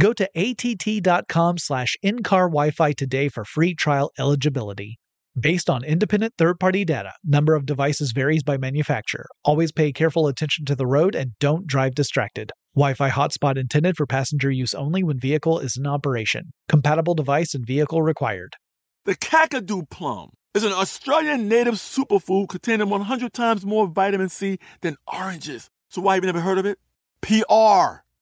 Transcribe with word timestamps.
Go 0.00 0.14
to 0.14 0.26
att.com 0.34 1.58
slash 1.58 1.94
in-car 2.02 2.48
Wi-Fi 2.48 2.92
today 2.92 3.28
for 3.28 3.44
free 3.44 3.74
trial 3.74 4.10
eligibility. 4.18 4.98
Based 5.38 5.68
on 5.68 5.84
independent 5.84 6.32
third-party 6.38 6.86
data, 6.86 7.12
number 7.22 7.54
of 7.54 7.66
devices 7.66 8.12
varies 8.12 8.42
by 8.42 8.56
manufacturer. 8.56 9.26
Always 9.44 9.72
pay 9.72 9.92
careful 9.92 10.26
attention 10.26 10.64
to 10.64 10.74
the 10.74 10.86
road 10.86 11.14
and 11.14 11.32
don't 11.38 11.66
drive 11.66 11.94
distracted. 11.94 12.50
Wi-Fi 12.74 13.10
hotspot 13.10 13.58
intended 13.58 13.98
for 13.98 14.06
passenger 14.06 14.50
use 14.50 14.72
only 14.72 15.02
when 15.02 15.20
vehicle 15.20 15.58
is 15.58 15.76
in 15.76 15.86
operation. 15.86 16.54
Compatible 16.66 17.14
device 17.14 17.54
and 17.54 17.66
vehicle 17.66 18.00
required. 18.00 18.56
The 19.04 19.16
Kakadu 19.16 19.90
plum 19.90 20.30
is 20.54 20.64
an 20.64 20.72
Australian 20.72 21.46
native 21.46 21.74
superfood 21.74 22.48
containing 22.48 22.88
100 22.88 23.34
times 23.34 23.66
more 23.66 23.86
vitamin 23.86 24.30
C 24.30 24.58
than 24.80 24.96
oranges. 25.06 25.68
So 25.90 26.00
why 26.00 26.14
have 26.14 26.24
you 26.24 26.28
never 26.28 26.40
heard 26.40 26.58
of 26.58 26.64
it? 26.64 26.78
PR. 27.20 28.00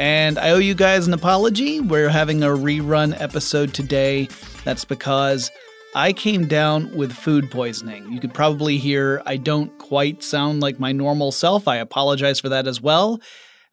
And 0.00 0.38
I 0.38 0.52
owe 0.52 0.58
you 0.58 0.74
guys 0.74 1.06
an 1.06 1.12
apology. 1.12 1.78
We're 1.78 2.08
having 2.08 2.42
a 2.42 2.46
rerun 2.46 3.14
episode 3.20 3.74
today. 3.74 4.30
That's 4.64 4.86
because 4.86 5.50
I 5.94 6.14
came 6.14 6.48
down 6.48 6.96
with 6.96 7.12
food 7.12 7.50
poisoning. 7.50 8.10
You 8.10 8.18
could 8.18 8.32
probably 8.32 8.78
hear 8.78 9.22
I 9.26 9.36
don't 9.36 9.76
quite 9.76 10.22
sound 10.22 10.62
like 10.62 10.80
my 10.80 10.92
normal 10.92 11.32
self. 11.32 11.68
I 11.68 11.76
apologize 11.76 12.40
for 12.40 12.48
that 12.48 12.66
as 12.66 12.80
well. 12.80 13.20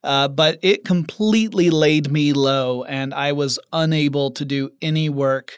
Uh, 0.04 0.28
but 0.28 0.60
it 0.62 0.84
completely 0.84 1.70
laid 1.70 2.12
me 2.12 2.34
low, 2.34 2.84
and 2.84 3.14
I 3.14 3.32
was 3.32 3.58
unable 3.72 4.32
to 4.32 4.44
do 4.44 4.72
any 4.82 5.08
work. 5.08 5.56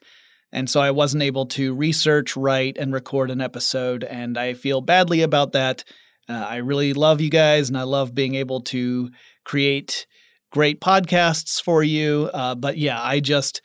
And 0.52 0.70
so 0.70 0.82
I 0.82 0.92
wasn't 0.92 1.24
able 1.24 1.48
to 1.48 1.74
research, 1.74 2.38
write, 2.38 2.78
and 2.78 2.94
record 2.94 3.32
an 3.32 3.42
episode. 3.42 4.04
And 4.04 4.38
I 4.38 4.54
feel 4.54 4.82
badly 4.82 5.24
about 5.24 5.54
that. 5.54 5.84
Uh, 6.30 6.34
I 6.34 6.58
really 6.58 6.94
love 6.94 7.22
you 7.22 7.32
guys, 7.32 7.70
and 7.70 7.78
I 7.78 7.84
love 7.84 8.14
being 8.14 8.36
able 8.36 8.62
to 8.66 9.10
create 9.44 10.06
great 10.52 10.82
podcasts 10.82 11.62
for 11.62 11.84
you. 11.84 12.30
Uh, 12.34 12.56
but 12.56 12.78
yeah, 12.78 13.02
I 13.02 13.20
just 13.20 13.62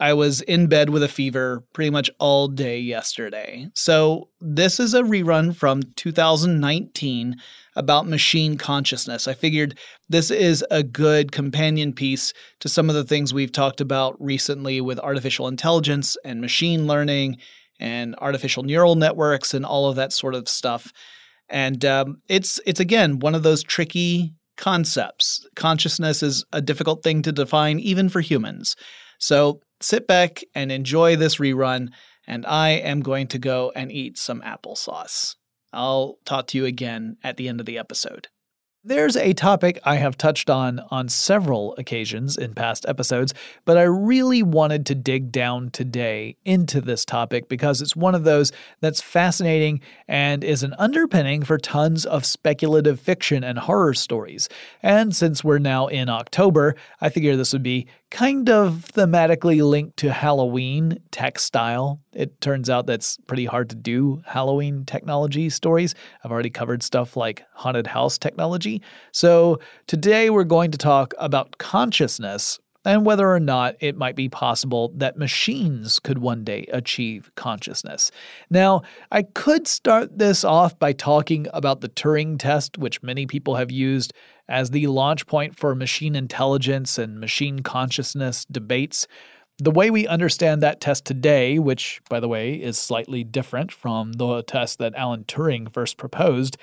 I 0.00 0.12
was 0.12 0.40
in 0.40 0.66
bed 0.66 0.90
with 0.90 1.02
a 1.04 1.08
fever 1.08 1.64
pretty 1.72 1.90
much 1.90 2.10
all 2.18 2.48
day 2.48 2.80
yesterday. 2.80 3.68
So 3.74 4.28
this 4.40 4.80
is 4.80 4.92
a 4.92 5.02
rerun 5.02 5.54
from 5.54 5.82
2019 5.94 7.36
about 7.76 8.08
machine 8.08 8.58
consciousness. 8.58 9.28
I 9.28 9.34
figured 9.34 9.78
this 10.08 10.30
is 10.30 10.64
a 10.70 10.82
good 10.82 11.30
companion 11.30 11.92
piece 11.92 12.32
to 12.60 12.68
some 12.68 12.88
of 12.88 12.96
the 12.96 13.04
things 13.04 13.32
we've 13.32 13.52
talked 13.52 13.80
about 13.80 14.16
recently 14.20 14.80
with 14.80 14.98
artificial 14.98 15.46
intelligence 15.46 16.16
and 16.24 16.40
machine 16.40 16.86
learning 16.86 17.38
and 17.78 18.16
artificial 18.18 18.62
neural 18.62 18.96
networks 18.96 19.54
and 19.54 19.64
all 19.64 19.88
of 19.88 19.96
that 19.96 20.12
sort 20.12 20.34
of 20.34 20.48
stuff. 20.48 20.92
And 21.48 21.84
um, 21.84 22.20
it's 22.28 22.58
it's 22.66 22.80
again 22.80 23.20
one 23.20 23.34
of 23.34 23.42
those 23.42 23.62
tricky 23.62 24.34
concepts. 24.56 25.46
Consciousness 25.56 26.22
is 26.22 26.44
a 26.52 26.60
difficult 26.60 27.02
thing 27.02 27.22
to 27.22 27.32
define 27.32 27.78
even 27.80 28.08
for 28.08 28.20
humans. 28.20 28.76
So 29.18 29.60
sit 29.80 30.06
back 30.06 30.42
and 30.54 30.70
enjoy 30.70 31.16
this 31.16 31.36
rerun, 31.36 31.88
and 32.26 32.46
I 32.46 32.70
am 32.70 33.00
going 33.00 33.26
to 33.28 33.38
go 33.38 33.72
and 33.74 33.90
eat 33.90 34.18
some 34.18 34.40
applesauce. 34.42 35.36
I'll 35.72 36.18
talk 36.24 36.46
to 36.48 36.58
you 36.58 36.64
again 36.66 37.16
at 37.24 37.36
the 37.36 37.48
end 37.48 37.60
of 37.60 37.66
the 37.66 37.78
episode. 37.78 38.28
There's 38.86 39.16
a 39.16 39.32
topic 39.32 39.80
I 39.84 39.94
have 39.94 40.18
touched 40.18 40.50
on 40.50 40.78
on 40.90 41.08
several 41.08 41.74
occasions 41.76 42.36
in 42.36 42.52
past 42.52 42.84
episodes, 42.86 43.32
but 43.64 43.78
I 43.78 43.84
really 43.84 44.42
wanted 44.42 44.84
to 44.84 44.94
dig 44.94 45.32
down 45.32 45.70
today 45.70 46.36
into 46.44 46.82
this 46.82 47.06
topic 47.06 47.48
because 47.48 47.80
it's 47.80 47.96
one 47.96 48.14
of 48.14 48.24
those 48.24 48.52
that's 48.82 49.00
fascinating 49.00 49.80
and 50.06 50.44
is 50.44 50.62
an 50.62 50.74
underpinning 50.78 51.44
for 51.44 51.56
tons 51.56 52.04
of 52.04 52.26
speculative 52.26 53.00
fiction 53.00 53.42
and 53.42 53.58
horror 53.58 53.94
stories. 53.94 54.50
And 54.82 55.16
since 55.16 55.42
we're 55.42 55.60
now 55.60 55.86
in 55.86 56.10
October, 56.10 56.74
I 57.00 57.08
figure 57.08 57.36
this 57.36 57.54
would 57.54 57.62
be 57.62 57.86
kind 58.10 58.50
of 58.50 58.84
thematically 58.94 59.66
linked 59.66 59.96
to 59.96 60.12
Halloween 60.12 60.98
Tech 61.10 61.38
Stuff. 61.38 61.98
It 62.12 62.40
turns 62.40 62.70
out 62.70 62.86
that's 62.86 63.16
pretty 63.26 63.44
hard 63.44 63.70
to 63.70 63.76
do 63.76 64.22
Halloween 64.26 64.84
technology 64.84 65.50
stories. 65.50 65.94
I've 66.22 66.30
already 66.30 66.50
covered 66.50 66.82
stuff 66.82 67.16
like 67.16 67.44
haunted 67.54 67.86
house 67.86 68.18
technology. 68.18 68.73
So 69.12 69.60
today 69.86 70.30
we're 70.30 70.44
going 70.44 70.70
to 70.70 70.78
talk 70.78 71.14
about 71.18 71.58
consciousness 71.58 72.58
and 72.84 73.06
whether 73.06 73.30
or 73.30 73.40
not 73.40 73.76
it 73.80 73.96
might 73.96 74.14
be 74.14 74.28
possible 74.28 74.92
that 74.96 75.16
machines 75.16 75.98
could 75.98 76.18
one 76.18 76.44
day 76.44 76.66
achieve 76.72 77.30
consciousness. 77.34 78.10
Now, 78.50 78.82
I 79.10 79.22
could 79.22 79.66
start 79.66 80.18
this 80.18 80.44
off 80.44 80.78
by 80.78 80.92
talking 80.92 81.46
about 81.54 81.80
the 81.80 81.88
Turing 81.88 82.38
test, 82.38 82.76
which 82.76 83.02
many 83.02 83.26
people 83.26 83.56
have 83.56 83.70
used 83.70 84.12
as 84.48 84.70
the 84.70 84.86
launch 84.88 85.26
point 85.26 85.58
for 85.58 85.74
machine 85.74 86.14
intelligence 86.14 86.98
and 86.98 87.18
machine 87.18 87.60
consciousness 87.60 88.44
debates. 88.50 89.06
The 89.58 89.70
way 89.70 89.90
we 89.90 90.06
understand 90.06 90.62
that 90.62 90.80
test 90.80 91.06
today, 91.06 91.58
which, 91.58 92.02
by 92.10 92.20
the 92.20 92.28
way, 92.28 92.54
is 92.54 92.76
slightly 92.76 93.24
different 93.24 93.72
from 93.72 94.12
the 94.12 94.42
test 94.42 94.78
that 94.80 94.94
Alan 94.94 95.24
Turing 95.24 95.72
first 95.72 95.96
proposed, 95.96 96.58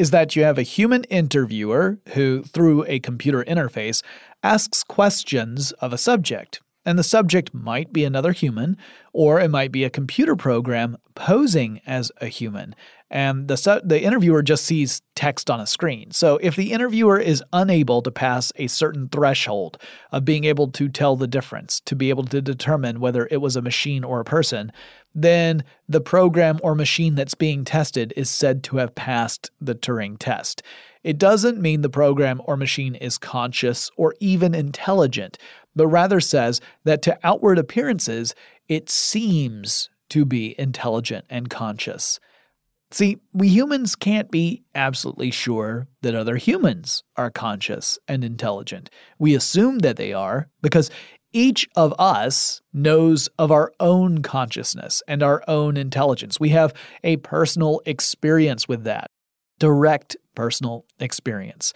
is 0.00 0.10
that 0.12 0.34
you 0.34 0.42
have 0.44 0.56
a 0.56 0.62
human 0.62 1.04
interviewer 1.04 1.98
who, 2.14 2.42
through 2.42 2.86
a 2.88 2.98
computer 3.00 3.44
interface, 3.44 4.02
asks 4.42 4.82
questions 4.82 5.72
of 5.72 5.92
a 5.92 5.98
subject. 5.98 6.62
And 6.86 6.98
the 6.98 7.02
subject 7.02 7.52
might 7.52 7.92
be 7.92 8.04
another 8.04 8.32
human, 8.32 8.78
or 9.12 9.38
it 9.40 9.50
might 9.50 9.70
be 9.70 9.84
a 9.84 9.90
computer 9.90 10.36
program 10.36 10.96
posing 11.14 11.82
as 11.86 12.10
a 12.18 12.28
human 12.28 12.74
and 13.10 13.48
the 13.48 13.82
the 13.84 14.02
interviewer 14.02 14.42
just 14.42 14.64
sees 14.64 15.02
text 15.16 15.50
on 15.50 15.60
a 15.60 15.66
screen. 15.66 16.12
So 16.12 16.38
if 16.40 16.54
the 16.54 16.72
interviewer 16.72 17.18
is 17.18 17.42
unable 17.52 18.02
to 18.02 18.10
pass 18.10 18.52
a 18.56 18.68
certain 18.68 19.08
threshold 19.08 19.78
of 20.12 20.24
being 20.24 20.44
able 20.44 20.68
to 20.68 20.88
tell 20.88 21.16
the 21.16 21.26
difference, 21.26 21.80
to 21.86 21.96
be 21.96 22.10
able 22.10 22.24
to 22.26 22.40
determine 22.40 23.00
whether 23.00 23.26
it 23.30 23.40
was 23.40 23.56
a 23.56 23.62
machine 23.62 24.04
or 24.04 24.20
a 24.20 24.24
person, 24.24 24.72
then 25.14 25.64
the 25.88 26.00
program 26.00 26.60
or 26.62 26.74
machine 26.74 27.14
that's 27.14 27.34
being 27.34 27.64
tested 27.64 28.12
is 28.16 28.30
said 28.30 28.62
to 28.64 28.76
have 28.76 28.94
passed 28.94 29.50
the 29.60 29.74
Turing 29.74 30.16
test. 30.18 30.62
It 31.02 31.18
doesn't 31.18 31.60
mean 31.60 31.80
the 31.80 31.88
program 31.88 32.42
or 32.44 32.56
machine 32.56 32.94
is 32.94 33.18
conscious 33.18 33.90
or 33.96 34.14
even 34.20 34.54
intelligent, 34.54 35.38
but 35.74 35.88
rather 35.88 36.20
says 36.20 36.60
that 36.84 37.02
to 37.02 37.18
outward 37.24 37.58
appearances, 37.58 38.34
it 38.68 38.90
seems 38.90 39.88
to 40.10 40.24
be 40.24 40.54
intelligent 40.58 41.24
and 41.30 41.48
conscious. 41.48 42.20
See, 42.92 43.18
we 43.32 43.48
humans 43.48 43.94
can't 43.94 44.30
be 44.30 44.64
absolutely 44.74 45.30
sure 45.30 45.86
that 46.02 46.16
other 46.16 46.36
humans 46.36 47.04
are 47.16 47.30
conscious 47.30 47.98
and 48.08 48.24
intelligent. 48.24 48.90
We 49.18 49.34
assume 49.34 49.78
that 49.78 49.96
they 49.96 50.12
are 50.12 50.48
because 50.60 50.90
each 51.32 51.68
of 51.76 51.94
us 51.98 52.60
knows 52.72 53.28
of 53.38 53.50
our 53.50 53.72
own 53.80 54.22
consciousness 54.22 55.02
and 55.06 55.22
our 55.22 55.42
own 55.48 55.76
intelligence. 55.76 56.40
We 56.40 56.50
have 56.50 56.74
a 57.04 57.16
personal 57.18 57.80
experience 57.86 58.68
with 58.68 58.84
that, 58.84 59.10
direct 59.58 60.16
personal 60.34 60.84
experience. 60.98 61.72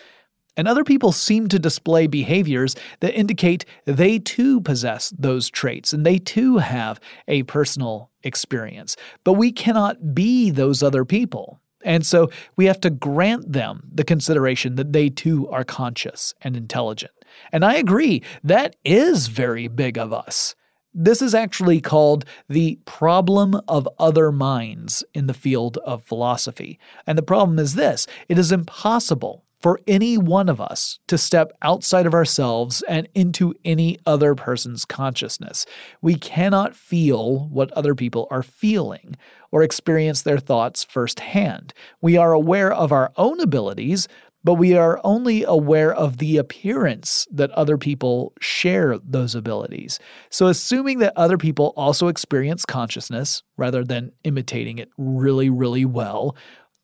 And 0.57 0.69
other 0.69 0.85
people 0.85 1.11
seem 1.11 1.49
to 1.49 1.59
display 1.59 2.07
behaviors 2.07 2.77
that 3.01 3.19
indicate 3.19 3.65
they 3.87 4.19
too 4.21 4.61
possess 4.61 5.13
those 5.19 5.51
traits 5.51 5.93
and 5.93 6.07
they 6.07 6.19
too 6.19 6.59
have 6.59 7.01
a 7.27 7.43
personal 7.45 8.11
experience. 8.23 8.97
But 9.25 9.33
we 9.33 9.51
cannot 9.51 10.15
be 10.15 10.51
those 10.51 10.83
other 10.83 11.05
people. 11.05 11.61
And 11.85 12.07
so 12.07 12.31
we 12.57 12.65
have 12.67 12.81
to 12.81 12.91
grant 12.91 13.53
them 13.53 13.91
the 13.93 14.05
consideration 14.05 14.77
that 14.77 14.93
they 14.93 15.11
too 15.11 15.49
are 15.51 15.65
conscious 15.65 16.35
and 16.41 16.57
intelligent. 16.57 17.13
And 17.53 17.65
I 17.65 17.75
agree, 17.75 18.23
that 18.43 18.77
is 18.85 19.29
very 19.29 19.69
big 19.69 19.99
of 19.99 20.13
us. 20.13 20.55
This 20.93 21.21
is 21.21 21.35
actually 21.35 21.81
called 21.81 22.25
the 22.49 22.79
problem 22.85 23.61
of 23.67 23.89
other 23.99 24.31
minds 24.31 25.03
in 25.13 25.27
the 25.27 25.35
field 25.35 25.77
of 25.79 26.05
philosophy. 26.05 26.79
And 27.07 27.19
the 27.19 27.23
problem 27.23 27.59
is 27.59 27.75
this 27.75 28.07
it 28.29 28.39
is 28.39 28.53
impossible 28.53 29.45
for 29.65 29.81
any 29.87 30.19
one 30.19 30.51
of 30.51 30.61
us 30.61 30.99
to 31.07 31.17
step 31.17 31.51
outside 31.63 32.05
of 32.05 32.13
ourselves 32.13 32.83
and 32.87 33.09
into 33.15 33.55
any 33.65 33.99
other 34.05 34.35
person's 34.35 34.85
consciousness. 34.85 35.65
We 36.03 36.17
cannot 36.17 36.77
feel 36.77 37.49
what 37.49 37.73
other 37.73 37.95
people 37.95 38.29
are 38.31 38.43
feeling 38.43 39.17
or 39.51 39.63
experience 39.63 40.21
their 40.21 40.39
thoughts 40.39 40.85
firsthand. 40.85 41.73
We 42.03 42.19
are 42.19 42.35
aware 42.35 42.75
of 42.75 42.93
our 42.93 43.11
own 43.17 43.41
abilities, 43.41 44.07
but 44.45 44.55
we 44.55 44.77
are 44.77 45.01
only 45.03 45.43
aware 45.43 45.93
of 45.93 46.19
the 46.19 46.37
appearance 46.37 47.27
that 47.31 47.51
other 47.53 47.79
people 47.79 48.35
share 48.41 48.99
those 48.99 49.35
abilities. 49.35 49.99
So, 50.31 50.47
assuming 50.47 50.99
that 50.99 51.15
other 51.17 51.39
people 51.39 51.73
also 51.77 52.09
experience 52.09 52.67
consciousness 52.67 53.43
rather 53.57 53.83
than 53.83 54.13
imitating 54.23 54.79
it 54.79 54.91
really, 54.99 55.49
really 55.51 55.87
well, 55.87 56.37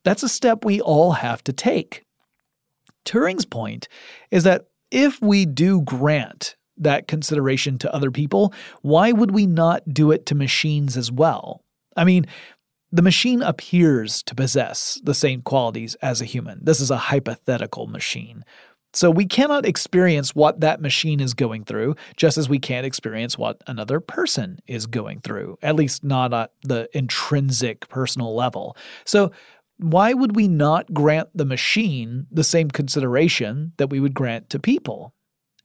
that's 0.03 0.23
a 0.23 0.29
step 0.29 0.65
we 0.65 0.81
all 0.81 1.11
have 1.11 1.43
to 1.45 1.53
take. 1.53 2.03
Turing's 3.05 3.45
point 3.45 3.87
is 4.31 4.43
that 4.43 4.67
if 4.89 5.21
we 5.21 5.45
do 5.45 5.81
grant 5.81 6.55
that 6.77 7.07
consideration 7.07 7.77
to 7.77 7.93
other 7.93 8.11
people, 8.11 8.53
why 8.81 9.11
would 9.11 9.31
we 9.31 9.45
not 9.45 9.83
do 9.91 10.11
it 10.11 10.25
to 10.25 10.35
machines 10.35 10.97
as 10.97 11.11
well? 11.11 11.63
I 11.95 12.03
mean, 12.03 12.25
the 12.91 13.01
machine 13.01 13.41
appears 13.41 14.21
to 14.23 14.35
possess 14.35 14.99
the 15.03 15.13
same 15.13 15.41
qualities 15.41 15.95
as 16.01 16.21
a 16.21 16.25
human. 16.25 16.59
This 16.63 16.79
is 16.79 16.91
a 16.91 16.97
hypothetical 16.97 17.87
machine. 17.87 18.43
So 18.93 19.09
we 19.09 19.25
cannot 19.25 19.65
experience 19.65 20.35
what 20.35 20.59
that 20.59 20.81
machine 20.81 21.21
is 21.21 21.33
going 21.33 21.63
through, 21.63 21.95
just 22.17 22.37
as 22.37 22.49
we 22.49 22.59
can't 22.59 22.85
experience 22.85 23.37
what 23.37 23.61
another 23.67 24.01
person 24.01 24.59
is 24.67 24.85
going 24.85 25.21
through, 25.21 25.57
at 25.61 25.77
least 25.77 26.03
not 26.03 26.33
at 26.33 26.51
the 26.63 26.89
intrinsic 26.93 27.87
personal 27.87 28.35
level. 28.35 28.75
So 29.05 29.31
why 29.77 30.13
would 30.13 30.35
we 30.35 30.49
not 30.49 30.93
grant 30.93 31.29
the 31.33 31.45
machine 31.45 32.27
the 32.29 32.43
same 32.43 32.69
consideration 32.69 33.71
that 33.77 33.89
we 33.89 34.01
would 34.01 34.13
grant 34.13 34.49
to 34.49 34.59
people? 34.59 35.13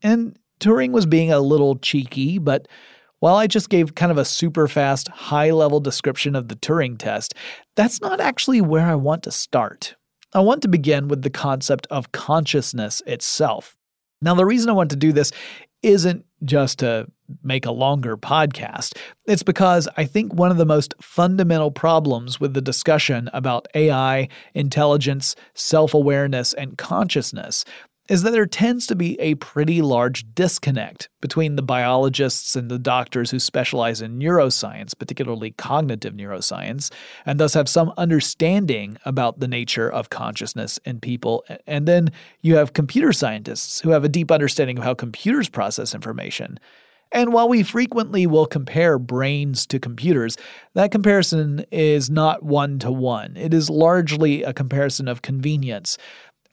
And 0.01 0.39
Turing 0.61 0.91
was 0.91 1.05
being 1.05 1.31
a 1.31 1.39
little 1.39 1.77
cheeky, 1.77 2.37
but 2.37 2.67
while 3.19 3.35
I 3.35 3.47
just 3.47 3.69
gave 3.69 3.95
kind 3.95 4.11
of 4.11 4.17
a 4.17 4.25
super 4.25 4.67
fast, 4.67 5.07
high 5.07 5.51
level 5.51 5.79
description 5.79 6.35
of 6.35 6.47
the 6.47 6.55
Turing 6.55 6.97
test, 6.97 7.33
that's 7.75 8.01
not 8.01 8.19
actually 8.19 8.61
where 8.61 8.85
I 8.85 8.95
want 8.95 9.23
to 9.23 9.31
start. 9.31 9.95
I 10.33 10.39
want 10.41 10.61
to 10.63 10.67
begin 10.67 11.07
with 11.07 11.21
the 11.21 11.29
concept 11.29 11.87
of 11.89 12.11
consciousness 12.11 13.01
itself. 13.07 13.77
Now, 14.21 14.35
the 14.35 14.45
reason 14.45 14.69
I 14.69 14.73
want 14.73 14.89
to 14.91 14.95
do 14.95 15.11
this 15.11 15.31
isn't 15.83 16.25
just 16.43 16.79
to 16.79 17.07
make 17.43 17.65
a 17.65 17.71
longer 17.71 18.17
podcast. 18.17 18.97
It's 19.25 19.43
because 19.43 19.87
I 19.97 20.05
think 20.05 20.33
one 20.33 20.51
of 20.51 20.57
the 20.57 20.65
most 20.65 20.93
fundamental 21.01 21.71
problems 21.71 22.39
with 22.39 22.53
the 22.53 22.61
discussion 22.61 23.29
about 23.33 23.67
AI, 23.75 24.27
intelligence, 24.53 25.35
self 25.53 25.93
awareness, 25.93 26.53
and 26.53 26.77
consciousness 26.77 27.65
is 28.09 28.23
that 28.23 28.31
there 28.31 28.45
tends 28.45 28.87
to 28.87 28.95
be 28.95 29.19
a 29.19 29.35
pretty 29.35 29.81
large 29.81 30.25
disconnect 30.33 31.09
between 31.21 31.55
the 31.55 31.61
biologists 31.61 32.55
and 32.55 32.69
the 32.69 32.79
doctors 32.79 33.31
who 33.31 33.39
specialize 33.39 34.01
in 34.01 34.19
neuroscience, 34.19 34.97
particularly 34.97 35.51
cognitive 35.51 36.13
neuroscience, 36.13 36.91
and 37.25 37.39
thus 37.39 37.53
have 37.53 37.67
some 37.67 37.93
understanding 37.97 38.97
about 39.05 39.39
the 39.39 39.47
nature 39.47 39.89
of 39.89 40.09
consciousness 40.09 40.79
in 40.85 40.99
people. 40.99 41.43
And 41.65 41.87
then 41.87 42.09
you 42.41 42.55
have 42.55 42.73
computer 42.73 43.11
scientists 43.11 43.81
who 43.81 43.89
have 43.89 44.03
a 44.03 44.09
deep 44.09 44.31
understanding 44.31 44.77
of 44.77 44.83
how 44.83 44.93
computers 44.93 45.49
process 45.49 45.93
information. 45.93 46.59
And 47.11 47.31
while 47.31 47.47
we 47.47 47.63
frequently 47.63 48.27
will 48.27 48.45
compare 48.45 48.99
brains 48.99 49.65
to 49.67 49.79
computers, 49.79 50.35
that 50.73 50.91
comparison 50.91 51.65
is 51.71 52.09
not 52.09 52.43
one 52.43 52.79
to 52.79 52.91
one. 52.91 53.37
It 53.37 53.53
is 53.53 53.69
largely 53.69 54.43
a 54.43 54.53
comparison 54.53 55.07
of 55.07 55.21
convenience. 55.21 55.97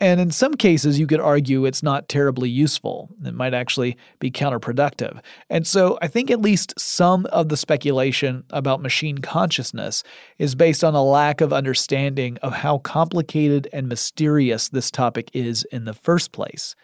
And 0.00 0.20
in 0.20 0.31
some 0.31 0.55
cases, 0.55 0.99
you 0.99 1.07
could 1.07 1.21
argue 1.21 1.64
it's 1.64 1.83
not 1.83 2.09
terribly 2.09 2.49
useful. 2.49 3.11
It 3.25 3.35
might 3.35 3.54
actually 3.54 3.97
be 4.18 4.30
counterproductive. 4.30 5.21
And 5.49 5.66
so 5.66 5.99
I 6.02 6.09
think 6.09 6.30
at 6.30 6.40
least 6.40 6.75
some 6.78 7.26
of 7.26 7.49
the 7.49 7.57
speculation 7.57 8.45
about 8.50 8.83
machine 8.83 9.18
consciousness 9.18 10.02
is 10.38 10.54
based 10.54 10.83
on 10.83 10.95
a 10.95 11.04
lack 11.04 11.40
of 11.40 11.52
understanding 11.52 12.38
of 12.38 12.52
how 12.52 12.78
complicated 12.78 13.68
and 13.73 13.88
mysterious 13.88 14.68
this 14.68 14.90
topic 14.90 15.30
is 15.33 15.64
in 15.71 15.85
the 15.85 15.95
first 15.95 16.33
place. 16.33 16.75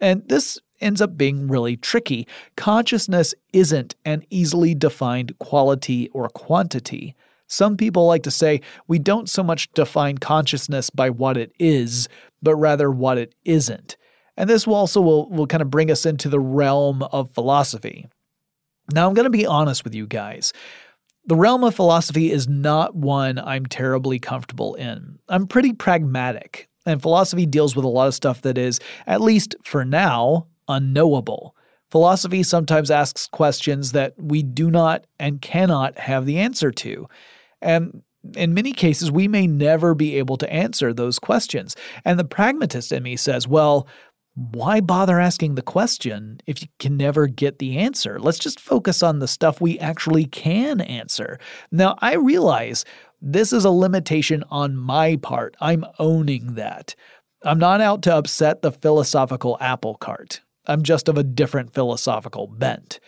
And 0.00 0.26
this 0.28 0.58
ends 0.80 1.00
up 1.00 1.16
being 1.16 1.48
really 1.48 1.76
tricky. 1.76 2.26
Consciousness 2.56 3.34
isn't 3.52 3.94
an 4.04 4.24
easily 4.30 4.74
defined 4.74 5.38
quality 5.38 6.08
or 6.12 6.28
quantity. 6.28 7.14
Some 7.54 7.76
people 7.76 8.06
like 8.06 8.24
to 8.24 8.32
say 8.32 8.62
we 8.88 8.98
don't 8.98 9.30
so 9.30 9.44
much 9.44 9.72
define 9.74 10.18
consciousness 10.18 10.90
by 10.90 11.10
what 11.10 11.36
it 11.36 11.52
is, 11.60 12.08
but 12.42 12.56
rather 12.56 12.90
what 12.90 13.16
it 13.16 13.32
isn't. 13.44 13.96
And 14.36 14.50
this 14.50 14.66
will 14.66 14.74
also 14.74 15.00
will, 15.00 15.30
will 15.30 15.46
kind 15.46 15.62
of 15.62 15.70
bring 15.70 15.88
us 15.88 16.04
into 16.04 16.28
the 16.28 16.40
realm 16.40 17.04
of 17.04 17.30
philosophy. 17.30 18.08
Now, 18.92 19.06
I'm 19.06 19.14
going 19.14 19.24
to 19.24 19.30
be 19.30 19.46
honest 19.46 19.84
with 19.84 19.94
you 19.94 20.08
guys. 20.08 20.52
The 21.26 21.36
realm 21.36 21.62
of 21.62 21.76
philosophy 21.76 22.32
is 22.32 22.48
not 22.48 22.96
one 22.96 23.38
I'm 23.38 23.66
terribly 23.66 24.18
comfortable 24.18 24.74
in. 24.74 25.20
I'm 25.28 25.46
pretty 25.46 25.72
pragmatic, 25.72 26.68
and 26.84 27.00
philosophy 27.00 27.46
deals 27.46 27.76
with 27.76 27.84
a 27.84 27.88
lot 27.88 28.08
of 28.08 28.14
stuff 28.14 28.42
that 28.42 28.58
is, 28.58 28.80
at 29.06 29.20
least 29.20 29.54
for 29.62 29.84
now, 29.84 30.48
unknowable. 30.66 31.54
Philosophy 31.92 32.42
sometimes 32.42 32.90
asks 32.90 33.28
questions 33.28 33.92
that 33.92 34.14
we 34.18 34.42
do 34.42 34.72
not 34.72 35.06
and 35.20 35.40
cannot 35.40 35.96
have 36.00 36.26
the 36.26 36.40
answer 36.40 36.72
to. 36.72 37.06
And 37.64 38.02
in 38.36 38.54
many 38.54 38.72
cases, 38.72 39.10
we 39.10 39.26
may 39.26 39.46
never 39.46 39.94
be 39.94 40.16
able 40.18 40.36
to 40.36 40.52
answer 40.52 40.92
those 40.92 41.18
questions. 41.18 41.74
And 42.04 42.18
the 42.18 42.24
pragmatist 42.24 42.92
in 42.92 43.02
me 43.02 43.16
says, 43.16 43.48
well, 43.48 43.88
why 44.34 44.80
bother 44.80 45.20
asking 45.20 45.54
the 45.54 45.62
question 45.62 46.40
if 46.46 46.60
you 46.60 46.68
can 46.78 46.96
never 46.96 47.26
get 47.26 47.58
the 47.58 47.78
answer? 47.78 48.18
Let's 48.18 48.38
just 48.38 48.58
focus 48.58 49.02
on 49.02 49.18
the 49.18 49.28
stuff 49.28 49.60
we 49.60 49.78
actually 49.78 50.24
can 50.24 50.80
answer. 50.80 51.38
Now, 51.70 51.96
I 52.00 52.14
realize 52.14 52.84
this 53.20 53.52
is 53.52 53.64
a 53.64 53.70
limitation 53.70 54.42
on 54.50 54.76
my 54.76 55.16
part. 55.16 55.56
I'm 55.60 55.84
owning 55.98 56.54
that. 56.54 56.94
I'm 57.44 57.58
not 57.58 57.80
out 57.80 58.02
to 58.02 58.16
upset 58.16 58.62
the 58.62 58.72
philosophical 58.72 59.56
apple 59.60 59.94
cart. 59.94 60.40
I'm 60.66 60.82
just 60.82 61.08
of 61.08 61.18
a 61.18 61.24
different 61.24 61.74
philosophical 61.74 62.46
bent. 62.46 62.98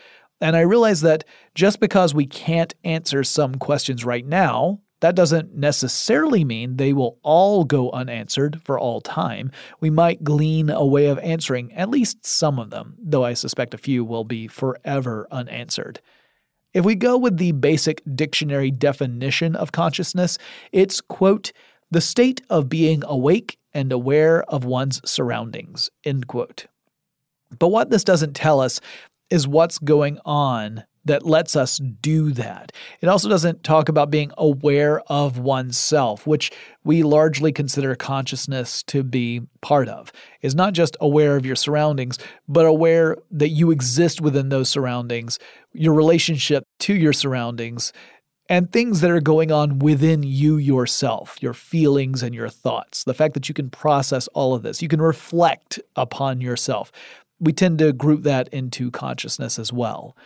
And 0.41 0.57
I 0.57 0.61
realize 0.61 1.01
that 1.01 1.25
just 1.55 1.81
because 1.81 2.15
we 2.15 2.27
can't 2.27 2.75
answer 2.85 3.25
some 3.25 3.55
questions 3.55 4.05
right 4.05 4.27
now, 4.27 4.81
that 5.01 5.15
doesn't 5.15 5.55
necessarily 5.55 6.45
mean 6.45 6.77
they 6.77 6.93
will 6.93 7.19
all 7.23 7.65
go 7.65 7.91
unanswered 7.91 8.63
for 8.65 8.79
all 8.79 9.01
time. 9.01 9.51
We 9.81 9.91
might 9.91 10.25
glean 10.25 10.71
a 10.71 10.87
way 10.87 11.07
of 11.07 11.19
answering 11.19 11.73
at 11.75 11.91
least 11.91 12.25
some 12.25 12.59
of 12.59 12.71
them, 12.71 12.97
though 12.99 13.25
I 13.25 13.35
suspect 13.35 13.75
a 13.75 13.79
few 13.79 14.05
will 14.05 14.25
be 14.25 14.49
forever 14.49 15.27
unanswered. 15.31 16.01
If 16.73 16.85
we 16.85 16.95
go 16.95 17.17
with 17.17 17.37
the 17.37 17.53
basic 17.53 18.03
dictionary 18.15 18.71
definition 18.71 19.55
of 19.57 19.73
consciousness, 19.73 20.39
it's, 20.73 21.01
quote, 21.01 21.53
the 21.91 22.01
state 22.01 22.43
of 22.51 22.69
being 22.69 23.03
awake 23.07 23.59
and 23.73 23.93
aware 23.93 24.43
of 24.45 24.65
one's 24.65 25.01
surroundings, 25.09 25.91
end 26.05 26.27
quote. 26.27 26.67
But 27.59 27.69
what 27.69 27.91
this 27.91 28.05
doesn't 28.05 28.35
tell 28.35 28.61
us 28.61 28.81
is 29.31 29.49
what's 29.49 29.79
going 29.79 30.19
on 30.25 30.85
that 31.07 31.25
lets 31.25 31.55
us 31.55 31.79
do 31.79 32.33
that. 32.33 32.73
It 33.01 33.09
also 33.09 33.29
doesn't 33.29 33.63
talk 33.63 33.89
about 33.89 34.11
being 34.11 34.33
aware 34.37 35.01
of 35.07 35.39
oneself, 35.39 36.27
which 36.27 36.51
we 36.85 37.05
largely 37.05 37.53
consider 37.53 37.95
consciousness 37.95 38.83
to 38.85 39.05
be 39.05 39.43
part 39.63 39.89
of. 39.89 40.13
Is 40.43 40.55
not 40.55 40.73
just 40.73 40.97
aware 41.01 41.37
of 41.37 41.47
your 41.47 41.57
surroundings, 41.57 42.19
but 42.49 42.67
aware 42.67 43.17
that 43.31 43.51
you 43.51 43.71
exist 43.71 44.21
within 44.21 44.49
those 44.49 44.69
surroundings, 44.69 45.39
your 45.73 45.95
relationship 45.95 46.65
to 46.81 46.95
your 46.95 47.13
surroundings, 47.13 47.93
and 48.49 48.71
things 48.71 49.01
that 49.01 49.11
are 49.11 49.21
going 49.21 49.51
on 49.51 49.79
within 49.79 50.23
you 50.23 50.57
yourself, 50.57 51.37
your 51.41 51.55
feelings 51.55 52.23
and 52.23 52.35
your 52.35 52.49
thoughts. 52.49 53.05
The 53.05 53.15
fact 53.15 53.35
that 53.35 53.49
you 53.49 53.55
can 53.55 53.71
process 53.71 54.29
all 54.29 54.55
of 54.55 54.63
this, 54.63 54.83
you 54.83 54.89
can 54.89 55.01
reflect 55.01 55.81
upon 55.97 56.41
yourself. 56.41 56.93
We 57.39 57.53
tend 57.53 57.79
to 57.81 57.93
group 57.93 58.23
that 58.23 58.49
into 58.49 58.91
consciousness 58.91 59.59
as 59.59 59.73
well. 59.73 60.17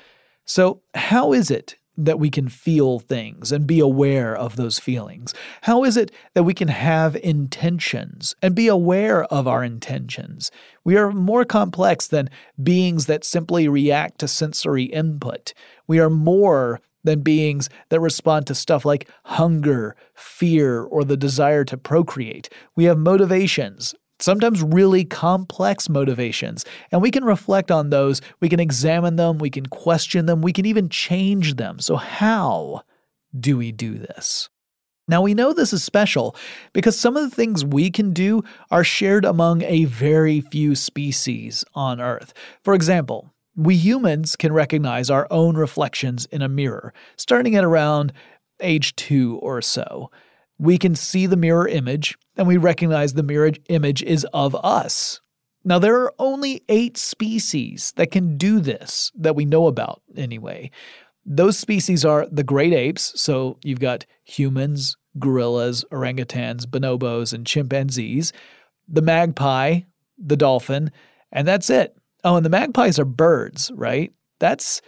So, 0.45 0.83
how 0.95 1.33
is 1.33 1.50
it 1.50 1.76
that 1.97 2.19
we 2.19 2.31
can 2.31 2.49
feel 2.49 2.99
things 2.99 3.52
and 3.52 3.67
be 3.67 3.79
aware 3.79 4.35
of 4.35 4.57
those 4.57 4.79
feelings? 4.79 5.35
How 5.62 5.85
is 5.85 5.97
it 5.97 6.11
that 6.35 6.45
we 6.45 6.55
can 6.55 6.69
have 6.69 7.17
intentions 7.17 8.35
and 8.40 8.55
be 8.55 8.69
aware 8.69 9.25
of 9.25 9.47
our 9.47 9.62
intentions? 9.62 10.50
We 10.85 10.97
are 10.97 11.12
more 11.12 11.45
complex 11.45 12.07
than 12.07 12.31
beings 12.62 13.07
that 13.07 13.25
simply 13.25 13.69
react 13.69 14.19
to 14.21 14.29
sensory 14.29 14.85
input. 14.85 15.52
We 15.87 16.00
are 16.00 16.11
more 16.11 16.81
than 17.05 17.21
beings 17.21 17.69
that 17.88 18.00
respond 18.00 18.47
to 18.47 18.55
stuff 18.55 18.85
like 18.85 19.09
hunger, 19.25 19.97
fear, 20.14 20.83
or 20.83 21.05
the 21.05 21.17
desire 21.17 21.64
to 21.64 21.76
procreate. 21.76 22.49
We 22.76 22.85
have 22.85 22.99
motivations, 22.99 23.95
sometimes 24.21 24.62
really 24.62 25.05
complex 25.05 25.89
motivations. 25.89 26.65
And 26.93 27.03
we 27.03 27.11
can 27.11 27.25
reflect 27.25 27.71
on 27.71 27.91
those, 27.91 28.21
we 28.41 28.49
can 28.49 28.61
examine 28.61 29.17
them, 29.17 29.39
we 29.39 29.50
can 29.50 29.67
question 29.67 30.27
them, 30.27 30.43
we 30.43 30.53
can 30.53 30.67
even 30.67 30.89
change 30.89 31.57
them. 31.57 31.79
So, 31.79 31.97
how 31.97 32.83
do 33.39 33.57
we 33.57 33.73
do 33.73 33.99
this? 33.99 34.49
Now, 35.09 35.23
we 35.23 35.35
know 35.35 35.53
this 35.53 35.73
is 35.73 35.83
special 35.83 36.37
because 36.73 36.99
some 36.99 37.17
of 37.17 37.29
the 37.29 37.35
things 37.35 37.65
we 37.65 37.91
can 37.91 38.12
do 38.12 38.45
are 38.71 38.85
shared 38.85 39.25
among 39.25 39.62
a 39.62 39.85
very 39.87 40.41
few 40.41 40.77
species 40.77 41.65
on 41.75 42.00
Earth. 42.00 42.33
For 42.62 42.75
example, 42.75 43.33
we 43.57 43.77
humans 43.77 44.37
can 44.37 44.53
recognize 44.53 45.11
our 45.11 45.27
own 45.31 45.57
reflections 45.57 46.27
in 46.27 46.43
a 46.43 46.49
mirror, 46.49 46.95
starting 47.17 47.57
at 47.57 47.65
around 47.65 48.12
age 48.61 48.95
two 48.95 49.39
or 49.43 49.61
so 49.61 50.11
we 50.61 50.76
can 50.76 50.95
see 50.95 51.25
the 51.25 51.37
mirror 51.37 51.67
image 51.67 52.19
and 52.37 52.47
we 52.47 52.59
recognize 52.59 53.14
the 53.14 53.23
mirror 53.23 53.52
image 53.71 54.02
is 54.02 54.26
of 54.35 54.55
us. 54.57 55.21
Now, 55.64 55.79
there 55.79 55.97
are 56.02 56.12
only 56.19 56.62
eight 56.69 56.99
species 56.99 57.93
that 57.97 58.11
can 58.11 58.37
do 58.37 58.61
this 58.61 59.11
that 59.14 59.35
we 59.35 59.47
know 59.47 59.67
about 59.67 60.02
anyway. 60.17 60.71
Those 61.25 61.59
species 61.59 62.05
are 62.05 62.26
the 62.31 62.45
great 62.45 62.75
apes, 62.75 63.19
so 63.21 63.59
you've 63.62 63.81
got 63.81 64.05
humans, 64.25 64.97
gorillas, 65.19 65.85
orangutans, 65.90 66.67
bonobos, 66.67 67.33
and 67.33 67.47
chimpanzees, 67.47 68.33
the 68.87 69.02
magpie, 69.02 69.81
the 70.19 70.37
dolphin, 70.37 70.90
and 71.33 71.49
that's 71.49 71.71
it. 71.71 71.97
Oh, 72.23 72.37
and 72.37 72.45
the 72.45 72.50
magpies 72.50 72.99
are 72.99 73.07
birds, 73.07 73.71
right? 73.75 74.12
That's 74.40 74.83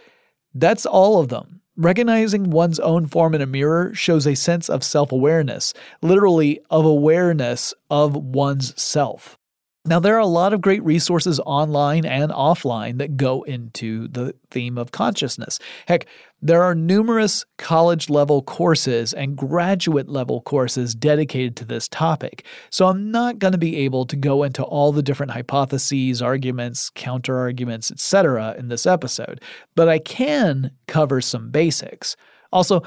that's 0.53 0.85
all 0.85 1.19
of 1.19 1.29
them. 1.29 1.61
Recognizing 1.75 2.51
one's 2.51 2.79
own 2.79 3.07
form 3.07 3.33
in 3.33 3.41
a 3.41 3.47
mirror 3.47 3.95
shows 3.95 4.27
a 4.27 4.35
sense 4.35 4.69
of 4.69 4.83
self 4.83 5.11
awareness, 5.11 5.73
literally, 6.01 6.59
of 6.69 6.85
awareness 6.85 7.73
of 7.89 8.15
one's 8.15 8.79
self. 8.81 9.37
Now, 9.85 9.99
there 9.99 10.15
are 10.15 10.19
a 10.19 10.25
lot 10.25 10.53
of 10.53 10.61
great 10.61 10.83
resources 10.83 11.41
online 11.45 12.05
and 12.05 12.31
offline 12.31 12.99
that 12.99 13.17
go 13.17 13.41
into 13.43 14.07
the 14.07 14.33
theme 14.49 14.77
of 14.77 14.91
consciousness. 14.91 15.59
Heck, 15.87 16.05
there 16.43 16.61
are 16.61 16.75
numerous 16.75 17.45
college 17.57 18.09
level 18.09 18.41
courses 18.41 19.13
and 19.13 19.37
graduate 19.37 20.09
level 20.09 20.41
courses 20.41 20.93
dedicated 20.93 21.55
to 21.55 21.65
this 21.65 21.87
topic. 21.87 22.45
So, 22.69 22.87
I'm 22.87 23.11
not 23.11 23.39
going 23.39 23.53
to 23.53 23.57
be 23.57 23.77
able 23.77 24.05
to 24.07 24.17
go 24.17 24.43
into 24.43 24.63
all 24.63 24.91
the 24.91 25.01
different 25.01 25.31
hypotheses, 25.31 26.21
arguments, 26.21 26.89
counter 26.89 27.37
arguments, 27.37 27.91
etc. 27.91 28.55
in 28.57 28.67
this 28.67 28.85
episode, 28.85 29.41
but 29.75 29.87
I 29.87 29.99
can 29.99 30.71
cover 30.87 31.21
some 31.21 31.49
basics. 31.49 32.17
Also, 32.51 32.83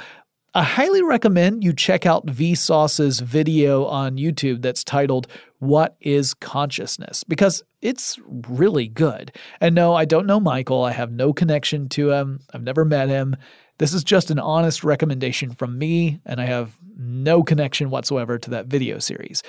I 0.56 0.62
highly 0.62 1.02
recommend 1.02 1.64
you 1.64 1.74
check 1.74 2.06
out 2.06 2.24
Vsauce's 2.24 3.20
video 3.20 3.84
on 3.84 4.16
YouTube 4.16 4.62
that's 4.62 4.82
titled 4.82 5.26
What 5.58 5.96
is 6.00 6.34
Consciousness? 6.34 7.24
because 7.24 7.62
it's 7.82 8.18
really 8.48 8.88
good. 8.88 9.32
And 9.60 9.74
no, 9.74 9.94
I 9.94 10.04
don't 10.04 10.26
know 10.26 10.40
Michael. 10.40 10.82
I 10.82 10.92
have 10.92 11.12
no 11.12 11.32
connection 11.32 11.88
to 11.90 12.10
him. 12.10 12.40
I've 12.52 12.62
never 12.62 12.84
met 12.84 13.08
him. 13.08 13.36
This 13.78 13.92
is 13.92 14.02
just 14.02 14.30
an 14.30 14.38
honest 14.38 14.82
recommendation 14.82 15.52
from 15.52 15.78
me, 15.78 16.20
and 16.24 16.40
I 16.40 16.46
have 16.46 16.78
no 16.96 17.42
connection 17.42 17.90
whatsoever 17.90 18.38
to 18.38 18.50
that 18.50 18.66
video 18.66 18.98
series. 18.98 19.42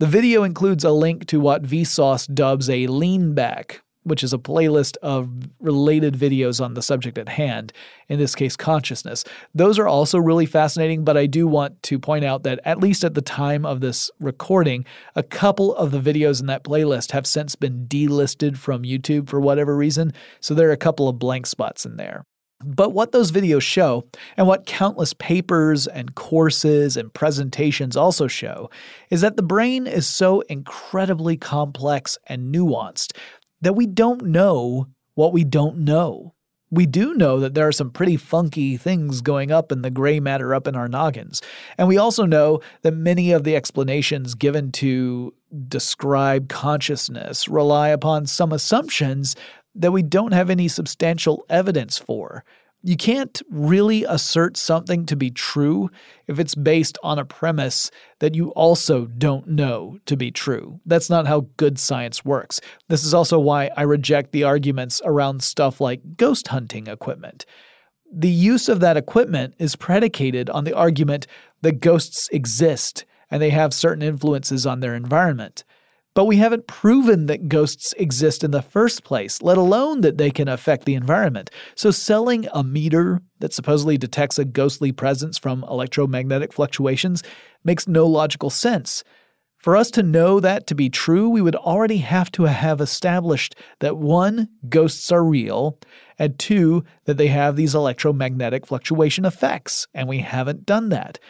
The 0.00 0.06
video 0.06 0.42
includes 0.42 0.84
a 0.84 0.90
link 0.90 1.26
to 1.26 1.40
what 1.40 1.62
Vsauce 1.62 2.32
dubs 2.32 2.68
a 2.68 2.86
lean 2.88 3.34
back, 3.34 3.82
which 4.04 4.22
is 4.22 4.32
a 4.32 4.38
playlist 4.38 4.96
of 5.02 5.28
related 5.60 6.14
videos 6.14 6.64
on 6.64 6.74
the 6.74 6.82
subject 6.82 7.18
at 7.18 7.28
hand, 7.28 7.72
in 8.08 8.18
this 8.18 8.34
case, 8.34 8.56
consciousness. 8.56 9.24
Those 9.54 9.78
are 9.78 9.88
also 9.88 10.18
really 10.18 10.46
fascinating, 10.46 11.04
but 11.04 11.16
I 11.16 11.26
do 11.26 11.46
want 11.46 11.82
to 11.84 11.98
point 11.98 12.24
out 12.24 12.42
that, 12.44 12.60
at 12.64 12.80
least 12.80 13.04
at 13.04 13.14
the 13.14 13.22
time 13.22 13.66
of 13.66 13.80
this 13.80 14.10
recording, 14.18 14.84
a 15.14 15.22
couple 15.22 15.74
of 15.74 15.90
the 15.90 16.00
videos 16.00 16.40
in 16.40 16.46
that 16.46 16.64
playlist 16.64 17.12
have 17.12 17.26
since 17.26 17.54
been 17.54 17.86
delisted 17.86 18.56
from 18.56 18.82
YouTube 18.82 19.28
for 19.28 19.40
whatever 19.40 19.76
reason, 19.76 20.12
so 20.40 20.54
there 20.54 20.68
are 20.68 20.72
a 20.72 20.76
couple 20.76 21.08
of 21.08 21.18
blank 21.18 21.46
spots 21.46 21.84
in 21.84 21.96
there. 21.96 22.24
But 22.64 22.92
what 22.92 23.12
those 23.12 23.30
videos 23.30 23.62
show, 23.62 24.08
and 24.36 24.48
what 24.48 24.66
countless 24.66 25.14
papers 25.14 25.86
and 25.86 26.16
courses 26.16 26.96
and 26.96 27.14
presentations 27.14 27.96
also 27.96 28.26
show, 28.26 28.68
is 29.10 29.20
that 29.20 29.36
the 29.36 29.44
brain 29.44 29.86
is 29.86 30.08
so 30.08 30.40
incredibly 30.48 31.36
complex 31.36 32.18
and 32.26 32.52
nuanced 32.52 33.16
that 33.60 33.74
we 33.74 33.86
don't 33.86 34.22
know 34.24 34.86
what 35.14 35.32
we 35.32 35.44
don't 35.44 35.78
know. 35.78 36.34
We 36.70 36.84
do 36.86 37.14
know 37.14 37.40
that 37.40 37.54
there 37.54 37.66
are 37.66 37.72
some 37.72 37.90
pretty 37.90 38.16
funky 38.16 38.76
things 38.76 39.22
going 39.22 39.50
up 39.50 39.72
in 39.72 39.82
the 39.82 39.90
gray 39.90 40.20
matter 40.20 40.54
up 40.54 40.66
in 40.66 40.76
our 40.76 40.88
noggins. 40.88 41.40
And 41.78 41.88
we 41.88 41.96
also 41.96 42.26
know 42.26 42.60
that 42.82 42.92
many 42.92 43.32
of 43.32 43.44
the 43.44 43.56
explanations 43.56 44.34
given 44.34 44.70
to 44.72 45.34
describe 45.68 46.48
consciousness 46.48 47.48
rely 47.48 47.88
upon 47.88 48.26
some 48.26 48.52
assumptions 48.52 49.34
that 49.74 49.92
we 49.92 50.02
don't 50.02 50.32
have 50.32 50.50
any 50.50 50.68
substantial 50.68 51.46
evidence 51.48 51.96
for. 51.98 52.44
You 52.82 52.96
can't 52.96 53.42
really 53.50 54.04
assert 54.04 54.56
something 54.56 55.04
to 55.06 55.16
be 55.16 55.30
true 55.30 55.90
if 56.28 56.38
it's 56.38 56.54
based 56.54 56.96
on 57.02 57.18
a 57.18 57.24
premise 57.24 57.90
that 58.20 58.36
you 58.36 58.50
also 58.50 59.06
don't 59.06 59.48
know 59.48 59.98
to 60.06 60.16
be 60.16 60.30
true. 60.30 60.80
That's 60.86 61.10
not 61.10 61.26
how 61.26 61.48
good 61.56 61.78
science 61.78 62.24
works. 62.24 62.60
This 62.88 63.04
is 63.04 63.12
also 63.12 63.38
why 63.40 63.70
I 63.76 63.82
reject 63.82 64.30
the 64.30 64.44
arguments 64.44 65.02
around 65.04 65.42
stuff 65.42 65.80
like 65.80 66.16
ghost 66.16 66.48
hunting 66.48 66.86
equipment. 66.86 67.44
The 68.12 68.30
use 68.30 68.68
of 68.68 68.80
that 68.80 68.96
equipment 68.96 69.54
is 69.58 69.74
predicated 69.74 70.48
on 70.48 70.64
the 70.64 70.74
argument 70.74 71.26
that 71.62 71.80
ghosts 71.80 72.28
exist 72.30 73.04
and 73.30 73.42
they 73.42 73.50
have 73.50 73.74
certain 73.74 74.02
influences 74.02 74.66
on 74.66 74.80
their 74.80 74.94
environment. 74.94 75.64
But 76.18 76.24
we 76.24 76.38
haven't 76.38 76.66
proven 76.66 77.26
that 77.26 77.48
ghosts 77.48 77.94
exist 77.96 78.42
in 78.42 78.50
the 78.50 78.60
first 78.60 79.04
place, 79.04 79.40
let 79.40 79.56
alone 79.56 80.00
that 80.00 80.18
they 80.18 80.32
can 80.32 80.48
affect 80.48 80.84
the 80.84 80.96
environment. 80.96 81.48
So, 81.76 81.92
selling 81.92 82.48
a 82.52 82.64
meter 82.64 83.20
that 83.38 83.52
supposedly 83.52 83.96
detects 83.98 84.36
a 84.36 84.44
ghostly 84.44 84.90
presence 84.90 85.38
from 85.38 85.62
electromagnetic 85.70 86.52
fluctuations 86.52 87.22
makes 87.62 87.86
no 87.86 88.04
logical 88.04 88.50
sense. 88.50 89.04
For 89.58 89.76
us 89.76 89.92
to 89.92 90.02
know 90.02 90.40
that 90.40 90.66
to 90.66 90.74
be 90.74 90.90
true, 90.90 91.28
we 91.30 91.40
would 91.40 91.54
already 91.54 91.98
have 91.98 92.32
to 92.32 92.46
have 92.46 92.80
established 92.80 93.54
that 93.78 93.96
one, 93.96 94.48
ghosts 94.68 95.12
are 95.12 95.22
real, 95.22 95.78
and 96.18 96.36
two, 96.36 96.82
that 97.04 97.16
they 97.16 97.28
have 97.28 97.54
these 97.54 97.76
electromagnetic 97.76 98.66
fluctuation 98.66 99.24
effects, 99.24 99.86
and 99.94 100.08
we 100.08 100.18
haven't 100.18 100.66
done 100.66 100.88
that. 100.88 101.20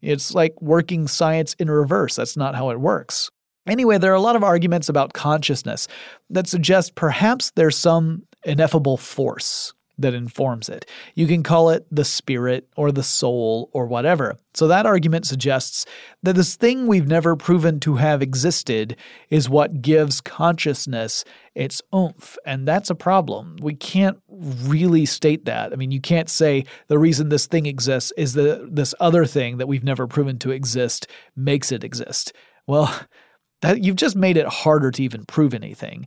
It's 0.00 0.32
like 0.32 0.54
working 0.62 1.06
science 1.06 1.52
in 1.58 1.70
reverse. 1.70 2.16
That's 2.16 2.34
not 2.34 2.54
how 2.54 2.70
it 2.70 2.80
works. 2.80 3.30
Anyway, 3.66 3.98
there 3.98 4.12
are 4.12 4.16
a 4.16 4.20
lot 4.20 4.36
of 4.36 4.42
arguments 4.42 4.88
about 4.88 5.12
consciousness 5.12 5.86
that 6.30 6.48
suggest 6.48 6.94
perhaps 6.94 7.52
there's 7.54 7.76
some 7.76 8.24
ineffable 8.44 8.96
force 8.96 9.72
that 9.98 10.14
informs 10.14 10.68
it. 10.68 10.86
You 11.14 11.26
can 11.26 11.42
call 11.42 11.70
it 11.70 11.86
the 11.90 12.04
spirit 12.04 12.68
or 12.76 12.92
the 12.92 13.02
soul 13.02 13.70
or 13.72 13.86
whatever. 13.86 14.36
So 14.54 14.66
that 14.68 14.86
argument 14.86 15.26
suggests 15.26 15.86
that 16.22 16.34
this 16.34 16.56
thing 16.56 16.86
we've 16.86 17.06
never 17.06 17.36
proven 17.36 17.78
to 17.80 17.96
have 17.96 18.22
existed 18.22 18.96
is 19.30 19.48
what 19.48 19.82
gives 19.82 20.20
consciousness 20.20 21.24
its 21.54 21.82
oomph. 21.94 22.36
And 22.44 22.66
that's 22.66 22.90
a 22.90 22.94
problem. 22.94 23.56
We 23.60 23.74
can't 23.74 24.18
really 24.28 25.06
state 25.06 25.44
that. 25.44 25.72
I 25.72 25.76
mean, 25.76 25.90
you 25.90 26.00
can't 26.00 26.28
say 26.28 26.64
the 26.88 26.98
reason 26.98 27.28
this 27.28 27.46
thing 27.46 27.66
exists 27.66 28.12
is 28.16 28.32
that 28.34 28.74
this 28.74 28.94
other 28.98 29.26
thing 29.26 29.58
that 29.58 29.68
we've 29.68 29.84
never 29.84 30.06
proven 30.06 30.38
to 30.40 30.50
exist 30.50 31.06
makes 31.36 31.70
it 31.70 31.84
exist. 31.84 32.32
Well, 32.66 32.94
that 33.62 33.82
you've 33.82 33.96
just 33.96 34.14
made 34.14 34.36
it 34.36 34.46
harder 34.46 34.90
to 34.90 35.02
even 35.02 35.24
prove 35.24 35.54
anything. 35.54 36.06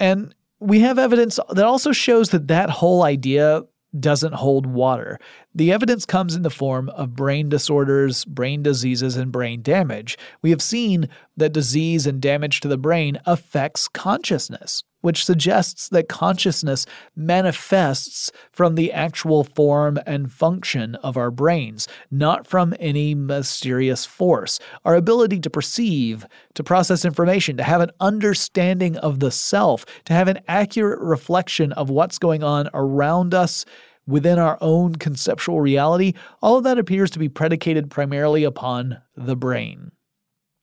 And 0.00 0.34
we 0.60 0.80
have 0.80 0.98
evidence 0.98 1.38
that 1.50 1.64
also 1.64 1.92
shows 1.92 2.30
that 2.30 2.48
that 2.48 2.70
whole 2.70 3.02
idea 3.02 3.62
doesn't 4.00 4.34
hold 4.34 4.66
water. 4.66 5.20
The 5.54 5.72
evidence 5.72 6.04
comes 6.04 6.34
in 6.34 6.42
the 6.42 6.50
form 6.50 6.88
of 6.90 7.14
brain 7.14 7.48
disorders, 7.48 8.24
brain 8.24 8.62
diseases, 8.62 9.16
and 9.16 9.30
brain 9.30 9.62
damage. 9.62 10.18
We 10.42 10.50
have 10.50 10.60
seen 10.60 11.08
that 11.36 11.52
disease 11.52 12.06
and 12.06 12.20
damage 12.20 12.60
to 12.60 12.68
the 12.68 12.76
brain 12.76 13.20
affects 13.24 13.86
consciousness 13.86 14.82
which 15.04 15.22
suggests 15.22 15.90
that 15.90 16.08
consciousness 16.08 16.86
manifests 17.14 18.32
from 18.50 18.74
the 18.74 18.90
actual 18.90 19.44
form 19.44 19.98
and 20.06 20.32
function 20.32 20.94
of 20.94 21.18
our 21.18 21.30
brains, 21.30 21.86
not 22.10 22.46
from 22.46 22.72
any 22.80 23.14
mysterious 23.14 24.06
force. 24.06 24.58
Our 24.82 24.94
ability 24.94 25.40
to 25.40 25.50
perceive, 25.50 26.24
to 26.54 26.64
process 26.64 27.04
information, 27.04 27.58
to 27.58 27.64
have 27.64 27.82
an 27.82 27.90
understanding 28.00 28.96
of 28.96 29.20
the 29.20 29.30
self, 29.30 29.84
to 30.06 30.14
have 30.14 30.26
an 30.26 30.40
accurate 30.48 31.00
reflection 31.00 31.72
of 31.72 31.90
what's 31.90 32.18
going 32.18 32.42
on 32.42 32.70
around 32.72 33.34
us 33.34 33.66
within 34.06 34.38
our 34.38 34.58
own 34.60 34.96
conceptual 34.96 35.60
reality, 35.60 36.14
all 36.42 36.56
of 36.56 36.64
that 36.64 36.78
appears 36.78 37.10
to 37.12 37.18
be 37.18 37.28
predicated 37.28 37.90
primarily 37.90 38.44
upon 38.44 39.00
the 39.16 39.36
brain. 39.36 39.92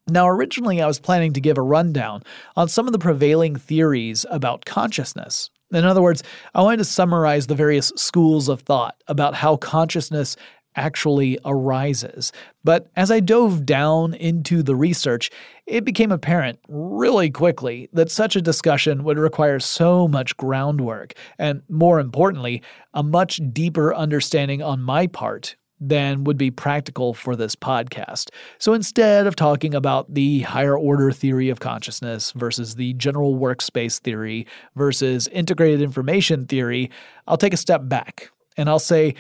Now, 0.08 0.28
originally, 0.28 0.82
I 0.82 0.88
was 0.88 1.00
planning 1.00 1.34
to 1.34 1.42
give 1.42 1.58
a 1.58 1.62
rundown 1.62 2.24
on 2.56 2.68
some 2.68 2.88
of 2.88 2.92
the 2.92 3.00
prevailing 3.00 3.56
theories 3.56 4.26
about 4.30 4.66
consciousness. 4.66 5.50
In 5.72 5.86
other 5.86 6.02
words, 6.02 6.22
I 6.54 6.62
wanted 6.62 6.78
to 6.78 6.86
summarize 6.86 7.48
the 7.48 7.56
various 7.56 7.94
schools 7.96 8.50
of 8.50 8.62
thought 8.62 8.96
about 9.08 9.36
how 9.36 9.56
consciousness 9.56 10.36
actually 10.76 11.38
arises. 11.46 12.32
But 12.64 12.88
as 12.96 13.12
I 13.12 13.20
dove 13.20 13.66
down 13.66 14.14
into 14.14 14.64
the 14.64 14.76
research, 14.76 15.30
it 15.66 15.86
became 15.86 16.12
apparent 16.12 16.60
really 16.68 17.30
quickly 17.30 17.90
that 17.94 18.12
such 18.12 18.36
a 18.36 18.42
discussion 18.42 19.04
would 19.04 19.18
require 19.18 19.60
so 19.60 20.08
much 20.08 20.36
groundwork, 20.38 21.14
and 21.38 21.62
more 21.70 22.00
importantly, 22.00 22.62
a 22.94 23.04
much 23.04 23.40
deeper 23.52 23.94
understanding 23.94 24.62
on 24.62 24.82
my 24.82 25.08
part 25.08 25.56
than 25.82 26.24
would 26.24 26.38
be 26.38 26.52
practical 26.52 27.14
for 27.14 27.36
this 27.36 27.56
podcast. 27.56 28.30
So 28.60 28.74
instead 28.74 29.26
of 29.26 29.36
talking 29.36 29.74
about 29.74 30.14
the 30.14 30.42
higher 30.42 30.78
order 30.78 31.12
theory 31.12 31.50
of 31.50 31.60
consciousness 31.60 32.32
versus 32.34 32.76
the 32.76 32.94
general 32.94 33.36
workspace 33.36 34.00
theory 34.00 34.46
versus 34.76 35.28
integrated 35.30 35.82
information 35.82 36.46
theory, 36.46 36.92
I'll 37.28 37.38
take 37.38 37.54
a 37.54 37.58
step 37.58 37.82
back 37.90 38.30
and 38.56 38.70
I'll 38.70 38.80
say 38.80 39.16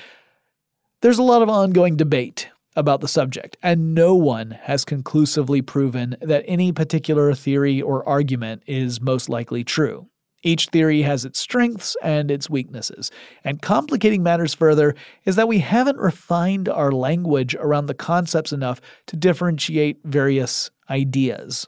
there's 1.01 1.19
a 1.19 1.23
lot 1.23 1.41
of 1.41 1.49
ongoing 1.49 1.97
debate 1.97 2.49
about 2.75 3.01
the 3.01 3.07
subject, 3.07 3.57
and 3.61 3.93
no 3.93 4.15
one 4.15 4.51
has 4.51 4.85
conclusively 4.85 5.61
proven 5.61 6.15
that 6.21 6.45
any 6.47 6.71
particular 6.71 7.33
theory 7.33 7.81
or 7.81 8.07
argument 8.07 8.63
is 8.65 9.01
most 9.01 9.27
likely 9.27 9.63
true. 9.63 10.07
Each 10.43 10.67
theory 10.67 11.01
has 11.03 11.25
its 11.25 11.39
strengths 11.39 11.95
and 12.01 12.31
its 12.31 12.49
weaknesses. 12.49 13.11
And 13.43 13.61
complicating 13.61 14.23
matters 14.23 14.53
further 14.53 14.95
is 15.25 15.35
that 15.35 15.47
we 15.47 15.59
haven't 15.59 15.97
refined 15.97 16.67
our 16.67 16.91
language 16.91 17.55
around 17.55 17.85
the 17.85 17.93
concepts 17.93 18.51
enough 18.51 18.81
to 19.07 19.15
differentiate 19.15 19.99
various 20.03 20.71
ideas. 20.89 21.67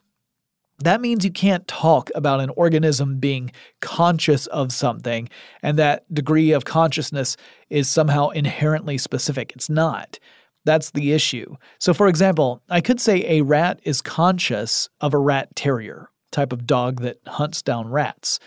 That 0.84 1.00
means 1.00 1.24
you 1.24 1.32
can't 1.32 1.66
talk 1.66 2.12
about 2.14 2.42
an 2.42 2.50
organism 2.58 3.18
being 3.18 3.52
conscious 3.80 4.48
of 4.48 4.74
something 4.74 5.30
and 5.62 5.80
that 5.80 6.14
degree 6.14 6.52
of 6.52 6.66
consciousness 6.66 7.38
is 7.70 7.88
somehow 7.88 8.30
inherently 8.30 8.98
specific. 8.98 9.54
It's 9.56 9.70
not. 9.70 10.20
That's 10.66 10.92
the 10.92 11.14
issue. 11.14 11.56
So, 11.80 11.94
for 11.94 12.10
example, 12.10 12.62
I 12.70 12.82
could 12.82 13.00
say 13.00 13.24
a 13.26 13.44
rat 13.44 13.80
is 13.84 14.02
conscious 14.02 14.90
of 15.00 15.14
a 15.14 15.18
rat 15.18 15.56
terrier, 15.56 16.10
type 16.32 16.52
of 16.52 16.68
dog 16.68 17.00
that 17.02 17.20
hunts 17.28 17.62
down 17.62 17.90
rats. 17.90 18.40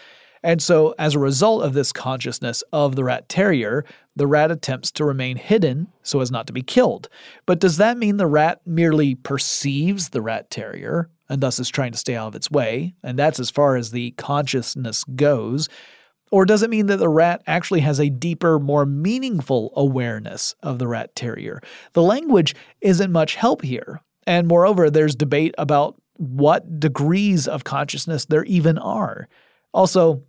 And 0.43 0.61
so, 0.63 0.95
as 0.99 1.15
a 1.15 1.19
result 1.19 1.63
of 1.63 1.73
this 1.73 1.91
consciousness 1.91 2.63
of 2.71 2.97
the 2.97 3.05
rat 3.05 3.31
terrier, 3.31 3.87
the 4.15 4.27
rat 4.27 4.51
attempts 4.51 4.91
to 4.93 5.07
remain 5.07 5.39
hidden 5.39 5.89
so 6.03 6.21
as 6.21 6.31
not 6.31 6.47
to 6.49 6.53
be 6.53 6.63
killed. 6.63 7.09
But 7.47 7.61
does 7.61 7.79
that 7.79 7.97
mean 7.97 8.19
the 8.19 8.27
rat 8.27 8.61
merely 8.67 9.15
perceives 9.15 10.11
the 10.11 10.21
rat 10.21 10.51
terrier 10.51 11.09
and 11.29 11.41
thus 11.41 11.59
is 11.59 11.69
trying 11.69 11.93
to 11.93 11.99
stay 11.99 12.17
out 12.17 12.29
of 12.29 12.35
its 12.35 12.51
way? 12.51 12.95
And 13.03 13.19
that's 13.19 13.41
as 13.41 13.51
far 13.51 13.77
as 13.77 13.91
the 13.91 14.13
consciousness 14.13 15.05
goes. 15.05 15.69
Or 16.33 16.45
does 16.45 16.63
it 16.63 16.71
mean 16.71 16.87
that 16.87 16.97
the 16.97 17.09
rat 17.09 17.43
actually 17.47 17.81
has 17.81 18.01
a 18.01 18.11
deeper, 18.11 18.59
more 18.59 18.85
meaningful 18.85 19.73
awareness 19.77 20.55
of 20.63 20.79
the 20.79 20.89
rat 20.89 21.15
terrier? 21.15 21.61
The 21.93 22.03
language 22.03 22.55
isn't 22.81 23.13
much 23.13 23.37
help 23.37 23.63
here. 23.63 24.01
And 24.27 24.49
moreover, 24.49 24.91
there's 24.91 25.15
debate 25.15 25.55
about 25.57 26.01
what 26.15 26.81
degrees 26.81 27.47
of 27.47 27.65
consciousness 27.65 28.25
there 28.25 28.45
even 28.45 28.79
are. 28.79 29.29
Also, 29.73 30.23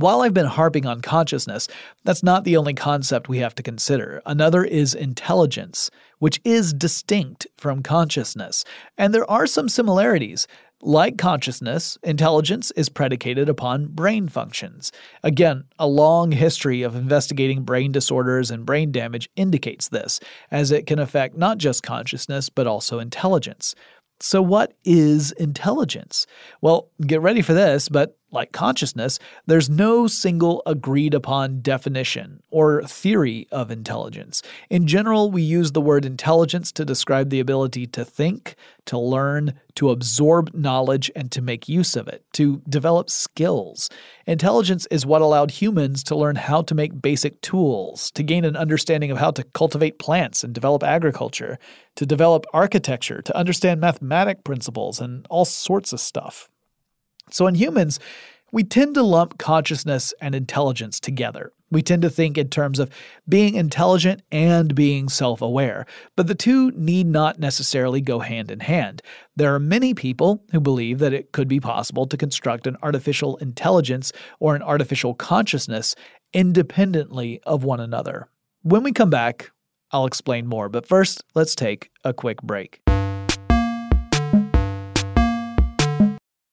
while 0.00 0.22
I've 0.22 0.34
been 0.34 0.46
harping 0.46 0.86
on 0.86 1.00
consciousness, 1.00 1.68
that's 2.04 2.22
not 2.22 2.44
the 2.44 2.56
only 2.56 2.74
concept 2.74 3.28
we 3.28 3.38
have 3.38 3.54
to 3.56 3.62
consider. 3.62 4.22
Another 4.26 4.64
is 4.64 4.94
intelligence, 4.94 5.90
which 6.18 6.40
is 6.44 6.72
distinct 6.72 7.46
from 7.56 7.82
consciousness. 7.82 8.64
And 8.96 9.12
there 9.12 9.30
are 9.30 9.46
some 9.46 9.68
similarities. 9.68 10.46
Like 10.80 11.16
consciousness, 11.16 11.96
intelligence 12.02 12.70
is 12.72 12.90
predicated 12.90 13.48
upon 13.48 13.86
brain 13.86 14.28
functions. 14.28 14.92
Again, 15.22 15.64
a 15.78 15.86
long 15.86 16.32
history 16.32 16.82
of 16.82 16.94
investigating 16.94 17.62
brain 17.62 17.90
disorders 17.90 18.50
and 18.50 18.66
brain 18.66 18.92
damage 18.92 19.30
indicates 19.34 19.88
this, 19.88 20.20
as 20.50 20.70
it 20.70 20.86
can 20.86 20.98
affect 20.98 21.38
not 21.38 21.56
just 21.56 21.82
consciousness, 21.82 22.50
but 22.50 22.66
also 22.66 22.98
intelligence. 22.98 23.74
So, 24.20 24.42
what 24.42 24.74
is 24.84 25.32
intelligence? 25.32 26.26
Well, 26.60 26.90
get 27.06 27.20
ready 27.20 27.42
for 27.42 27.52
this, 27.52 27.88
but 27.88 28.18
like 28.34 28.52
consciousness, 28.52 29.18
there's 29.46 29.70
no 29.70 30.06
single 30.06 30.62
agreed 30.66 31.14
upon 31.14 31.62
definition 31.62 32.42
or 32.50 32.82
theory 32.82 33.48
of 33.50 33.70
intelligence. 33.70 34.42
In 34.68 34.86
general, 34.86 35.30
we 35.30 35.42
use 35.42 35.72
the 35.72 35.80
word 35.80 36.04
intelligence 36.04 36.70
to 36.72 36.84
describe 36.84 37.30
the 37.30 37.40
ability 37.40 37.86
to 37.88 38.04
think, 38.04 38.56
to 38.86 38.98
learn, 38.98 39.54
to 39.76 39.90
absorb 39.90 40.52
knowledge, 40.54 41.10
and 41.16 41.32
to 41.32 41.40
make 41.40 41.68
use 41.68 41.96
of 41.96 42.06
it, 42.08 42.24
to 42.34 42.62
develop 42.68 43.08
skills. 43.08 43.88
Intelligence 44.26 44.86
is 44.90 45.06
what 45.06 45.22
allowed 45.22 45.50
humans 45.52 46.02
to 46.04 46.16
learn 46.16 46.36
how 46.36 46.62
to 46.62 46.74
make 46.74 47.00
basic 47.00 47.40
tools, 47.40 48.10
to 48.12 48.22
gain 48.22 48.44
an 48.44 48.56
understanding 48.56 49.10
of 49.10 49.18
how 49.18 49.30
to 49.30 49.42
cultivate 49.42 49.98
plants 49.98 50.44
and 50.44 50.52
develop 50.52 50.82
agriculture, 50.82 51.58
to 51.96 52.04
develop 52.04 52.44
architecture, 52.52 53.22
to 53.22 53.36
understand 53.36 53.80
mathematic 53.80 54.44
principles, 54.44 55.00
and 55.00 55.26
all 55.30 55.44
sorts 55.44 55.92
of 55.92 56.00
stuff. 56.00 56.50
So 57.30 57.46
in 57.46 57.54
humans, 57.54 57.98
we 58.52 58.62
tend 58.62 58.94
to 58.94 59.02
lump 59.02 59.36
consciousness 59.38 60.14
and 60.20 60.32
intelligence 60.32 61.00
together. 61.00 61.52
We 61.72 61.82
tend 61.82 62.02
to 62.02 62.08
think 62.08 62.38
in 62.38 62.50
terms 62.50 62.78
of 62.78 62.88
being 63.28 63.56
intelligent 63.56 64.22
and 64.30 64.72
being 64.76 65.08
self 65.08 65.42
aware, 65.42 65.86
but 66.14 66.28
the 66.28 66.36
two 66.36 66.70
need 66.70 67.08
not 67.08 67.40
necessarily 67.40 68.00
go 68.00 68.20
hand 68.20 68.52
in 68.52 68.60
hand. 68.60 69.02
There 69.34 69.52
are 69.52 69.58
many 69.58 69.92
people 69.92 70.44
who 70.52 70.60
believe 70.60 71.00
that 71.00 71.12
it 71.12 71.32
could 71.32 71.48
be 71.48 71.58
possible 71.58 72.06
to 72.06 72.16
construct 72.16 72.68
an 72.68 72.76
artificial 72.80 73.38
intelligence 73.38 74.12
or 74.38 74.54
an 74.54 74.62
artificial 74.62 75.14
consciousness 75.14 75.96
independently 76.32 77.40
of 77.44 77.64
one 77.64 77.80
another. 77.80 78.28
When 78.62 78.84
we 78.84 78.92
come 78.92 79.10
back, 79.10 79.50
I'll 79.90 80.06
explain 80.06 80.46
more, 80.46 80.68
but 80.68 80.86
first, 80.86 81.24
let's 81.34 81.56
take 81.56 81.90
a 82.04 82.12
quick 82.12 82.40
break. 82.40 82.80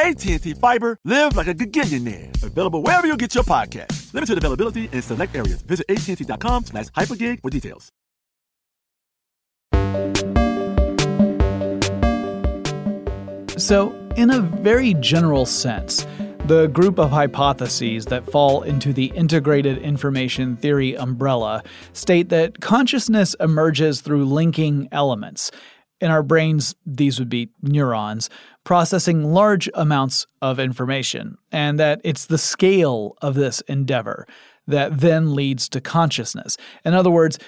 AT&T 0.00 0.54
Fiber, 0.54 0.96
live 1.04 1.36
like 1.36 1.46
a 1.46 1.54
gigillionaire. 1.54 2.42
Available 2.42 2.82
wherever 2.82 3.06
you 3.06 3.16
get 3.16 3.34
your 3.34 3.44
podcast. 3.44 4.12
Limited 4.14 4.38
availability 4.38 4.88
in 4.92 5.02
select 5.02 5.36
areas. 5.36 5.62
Visit 5.62 5.86
AT&T.com 5.88 6.64
slash 6.64 6.86
hypergig 6.86 7.40
for 7.42 7.50
details. 7.50 7.90
So, 13.58 13.94
in 14.16 14.30
a 14.30 14.40
very 14.40 14.94
general 14.94 15.44
sense, 15.44 16.06
the 16.46 16.66
group 16.68 16.98
of 16.98 17.10
hypotheses 17.10 18.06
that 18.06 18.24
fall 18.24 18.62
into 18.62 18.92
the 18.94 19.12
integrated 19.14 19.78
information 19.78 20.56
theory 20.56 20.96
umbrella 20.96 21.62
state 21.92 22.30
that 22.30 22.60
consciousness 22.60 23.36
emerges 23.38 24.00
through 24.00 24.24
linking 24.24 24.88
elements. 24.90 25.50
In 26.00 26.10
our 26.10 26.22
brains, 26.22 26.74
these 26.86 27.18
would 27.18 27.28
be 27.28 27.50
neurons, 27.62 28.30
processing 28.64 29.24
large 29.24 29.68
amounts 29.74 30.26
of 30.40 30.58
information, 30.58 31.36
and 31.52 31.78
that 31.78 32.00
it's 32.04 32.26
the 32.26 32.38
scale 32.38 33.16
of 33.20 33.34
this 33.34 33.60
endeavor 33.62 34.26
that 34.66 35.00
then 35.00 35.34
leads 35.34 35.68
to 35.68 35.80
consciousness. 35.80 36.56
In 36.84 36.94
other 36.94 37.10
words, 37.10 37.38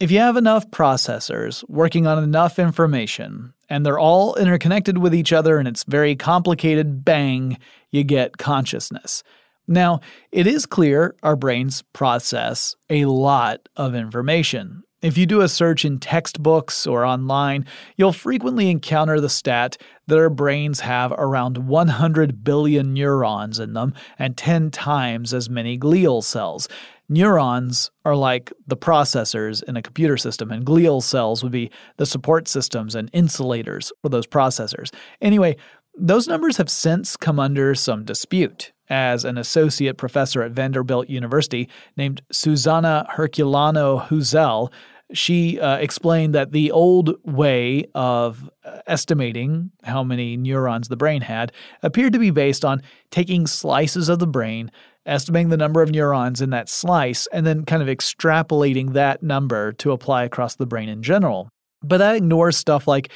if 0.00 0.10
you 0.10 0.18
have 0.18 0.36
enough 0.36 0.68
processors 0.70 1.62
working 1.68 2.06
on 2.06 2.22
enough 2.22 2.58
information 2.58 3.54
and 3.68 3.86
they're 3.86 4.00
all 4.00 4.34
interconnected 4.34 4.98
with 4.98 5.14
each 5.14 5.32
other 5.32 5.58
and 5.58 5.68
it's 5.68 5.84
very 5.84 6.16
complicated, 6.16 7.04
bang, 7.04 7.56
you 7.92 8.02
get 8.02 8.36
consciousness. 8.36 9.22
Now, 9.68 10.00
it 10.32 10.46
is 10.46 10.66
clear 10.66 11.14
our 11.22 11.36
brains 11.36 11.82
process 11.92 12.74
a 12.90 13.04
lot 13.04 13.68
of 13.76 13.94
information. 13.94 14.82
If 15.02 15.18
you 15.18 15.26
do 15.26 15.40
a 15.40 15.48
search 15.48 15.84
in 15.84 15.98
textbooks 15.98 16.86
or 16.86 17.04
online, 17.04 17.66
you'll 17.96 18.12
frequently 18.12 18.70
encounter 18.70 19.20
the 19.20 19.28
stat 19.28 19.76
that 20.06 20.16
our 20.16 20.30
brains 20.30 20.78
have 20.78 21.10
around 21.18 21.58
100 21.58 22.44
billion 22.44 22.94
neurons 22.94 23.58
in 23.58 23.72
them 23.72 23.94
and 24.16 24.36
10 24.36 24.70
times 24.70 25.34
as 25.34 25.50
many 25.50 25.76
glial 25.76 26.22
cells. 26.22 26.68
Neurons 27.08 27.90
are 28.04 28.14
like 28.14 28.52
the 28.68 28.76
processors 28.76 29.60
in 29.64 29.76
a 29.76 29.82
computer 29.82 30.16
system, 30.16 30.52
and 30.52 30.64
glial 30.64 31.02
cells 31.02 31.42
would 31.42 31.52
be 31.52 31.72
the 31.96 32.06
support 32.06 32.46
systems 32.46 32.94
and 32.94 33.10
insulators 33.12 33.92
for 34.02 34.08
those 34.08 34.28
processors. 34.28 34.94
Anyway, 35.20 35.56
those 35.98 36.28
numbers 36.28 36.58
have 36.58 36.70
since 36.70 37.16
come 37.16 37.40
under 37.40 37.74
some 37.74 38.04
dispute 38.04 38.72
as 38.88 39.24
an 39.24 39.36
associate 39.36 39.96
professor 39.96 40.42
at 40.42 40.52
Vanderbilt 40.52 41.08
University 41.08 41.68
named 41.96 42.22
Suzana 42.32 43.10
Herculano 43.14 44.06
Houzel 44.06 44.70
she 45.12 45.60
uh, 45.60 45.76
explained 45.76 46.34
that 46.34 46.52
the 46.52 46.70
old 46.70 47.14
way 47.24 47.86
of 47.94 48.48
uh, 48.64 48.80
estimating 48.86 49.70
how 49.84 50.02
many 50.02 50.36
neurons 50.36 50.88
the 50.88 50.96
brain 50.96 51.22
had 51.22 51.52
appeared 51.82 52.12
to 52.12 52.18
be 52.18 52.30
based 52.30 52.64
on 52.64 52.82
taking 53.10 53.46
slices 53.46 54.08
of 54.08 54.18
the 54.18 54.26
brain, 54.26 54.70
estimating 55.06 55.50
the 55.50 55.56
number 55.56 55.82
of 55.82 55.90
neurons 55.90 56.40
in 56.40 56.50
that 56.50 56.68
slice, 56.68 57.26
and 57.32 57.46
then 57.46 57.64
kind 57.64 57.82
of 57.82 57.88
extrapolating 57.88 58.92
that 58.92 59.22
number 59.22 59.72
to 59.72 59.92
apply 59.92 60.24
across 60.24 60.56
the 60.56 60.66
brain 60.66 60.88
in 60.88 61.02
general. 61.02 61.48
But 61.82 61.98
that 61.98 62.16
ignores 62.16 62.56
stuff 62.56 62.86
like 62.86 63.12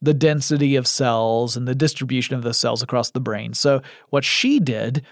the 0.00 0.14
density 0.14 0.76
of 0.76 0.86
cells 0.86 1.56
and 1.56 1.66
the 1.66 1.74
distribution 1.74 2.36
of 2.36 2.42
the 2.42 2.54
cells 2.54 2.82
across 2.82 3.10
the 3.10 3.20
brain. 3.20 3.54
So, 3.54 3.82
what 4.10 4.24
she 4.24 4.60
did, 4.60 5.04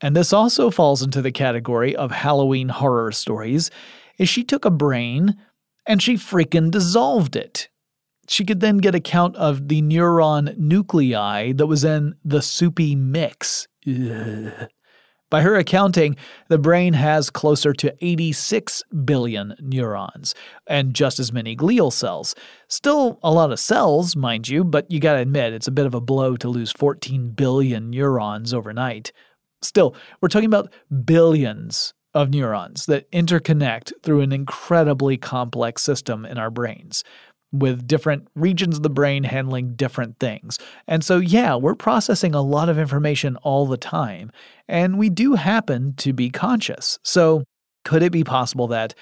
and 0.00 0.14
this 0.14 0.32
also 0.32 0.70
falls 0.70 1.02
into 1.02 1.22
the 1.22 1.32
category 1.32 1.96
of 1.96 2.10
Halloween 2.10 2.68
horror 2.68 3.12
stories, 3.12 3.70
is 4.18 4.28
she 4.28 4.44
took 4.44 4.64
a 4.64 4.70
brain 4.70 5.36
and 5.86 6.02
she 6.02 6.14
freaking 6.14 6.70
dissolved 6.70 7.36
it. 7.36 7.68
She 8.28 8.44
could 8.44 8.60
then 8.60 8.78
get 8.78 8.94
a 8.94 9.00
count 9.00 9.36
of 9.36 9.68
the 9.68 9.82
neuron 9.82 10.56
nuclei 10.58 11.52
that 11.52 11.66
was 11.66 11.84
in 11.84 12.14
the 12.24 12.42
soupy 12.42 12.96
mix. 12.96 13.68
Ugh. 13.86 14.68
By 15.28 15.42
her 15.42 15.56
accounting, 15.56 16.16
the 16.48 16.58
brain 16.58 16.92
has 16.92 17.30
closer 17.30 17.72
to 17.72 17.94
86 18.00 18.84
billion 19.04 19.56
neurons 19.60 20.36
and 20.68 20.94
just 20.94 21.18
as 21.18 21.32
many 21.32 21.56
glial 21.56 21.92
cells. 21.92 22.36
Still 22.68 23.18
a 23.24 23.32
lot 23.32 23.50
of 23.50 23.58
cells, 23.58 24.14
mind 24.14 24.48
you, 24.48 24.62
but 24.62 24.88
you 24.88 25.00
gotta 25.00 25.18
admit 25.18 25.52
it's 25.52 25.66
a 25.66 25.72
bit 25.72 25.86
of 25.86 25.94
a 25.94 26.00
blow 26.00 26.36
to 26.36 26.48
lose 26.48 26.70
14 26.70 27.30
billion 27.30 27.90
neurons 27.90 28.54
overnight. 28.54 29.10
Still, 29.62 29.96
we're 30.20 30.28
talking 30.28 30.46
about 30.46 30.72
billions 31.04 31.92
of 32.16 32.30
neurons 32.30 32.86
that 32.86 33.10
interconnect 33.12 33.92
through 34.02 34.22
an 34.22 34.32
incredibly 34.32 35.18
complex 35.18 35.82
system 35.82 36.24
in 36.24 36.38
our 36.38 36.50
brains 36.50 37.04
with 37.52 37.86
different 37.86 38.26
regions 38.34 38.78
of 38.78 38.82
the 38.82 38.88
brain 38.88 39.22
handling 39.22 39.74
different 39.74 40.18
things. 40.18 40.58
And 40.88 41.04
so, 41.04 41.18
yeah, 41.18 41.54
we're 41.56 41.74
processing 41.74 42.34
a 42.34 42.40
lot 42.40 42.70
of 42.70 42.78
information 42.78 43.36
all 43.42 43.66
the 43.66 43.76
time, 43.76 44.32
and 44.66 44.98
we 44.98 45.10
do 45.10 45.34
happen 45.34 45.92
to 45.98 46.14
be 46.14 46.30
conscious. 46.30 46.98
So, 47.04 47.44
could 47.84 48.02
it 48.02 48.12
be 48.12 48.24
possible 48.24 48.66
that 48.68 48.94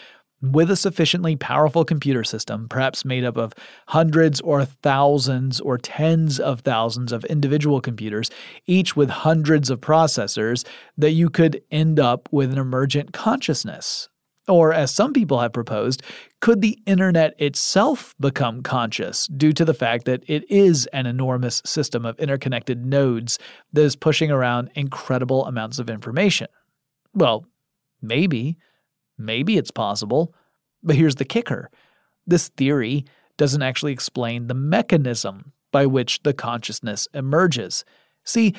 With 0.53 0.71
a 0.71 0.77
sufficiently 0.77 1.37
powerful 1.37 1.87
computer 1.87 2.23
system, 2.23 2.69
perhaps 2.69 3.03
made 3.03 3.25
up 3.25 3.39
of 3.39 3.55
hundreds 3.89 4.43
or 4.43 4.67
thousands 4.67 5.59
or 5.59 5.79
tens 5.79 6.39
of 6.39 6.61
thousands 6.61 7.13
of 7.13 7.25
individual 7.25 7.81
computers, 7.81 8.31
each 8.67 8.95
with 8.95 9.09
hundreds 9.09 9.71
of 9.71 9.81
processors, 9.81 10.67
that 10.99 11.13
you 11.13 11.31
could 11.31 11.63
end 11.71 11.99
up 11.99 12.29
with 12.31 12.53
an 12.53 12.59
emergent 12.59 13.15
consciousness. 13.15 14.11
Or, 14.47 14.75
as 14.75 14.95
some 14.95 15.15
people 15.15 15.41
have 15.41 15.55
proposed, 15.55 16.03
could 16.43 16.61
the 16.61 16.79
internet 16.85 17.35
itself 17.41 18.15
become 18.21 18.63
conscious 18.63 19.27
due 19.29 19.55
to 19.55 19.65
the 19.65 19.73
fact 19.73 20.05
that 20.05 20.25
it 20.27 20.45
is 20.51 20.85
an 20.93 21.07
enormous 21.07 21.63
system 21.65 22.05
of 22.05 22.21
interconnected 22.21 22.85
nodes 22.85 23.39
that 23.73 23.81
is 23.81 23.97
pushing 23.97 24.31
around 24.31 24.71
incredible 24.75 25.47
amounts 25.47 25.79
of 25.79 25.89
information? 25.89 26.49
Well, 27.15 27.47
maybe. 28.03 28.59
Maybe 29.19 29.57
it's 29.57 29.71
possible. 29.71 30.35
But 30.83 30.97
here's 30.97 31.17
the 31.17 31.25
kicker 31.25 31.71
this 32.27 32.49
theory 32.49 33.05
doesn't 33.37 33.63
actually 33.63 33.93
explain 33.93 34.47
the 34.47 34.55
mechanism 34.55 35.53
by 35.73 35.87
which 35.87 36.23
the 36.23 36.33
consciousness 36.33 37.09
emerges. 37.15 37.85
See, 38.25 38.55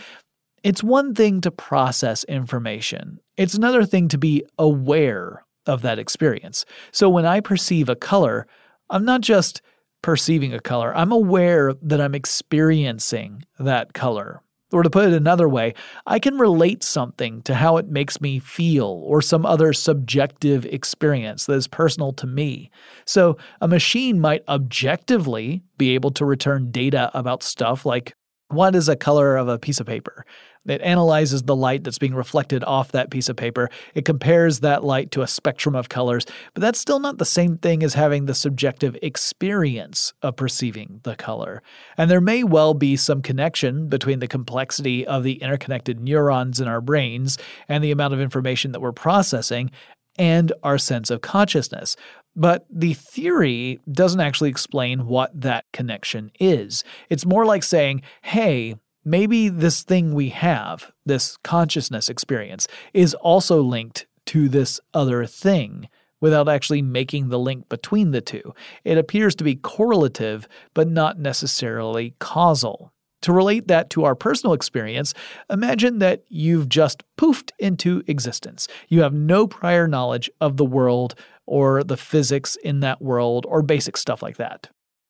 it's 0.64 0.84
one 0.84 1.14
thing 1.16 1.42
to 1.42 1.52
process 1.52 2.24
information, 2.26 3.20
it's 3.38 3.54
another 3.54 3.86
thing 3.86 4.08
to 4.10 4.18
be 4.18 4.44
aware 4.58 5.46
of 5.66 5.82
that 5.82 6.00
experience. 6.00 6.66
So 6.92 7.10
when 7.10 7.26
I 7.26 7.40
perceive 7.40 7.90
a 7.90 7.96
color, 7.96 8.46
I'm 8.90 9.06
not 9.06 9.22
just 9.22 9.62
perceiving 10.02 10.54
a 10.54 10.60
color, 10.60 10.96
I'm 10.96 11.12
aware 11.12 11.74
that 11.82 12.02
I'm 12.02 12.16
experiencing 12.16 13.44
that 13.60 13.94
color. 13.94 14.42
Or 14.76 14.84
to 14.84 14.90
put 14.90 15.08
it 15.08 15.14
another 15.14 15.48
way, 15.48 15.74
I 16.06 16.20
can 16.20 16.38
relate 16.38 16.84
something 16.84 17.42
to 17.44 17.56
how 17.56 17.78
it 17.78 17.88
makes 17.88 18.20
me 18.20 18.40
feel 18.40 19.02
or 19.06 19.22
some 19.22 19.46
other 19.46 19.72
subjective 19.72 20.66
experience 20.66 21.46
that 21.46 21.54
is 21.54 21.66
personal 21.66 22.12
to 22.12 22.28
me. 22.28 22.72
So 23.06 23.38
a 23.62 23.70
machine 23.70 24.20
might 24.20 24.44
objectively 24.50 25.64
be 25.78 25.92
able 25.92 26.12
to 26.12 26.26
return 26.26 26.72
data 26.72 27.10
about 27.14 27.42
stuff 27.42 27.86
like 27.86 28.18
what 28.50 28.76
is 28.76 28.88
a 28.88 28.96
color 28.96 29.38
of 29.38 29.48
a 29.48 29.60
piece 29.60 29.80
of 29.80 29.88
paper? 29.88 30.26
It 30.68 30.82
analyzes 30.82 31.44
the 31.44 31.56
light 31.56 31.84
that's 31.84 32.00
being 32.00 32.16
reflected 32.16 32.64
off 32.64 32.92
that 32.92 33.12
piece 33.12 33.30
of 33.30 33.36
paper. 33.36 33.70
It 33.94 34.06
compares 34.06 34.62
that 34.62 34.84
light 34.84 35.12
to 35.12 35.22
a 35.22 35.28
spectrum 35.28 35.76
of 35.76 35.90
colors, 35.90 36.26
but 36.54 36.62
that's 36.62 36.80
still 36.80 37.00
not 37.00 37.18
the 37.18 37.26
same 37.26 37.58
thing 37.58 37.84
as 37.84 37.94
having 37.94 38.26
the 38.26 38.34
subjective 38.34 38.98
experience 39.02 40.14
of 40.22 40.36
perceiving 40.36 41.02
the 41.04 41.16
color. 41.16 41.62
And 41.98 42.10
there 42.10 42.22
may 42.22 42.44
well 42.44 42.74
be 42.74 42.96
some 42.96 43.22
connection 43.22 43.90
between 43.90 44.20
the 44.20 44.28
complexity 44.28 45.06
of 45.06 45.24
the 45.24 45.42
interconnected 45.42 46.00
neurons 46.00 46.60
in 46.60 46.68
our 46.68 46.82
brains 46.82 47.38
and 47.68 47.84
the 47.84 47.92
amount 47.92 48.14
of 48.14 48.20
information 48.20 48.72
that 48.72 48.80
we're 48.80 48.92
processing 48.92 49.70
and 50.18 50.52
our 50.64 50.78
sense 50.78 51.10
of 51.10 51.22
consciousness. 51.22 51.96
But 52.36 52.66
the 52.70 52.94
theory 52.94 53.80
doesn't 53.90 54.20
actually 54.20 54.50
explain 54.50 55.08
what 55.08 55.40
that 55.40 55.66
connection 55.72 56.32
is. 56.40 56.84
It's 57.10 57.26
more 57.26 57.46
like 57.46 57.64
saying, 57.64 58.02
hey, 58.24 58.76
maybe 59.06 59.48
this 59.50 59.84
thing 59.84 60.14
we 60.14 60.30
have, 60.30 60.92
this 61.06 61.38
consciousness 61.38 62.10
experience, 62.10 62.68
is 62.94 63.14
also 63.14 63.62
linked 63.62 64.08
to 64.28 64.50
this 64.50 64.80
other 64.94 65.26
thing 65.26 65.88
without 66.20 66.50
actually 66.50 66.82
making 66.82 67.30
the 67.30 67.40
link 67.40 67.70
between 67.70 68.12
the 68.12 68.22
two. 68.22 68.54
It 68.84 68.98
appears 68.98 69.36
to 69.36 69.44
be 69.44 69.56
correlative, 69.56 70.48
but 70.74 70.88
not 70.88 71.20
necessarily 71.20 72.16
causal. 72.20 72.92
To 73.22 73.34
relate 73.34 73.68
that 73.70 73.90
to 73.92 74.04
our 74.06 74.16
personal 74.16 74.54
experience, 74.54 75.14
imagine 75.50 76.00
that 76.00 76.24
you've 76.30 76.70
just 76.70 77.04
poofed 77.18 77.52
into 77.58 78.04
existence. 78.08 78.68
You 78.88 79.02
have 79.02 79.14
no 79.14 79.48
prior 79.48 79.88
knowledge 79.88 80.30
of 80.40 80.58
the 80.58 80.66
world 80.66 81.16
or 81.48 81.84
the 81.84 81.98
physics 81.98 82.56
in 82.64 82.80
that 82.82 83.02
world 83.02 83.46
or 83.48 83.62
basic 83.62 83.98
stuff 83.98 84.22
like 84.22 84.38
that. 84.38 84.70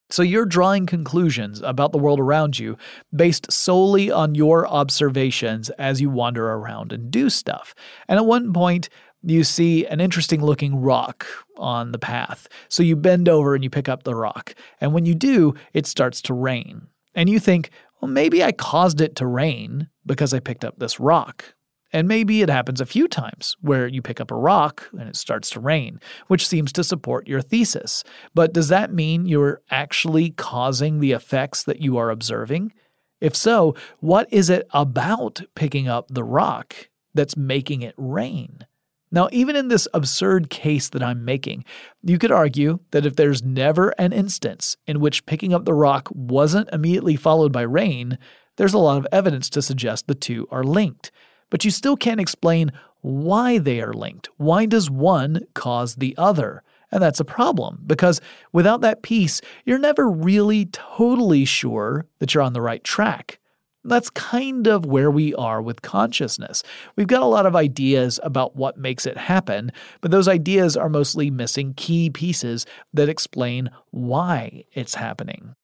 So 0.09 0.21
you're 0.21 0.45
drawing 0.45 0.85
conclusions 0.85 1.61
about 1.61 1.91
the 1.91 1.97
world 1.97 2.19
around 2.19 2.59
you 2.59 2.77
based 3.15 3.51
solely 3.51 4.11
on 4.11 4.35
your 4.35 4.67
observations 4.67 5.69
as 5.71 5.99
you 5.99 6.09
wander 6.09 6.47
around 6.47 6.93
and 6.93 7.09
do 7.09 7.29
stuff. 7.29 7.73
And 8.07 8.19
at 8.19 8.25
one 8.25 8.53
point, 8.53 8.89
you 9.23 9.43
see 9.43 9.87
an 9.87 9.99
interesting 9.99 10.43
looking 10.43 10.75
rock 10.79 11.25
on 11.57 11.91
the 11.91 11.97
path. 11.97 12.47
So 12.69 12.83
you 12.83 12.95
bend 12.95 13.27
over 13.27 13.55
and 13.55 13.63
you 13.63 13.71
pick 13.71 13.89
up 13.89 14.03
the 14.03 14.13
rock. 14.13 14.53
And 14.79 14.93
when 14.93 15.07
you 15.07 15.15
do, 15.15 15.55
it 15.73 15.87
starts 15.87 16.21
to 16.23 16.35
rain. 16.35 16.87
And 17.15 17.27
you 17.27 17.39
think, 17.39 17.71
well, 17.99 18.11
maybe 18.11 18.43
I 18.43 18.51
caused 18.51 19.01
it 19.01 19.15
to 19.15 19.25
rain 19.25 19.89
because 20.05 20.33
I 20.33 20.39
picked 20.39 20.63
up 20.63 20.77
this 20.77 20.99
rock. 20.99 21.55
And 21.93 22.07
maybe 22.07 22.41
it 22.41 22.49
happens 22.49 22.81
a 22.81 22.85
few 22.85 23.07
times 23.07 23.55
where 23.61 23.87
you 23.87 24.01
pick 24.01 24.19
up 24.19 24.31
a 24.31 24.35
rock 24.35 24.89
and 24.91 25.07
it 25.07 25.15
starts 25.15 25.49
to 25.51 25.59
rain, 25.59 25.99
which 26.27 26.47
seems 26.47 26.73
to 26.73 26.83
support 26.83 27.27
your 27.27 27.41
thesis. 27.41 28.03
But 28.33 28.53
does 28.53 28.67
that 28.69 28.91
mean 28.91 29.25
you're 29.25 29.61
actually 29.69 30.31
causing 30.31 30.99
the 30.99 31.13
effects 31.13 31.63
that 31.63 31.81
you 31.81 31.97
are 31.97 32.09
observing? 32.09 32.73
If 33.21 33.35
so, 33.35 33.75
what 33.99 34.27
is 34.31 34.49
it 34.49 34.67
about 34.71 35.41
picking 35.55 35.87
up 35.87 36.07
the 36.09 36.23
rock 36.23 36.89
that's 37.13 37.37
making 37.37 37.81
it 37.81 37.95
rain? 37.97 38.65
Now, 39.11 39.29
even 39.31 39.55
in 39.55 39.69
this 39.69 39.87
absurd 39.93 40.49
case 40.49 40.89
that 40.89 41.03
I'm 41.03 41.23
making, 41.23 41.63
you 42.03 42.17
could 42.17 42.31
argue 42.31 42.79
that 42.91 43.05
if 43.05 43.15
there's 43.15 43.43
never 43.43 43.89
an 43.97 44.11
instance 44.11 44.75
in 44.85 44.99
which 44.99 45.25
picking 45.25 45.53
up 45.53 45.63
the 45.63 45.73
rock 45.73 46.09
wasn't 46.11 46.69
immediately 46.73 47.15
followed 47.15 47.53
by 47.53 47.61
rain, 47.61 48.17
there's 48.57 48.73
a 48.73 48.79
lot 48.79 48.97
of 48.97 49.07
evidence 49.11 49.49
to 49.51 49.61
suggest 49.61 50.07
the 50.07 50.15
two 50.15 50.47
are 50.51 50.63
linked 50.63 51.11
but 51.49 51.65
you 51.65 51.71
still 51.71 51.95
can't 51.97 52.19
explain 52.19 52.71
why 53.01 53.57
they 53.57 53.81
are 53.81 53.93
linked. 53.93 54.29
Why 54.37 54.65
does 54.65 54.89
one 54.89 55.41
cause 55.53 55.95
the 55.95 56.15
other? 56.17 56.63
And 56.91 57.01
that's 57.03 57.19
a 57.19 57.25
problem 57.25 57.83
because 57.85 58.21
without 58.51 58.81
that 58.81 59.03
piece, 59.03 59.41
you're 59.65 59.77
never 59.77 60.09
really 60.09 60.65
totally 60.67 61.45
sure 61.45 62.07
that 62.19 62.33
you're 62.33 62.43
on 62.43 62.53
the 62.53 62.61
right 62.61 62.83
track. 62.83 63.39
That's 63.83 64.09
kind 64.09 64.65
of 64.65 64.85
where 64.85 65.11
we 65.11 65.35
are 65.35 65.61
with 65.61 65.83
consciousness. 65.83 66.63
We've 66.95 67.05
got 67.05 67.21
a 67.21 67.27
lot 67.27 67.45
of 67.45 67.55
ideas 67.55 68.19
about 68.23 68.55
what 68.55 68.79
makes 68.79 69.05
it 69.05 69.17
happen, 69.17 69.71
but 70.01 70.09
those 70.09 70.27
ideas 70.27 70.75
are 70.75 70.89
mostly 70.89 71.29
missing 71.29 71.75
key 71.75 72.09
pieces 72.09 72.65
that 72.93 73.09
explain 73.09 73.69
why 73.91 74.63
it's 74.73 74.95
happening. 74.95 75.55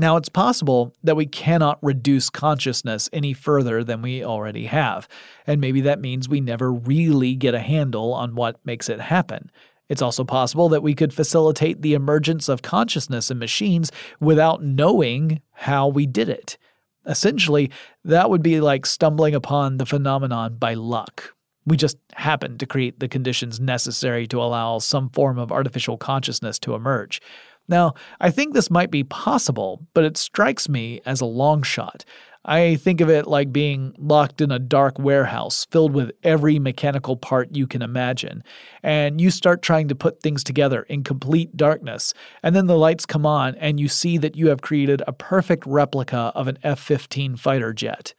Now, 0.00 0.16
it's 0.16 0.30
possible 0.30 0.94
that 1.04 1.14
we 1.14 1.26
cannot 1.26 1.78
reduce 1.82 2.30
consciousness 2.30 3.10
any 3.12 3.34
further 3.34 3.84
than 3.84 4.00
we 4.00 4.24
already 4.24 4.64
have, 4.64 5.06
and 5.46 5.60
maybe 5.60 5.82
that 5.82 6.00
means 6.00 6.26
we 6.26 6.40
never 6.40 6.72
really 6.72 7.34
get 7.34 7.54
a 7.54 7.58
handle 7.58 8.14
on 8.14 8.34
what 8.34 8.64
makes 8.64 8.88
it 8.88 8.98
happen. 8.98 9.50
It's 9.90 10.00
also 10.00 10.24
possible 10.24 10.70
that 10.70 10.82
we 10.82 10.94
could 10.94 11.12
facilitate 11.12 11.82
the 11.82 11.92
emergence 11.92 12.48
of 12.48 12.62
consciousness 12.62 13.30
in 13.30 13.38
machines 13.38 13.92
without 14.20 14.62
knowing 14.64 15.42
how 15.52 15.88
we 15.88 16.06
did 16.06 16.30
it. 16.30 16.56
Essentially, 17.04 17.70
that 18.02 18.30
would 18.30 18.42
be 18.42 18.58
like 18.58 18.86
stumbling 18.86 19.34
upon 19.34 19.76
the 19.76 19.84
phenomenon 19.84 20.56
by 20.56 20.72
luck. 20.72 21.34
We 21.66 21.76
just 21.76 21.98
happened 22.14 22.58
to 22.60 22.66
create 22.66 23.00
the 23.00 23.08
conditions 23.08 23.60
necessary 23.60 24.26
to 24.28 24.40
allow 24.40 24.78
some 24.78 25.10
form 25.10 25.38
of 25.38 25.52
artificial 25.52 25.98
consciousness 25.98 26.58
to 26.60 26.74
emerge. 26.74 27.20
Now, 27.68 27.94
I 28.20 28.30
think 28.30 28.52
this 28.52 28.70
might 28.70 28.90
be 28.90 29.04
possible, 29.04 29.86
but 29.94 30.04
it 30.04 30.16
strikes 30.16 30.68
me 30.68 31.00
as 31.06 31.20
a 31.20 31.26
long 31.26 31.62
shot. 31.62 32.04
I 32.44 32.76
think 32.76 33.02
of 33.02 33.10
it 33.10 33.26
like 33.26 33.52
being 33.52 33.94
locked 33.98 34.40
in 34.40 34.50
a 34.50 34.58
dark 34.58 34.98
warehouse 34.98 35.66
filled 35.70 35.92
with 35.92 36.10
every 36.22 36.58
mechanical 36.58 37.16
part 37.16 37.54
you 37.54 37.66
can 37.66 37.82
imagine, 37.82 38.42
and 38.82 39.20
you 39.20 39.30
start 39.30 39.60
trying 39.60 39.88
to 39.88 39.94
put 39.94 40.22
things 40.22 40.42
together 40.42 40.82
in 40.84 41.04
complete 41.04 41.54
darkness, 41.56 42.14
and 42.42 42.56
then 42.56 42.66
the 42.66 42.78
lights 42.78 43.04
come 43.04 43.26
on 43.26 43.54
and 43.56 43.78
you 43.78 43.88
see 43.88 44.16
that 44.18 44.36
you 44.36 44.48
have 44.48 44.62
created 44.62 45.02
a 45.06 45.12
perfect 45.12 45.66
replica 45.66 46.32
of 46.34 46.48
an 46.48 46.58
F 46.62 46.80
15 46.80 47.36
fighter 47.36 47.74
jet. 47.74 48.14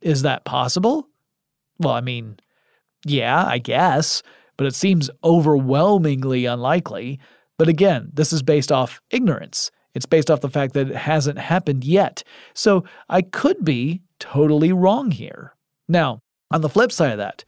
Is 0.00 0.22
that 0.22 0.44
possible? 0.44 1.08
Well, 1.78 1.92
I 1.92 2.00
mean, 2.00 2.38
yeah, 3.04 3.44
I 3.44 3.58
guess, 3.58 4.22
but 4.56 4.66
it 4.66 4.74
seems 4.74 5.10
overwhelmingly 5.22 6.46
unlikely. 6.46 7.20
But 7.58 7.68
again, 7.68 8.10
this 8.12 8.32
is 8.32 8.42
based 8.42 8.72
off 8.72 9.00
ignorance. 9.10 9.70
It's 9.94 10.06
based 10.06 10.30
off 10.30 10.40
the 10.40 10.48
fact 10.48 10.74
that 10.74 10.90
it 10.90 10.96
hasn't 10.96 11.38
happened 11.38 11.84
yet. 11.84 12.22
So 12.54 12.84
I 13.08 13.22
could 13.22 13.64
be 13.64 14.02
totally 14.20 14.72
wrong 14.72 15.10
here. 15.10 15.54
Now, 15.88 16.20
on 16.50 16.60
the 16.60 16.68
flip 16.68 16.92
side 16.92 17.12
of 17.12 17.18
that, 17.18 17.44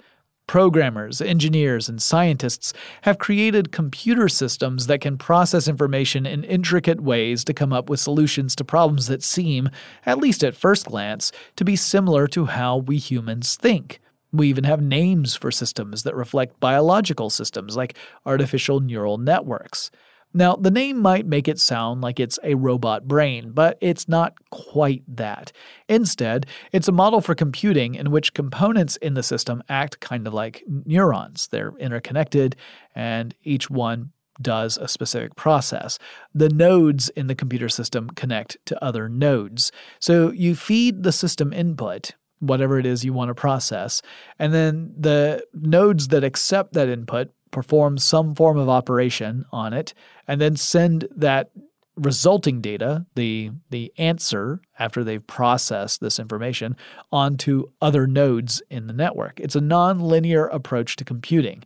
programmers, 0.48 1.20
engineers, 1.20 1.88
and 1.88 2.02
scientists 2.02 2.72
have 3.02 3.18
created 3.18 3.70
computer 3.70 4.28
systems 4.28 4.88
that 4.88 5.00
can 5.00 5.16
process 5.16 5.68
information 5.68 6.26
in 6.26 6.42
intricate 6.42 7.00
ways 7.00 7.44
to 7.44 7.54
come 7.54 7.72
up 7.72 7.88
with 7.88 8.00
solutions 8.00 8.56
to 8.56 8.64
problems 8.64 9.06
that 9.06 9.22
seem, 9.22 9.70
at 10.04 10.18
least 10.18 10.42
at 10.42 10.56
first 10.56 10.86
glance, 10.86 11.30
to 11.54 11.64
be 11.64 11.76
similar 11.76 12.26
to 12.26 12.46
how 12.46 12.78
we 12.78 12.96
humans 12.96 13.54
think. 13.54 14.00
We 14.32 14.48
even 14.48 14.64
have 14.64 14.80
names 14.80 15.34
for 15.34 15.50
systems 15.50 16.04
that 16.04 16.14
reflect 16.14 16.60
biological 16.60 17.30
systems 17.30 17.76
like 17.76 17.96
artificial 18.24 18.80
neural 18.80 19.18
networks. 19.18 19.90
Now, 20.32 20.54
the 20.54 20.70
name 20.70 21.00
might 21.02 21.26
make 21.26 21.48
it 21.48 21.58
sound 21.58 22.02
like 22.02 22.20
it's 22.20 22.38
a 22.44 22.54
robot 22.54 23.08
brain, 23.08 23.50
but 23.50 23.76
it's 23.80 24.08
not 24.08 24.34
quite 24.50 25.02
that. 25.08 25.50
Instead, 25.88 26.46
it's 26.70 26.86
a 26.86 26.92
model 26.92 27.20
for 27.20 27.34
computing 27.34 27.96
in 27.96 28.12
which 28.12 28.32
components 28.32 28.94
in 28.96 29.14
the 29.14 29.24
system 29.24 29.60
act 29.68 29.98
kind 29.98 30.28
of 30.28 30.34
like 30.34 30.62
neurons. 30.66 31.48
They're 31.48 31.72
interconnected, 31.80 32.54
and 32.94 33.34
each 33.42 33.68
one 33.70 34.12
does 34.40 34.78
a 34.78 34.86
specific 34.86 35.34
process. 35.34 35.98
The 36.32 36.48
nodes 36.48 37.08
in 37.10 37.26
the 37.26 37.34
computer 37.34 37.68
system 37.68 38.08
connect 38.10 38.56
to 38.66 38.82
other 38.82 39.08
nodes. 39.08 39.72
So 39.98 40.30
you 40.30 40.54
feed 40.54 41.02
the 41.02 41.12
system 41.12 41.52
input, 41.52 42.12
whatever 42.40 42.78
it 42.78 42.86
is 42.86 43.04
you 43.04 43.12
want 43.12 43.28
to 43.28 43.34
process, 43.34 44.02
and 44.38 44.52
then 44.52 44.92
the 44.98 45.44
nodes 45.54 46.08
that 46.08 46.24
accept 46.24 46.72
that 46.72 46.88
input 46.88 47.30
perform 47.50 47.98
some 47.98 48.34
form 48.34 48.56
of 48.56 48.68
operation 48.68 49.44
on 49.50 49.72
it 49.72 49.92
and 50.28 50.40
then 50.40 50.56
send 50.56 51.08
that 51.14 51.50
resulting 51.96 52.60
data, 52.60 53.04
the 53.14 53.50
the 53.70 53.92
answer 53.98 54.60
after 54.78 55.04
they've 55.04 55.26
processed 55.26 56.00
this 56.00 56.18
information, 56.18 56.76
onto 57.12 57.66
other 57.80 58.06
nodes 58.06 58.62
in 58.70 58.86
the 58.86 58.92
network. 58.92 59.38
It's 59.40 59.56
a 59.56 59.60
non-linear 59.60 60.46
approach 60.46 60.96
to 60.96 61.04
computing. 61.04 61.62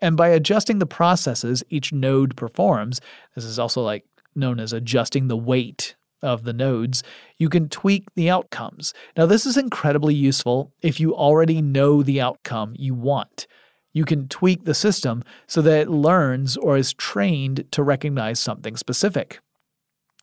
And 0.00 0.16
by 0.16 0.28
adjusting 0.28 0.78
the 0.78 0.86
processes 0.86 1.64
each 1.70 1.92
node 1.92 2.36
performs, 2.36 3.00
this 3.34 3.44
is 3.44 3.58
also 3.58 3.82
like 3.82 4.04
known 4.34 4.60
as 4.60 4.72
adjusting 4.72 5.28
the 5.28 5.36
weight 5.36 5.96
of 6.22 6.44
the 6.44 6.52
nodes, 6.52 7.02
you 7.38 7.48
can 7.48 7.68
tweak 7.68 8.04
the 8.14 8.30
outcomes. 8.30 8.92
Now, 9.16 9.26
this 9.26 9.46
is 9.46 9.56
incredibly 9.56 10.14
useful 10.14 10.72
if 10.82 11.00
you 11.00 11.14
already 11.14 11.62
know 11.62 12.02
the 12.02 12.20
outcome 12.20 12.74
you 12.76 12.94
want. 12.94 13.46
You 13.92 14.04
can 14.04 14.28
tweak 14.28 14.64
the 14.64 14.74
system 14.74 15.24
so 15.46 15.62
that 15.62 15.80
it 15.80 15.90
learns 15.90 16.56
or 16.56 16.76
is 16.76 16.92
trained 16.92 17.64
to 17.72 17.82
recognize 17.82 18.38
something 18.38 18.76
specific. 18.76 19.40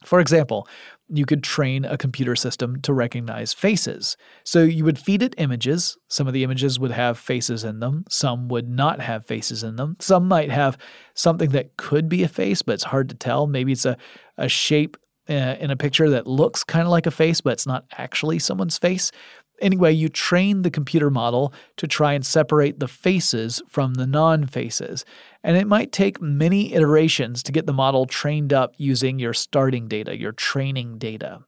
For 0.06 0.20
example, 0.20 0.68
you 1.10 1.26
could 1.26 1.44
train 1.44 1.86
a 1.86 1.98
computer 1.98 2.36
system 2.36 2.82
to 2.82 2.94
recognize 2.94 3.54
faces. 3.54 4.18
So 4.44 4.64
you 4.64 4.84
would 4.86 5.00
feed 5.00 5.22
it 5.22 5.36
images. 5.38 5.98
Some 6.08 6.28
of 6.28 6.34
the 6.34 6.44
images 6.44 6.80
would 6.80 6.92
have 6.92 7.18
faces 7.18 7.64
in 7.64 7.80
them, 7.80 8.06
some 8.10 8.48
would 8.50 8.70
not 8.70 9.02
have 9.02 9.26
faces 9.26 9.64
in 9.64 9.76
them. 9.76 9.98
Some 10.00 10.28
might 10.28 10.52
have 10.52 10.78
something 11.14 11.50
that 11.50 11.78
could 11.78 12.10
be 12.10 12.24
a 12.24 12.28
face, 12.28 12.62
but 12.62 12.74
it's 12.74 12.86
hard 12.86 13.10
to 13.10 13.16
tell. 13.16 13.48
Maybe 13.48 13.72
it's 13.72 13.86
a, 13.86 13.98
a 14.38 14.50
shape 14.50 14.98
Uh, 15.28 15.56
in 15.60 15.72
a 15.72 15.76
picture 15.76 16.08
that 16.08 16.28
looks 16.28 16.64
kind 16.64 16.84
of 16.84 16.92
like 16.92 17.08
a 17.08 17.12
face, 17.12 17.42
but 17.42 17.54
it's 17.54 17.66
not 17.66 17.86
actually 17.98 18.38
someone's 18.38 18.78
face. 18.78 19.12
Anyway, 19.60 19.92
you 19.92 20.08
train 20.08 20.62
the 20.62 20.70
computer 20.70 21.10
model 21.10 21.52
to 21.78 21.88
try 21.88 22.14
and 22.14 22.24
separate 22.24 22.80
the 22.80 22.88
faces 22.88 23.62
from 23.68 23.96
the 23.96 24.06
non 24.06 24.46
faces. 24.46 25.04
And 25.44 25.58
it 25.58 25.66
might 25.66 25.92
take 25.92 26.22
many 26.22 26.74
iterations 26.74 27.42
to 27.44 27.52
get 27.52 27.66
the 27.66 27.74
model 27.74 28.06
trained 28.06 28.54
up 28.54 28.76
using 28.78 29.18
your 29.18 29.34
starting 29.34 29.88
data, 29.88 30.16
your 30.16 30.32
training 30.32 30.98
data. 30.98 31.40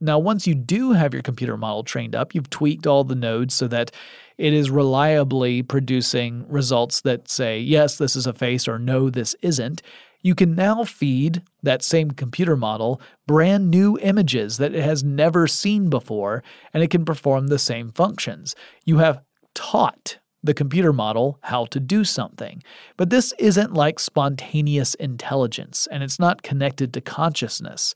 Now, 0.00 0.18
once 0.18 0.46
you 0.46 0.54
do 0.54 0.92
have 0.92 1.12
your 1.12 1.22
computer 1.22 1.56
model 1.56 1.82
trained 1.82 2.14
up, 2.14 2.34
you've 2.34 2.50
tweaked 2.50 2.86
all 2.86 3.02
the 3.02 3.16
nodes 3.16 3.54
so 3.54 3.66
that 3.68 3.90
it 4.36 4.52
is 4.52 4.70
reliably 4.70 5.62
producing 5.62 6.46
results 6.48 7.00
that 7.00 7.28
say, 7.28 7.58
yes, 7.58 7.98
this 7.98 8.14
is 8.14 8.26
a 8.26 8.32
face, 8.32 8.68
or 8.68 8.78
no, 8.78 9.10
this 9.10 9.34
isn't 9.42 9.82
you 10.22 10.34
can 10.34 10.54
now 10.54 10.84
feed 10.84 11.42
that 11.62 11.82
same 11.82 12.10
computer 12.10 12.56
model 12.56 13.00
brand 13.26 13.70
new 13.70 13.98
images 14.00 14.58
that 14.58 14.74
it 14.74 14.82
has 14.82 15.04
never 15.04 15.46
seen 15.46 15.88
before, 15.90 16.42
and 16.72 16.82
it 16.82 16.90
can 16.90 17.04
perform 17.04 17.46
the 17.46 17.58
same 17.58 17.92
functions. 17.92 18.54
You 18.84 18.98
have 18.98 19.22
taught 19.54 20.18
the 20.42 20.54
computer 20.54 20.92
model 20.92 21.38
how 21.42 21.64
to 21.66 21.80
do 21.80 22.04
something. 22.04 22.62
But 22.96 23.10
this 23.10 23.34
isn't 23.38 23.74
like 23.74 23.98
spontaneous 23.98 24.94
intelligence, 24.94 25.88
and 25.90 26.02
it's 26.02 26.18
not 26.18 26.42
connected 26.42 26.92
to 26.94 27.00
consciousness. 27.00 27.94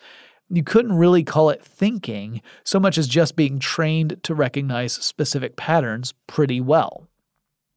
You 0.48 0.62
couldn't 0.62 0.94
really 0.94 1.22
call 1.22 1.50
it 1.50 1.64
thinking 1.64 2.42
so 2.64 2.78
much 2.78 2.98
as 2.98 3.08
just 3.08 3.36
being 3.36 3.58
trained 3.58 4.18
to 4.24 4.34
recognize 4.34 4.92
specific 4.92 5.56
patterns 5.56 6.12
pretty 6.26 6.60
well. 6.60 7.08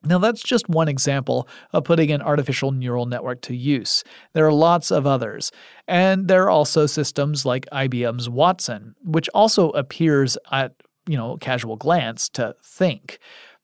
Now, 0.06 0.20
that's 0.20 0.42
just 0.42 0.70
one 0.70 0.88
example 0.88 1.48
of 1.74 1.84
putting 1.84 2.12
an 2.12 2.22
artificial 2.22 2.72
neural 2.72 3.06
network 3.06 3.42
to 3.42 3.56
use. 3.56 4.04
There 4.34 4.46
are 4.46 4.54
lots 4.54 4.92
of 4.92 5.08
others. 5.08 5.52
And 5.88 6.28
there 6.28 6.44
are 6.44 6.50
also 6.50 6.86
systems 6.86 7.46
like 7.46 7.68
IBM's 7.72 8.30
Watson, 8.30 8.96
which 9.04 9.30
also 9.30 9.70
appears 9.72 10.38
at, 10.52 10.74
you 11.08 11.18
know, 11.18 11.38
casual 11.38 11.76
glance 11.76 12.30
to 12.30 12.56
think. 12.64 13.20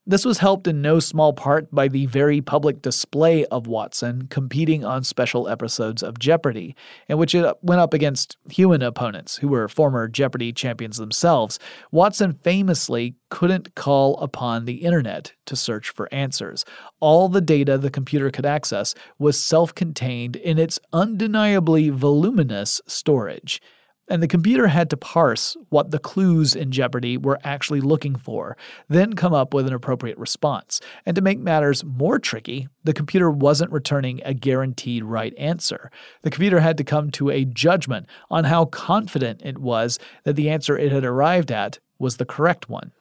This 0.08 0.26
was 0.26 0.40
helped 0.40 0.66
in 0.66 0.82
no 0.82 1.00
small 1.00 1.32
part 1.32 1.70
by 1.72 1.88
the 1.88 2.08
very 2.08 2.42
public 2.42 2.82
display 2.82 3.46
of 3.46 3.68
Watson 3.68 4.28
competing 4.30 4.84
on 4.84 5.04
special 5.04 5.48
episodes 5.48 6.02
of 6.02 6.18
Jeopardy, 6.18 6.76
in 7.08 7.20
which 7.20 7.36
it 7.36 7.46
went 7.62 7.82
up 7.82 7.94
against 7.94 8.36
human 8.50 8.82
opponents 8.82 9.38
who 9.38 9.48
were 9.48 9.68
former 9.68 10.08
Jeopardy 10.08 10.54
champions 10.54 10.98
themselves. 10.98 11.60
Watson 11.92 12.34
famously 12.34 13.14
couldn't 13.30 13.76
call 13.76 14.18
upon 14.18 14.66
the 14.66 14.78
internet 14.78 15.34
to 15.46 15.56
search 15.56 15.92
for 15.92 16.12
answers. 16.12 16.66
All 17.00 17.30
the 17.30 17.40
data 17.40 17.78
the 17.78 17.92
computer 17.92 18.32
could 18.32 18.46
access 18.46 18.96
was 19.20 19.40
self 19.40 19.76
contained 19.76 20.36
in 20.36 20.58
its 20.58 20.80
undeniably 20.92 21.90
voluminous 21.90 22.82
storage 22.88 23.62
and 24.10 24.22
the 24.22 24.28
computer 24.28 24.68
had 24.68 24.90
to 24.90 24.98
parse 24.98 25.56
what 25.70 25.92
the 25.92 26.00
clues 26.00 26.56
in 26.56 26.72
Jeopardy 26.72 27.18
were 27.18 27.40
actually 27.44 27.82
looking 27.82 28.16
for, 28.16 28.58
then 28.90 29.14
come 29.14 29.34
up 29.34 29.54
with 29.54 29.68
an 29.68 29.74
appropriate 29.74 30.18
response. 30.18 30.82
And 31.06 31.16
to 31.16 31.22
make 31.22 31.40
matters 31.40 31.84
more 31.84 32.20
tricky, 32.20 32.68
the 32.84 32.94
computer 32.94 33.32
wasn't 33.32 33.72
returning 33.72 34.22
a 34.26 34.34
guaranteed 34.34 35.04
right 35.04 35.34
answer. 35.38 35.92
The 36.24 36.32
computer 36.32 36.60
had 36.60 36.78
to 36.78 36.84
come 36.84 37.10
to 37.12 37.30
a 37.30 37.46
judgment 37.46 38.08
on 38.30 38.44
how 38.44 38.66
confident 38.66 39.42
it 39.44 39.60
was 39.60 39.98
that 40.24 40.36
the 40.36 40.50
answer 40.50 40.78
it 40.78 40.92
had 40.92 41.06
arrived 41.06 41.52
at 41.52 41.80
was 41.98 42.18
the 42.18 42.26
correct 42.26 42.70
one. 42.70 42.92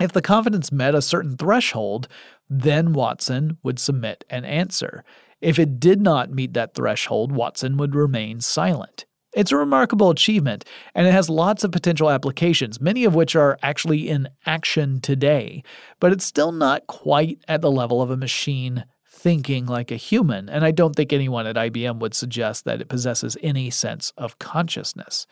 If 0.00 0.12
the 0.12 0.22
confidence 0.22 0.72
met 0.72 0.94
a 0.94 1.00
certain 1.00 1.36
threshold, 1.36 2.08
then 2.50 2.92
Watson 2.92 3.58
would 3.62 3.78
submit 3.78 4.24
an 4.28 4.44
answer. 4.44 5.04
If 5.40 5.58
it 5.58 5.78
did 5.78 6.00
not 6.00 6.30
meet 6.30 6.52
that 6.54 6.74
threshold, 6.74 7.30
Watson 7.30 7.76
would 7.76 7.94
remain 7.94 8.40
silent. 8.40 9.06
It's 9.34 9.50
a 9.50 9.56
remarkable 9.56 10.10
achievement, 10.10 10.64
and 10.94 11.06
it 11.06 11.12
has 11.12 11.28
lots 11.28 11.64
of 11.64 11.72
potential 11.72 12.08
applications, 12.08 12.80
many 12.80 13.04
of 13.04 13.14
which 13.16 13.34
are 13.34 13.58
actually 13.62 14.08
in 14.08 14.28
action 14.46 15.00
today, 15.00 15.64
but 15.98 16.12
it's 16.12 16.24
still 16.24 16.52
not 16.52 16.86
quite 16.86 17.38
at 17.48 17.60
the 17.60 17.70
level 17.70 18.00
of 18.00 18.10
a 18.10 18.16
machine 18.16 18.84
thinking 19.10 19.66
like 19.66 19.90
a 19.90 19.96
human, 19.96 20.48
and 20.48 20.64
I 20.64 20.70
don't 20.70 20.94
think 20.94 21.12
anyone 21.12 21.46
at 21.46 21.56
IBM 21.56 21.98
would 21.98 22.14
suggest 22.14 22.64
that 22.64 22.80
it 22.80 22.88
possesses 22.88 23.36
any 23.42 23.70
sense 23.70 24.12
of 24.16 24.38
consciousness. 24.38 25.26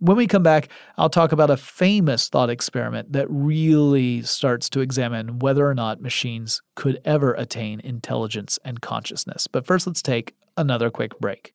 When 0.00 0.16
we 0.18 0.26
come 0.26 0.42
back, 0.42 0.68
I'll 0.98 1.08
talk 1.08 1.32
about 1.32 1.50
a 1.50 1.56
famous 1.56 2.28
thought 2.28 2.50
experiment 2.50 3.12
that 3.12 3.30
really 3.30 4.20
starts 4.22 4.68
to 4.70 4.80
examine 4.80 5.38
whether 5.38 5.66
or 5.66 5.74
not 5.74 6.02
machines 6.02 6.60
could 6.74 7.00
ever 7.04 7.32
attain 7.34 7.80
intelligence 7.80 8.58
and 8.64 8.82
consciousness. 8.82 9.46
But 9.46 9.66
first, 9.66 9.86
let's 9.86 10.02
take 10.02 10.34
another 10.56 10.90
quick 10.90 11.18
break. 11.20 11.54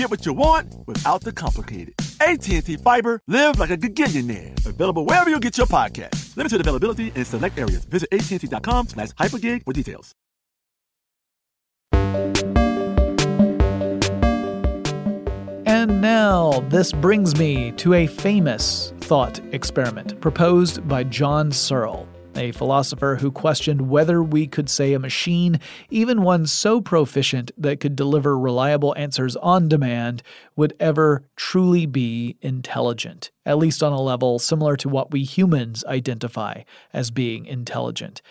Get 0.00 0.10
what 0.10 0.24
you 0.24 0.32
want 0.32 0.74
without 0.86 1.20
the 1.20 1.30
complicated. 1.30 1.92
AT&T 2.22 2.78
Fiber, 2.78 3.20
live 3.26 3.58
like 3.58 3.68
a 3.68 3.76
gigillionaire. 3.76 4.56
Available 4.64 5.04
wherever 5.04 5.28
you 5.28 5.38
get 5.38 5.58
your 5.58 5.66
podcast. 5.66 6.34
Limited 6.38 6.62
availability 6.62 7.12
in 7.14 7.22
select 7.26 7.58
areas. 7.58 7.84
Visit 7.84 8.08
AT&T.com 8.10 8.88
slash 8.88 9.10
hypergig 9.10 9.62
for 9.62 9.74
details. 9.74 10.14
And 15.66 16.00
now, 16.00 16.64
this 16.70 16.92
brings 16.92 17.38
me 17.38 17.72
to 17.72 17.92
a 17.92 18.06
famous 18.06 18.94
thought 19.00 19.38
experiment 19.52 20.18
proposed 20.22 20.88
by 20.88 21.04
John 21.04 21.52
Searle, 21.52 22.08
a 22.36 22.52
philosopher 22.52 23.16
who 23.20 23.30
questioned 23.30 23.88
whether 23.88 24.22
we 24.22 24.46
could 24.46 24.68
say 24.68 24.92
a 24.92 24.98
machine, 24.98 25.60
even 25.90 26.22
one 26.22 26.46
so 26.46 26.80
proficient 26.80 27.50
that 27.56 27.80
could 27.80 27.96
deliver 27.96 28.38
reliable 28.38 28.94
answers 28.96 29.36
on 29.36 29.68
demand, 29.68 30.22
would 30.56 30.74
ever 30.80 31.24
truly 31.36 31.86
be 31.86 32.36
intelligent, 32.40 33.30
at 33.44 33.58
least 33.58 33.82
on 33.82 33.92
a 33.92 34.00
level 34.00 34.38
similar 34.38 34.76
to 34.76 34.88
what 34.88 35.10
we 35.10 35.24
humans 35.24 35.84
identify 35.86 36.62
as 36.92 37.10
being 37.10 37.46
intelligent. 37.46 38.22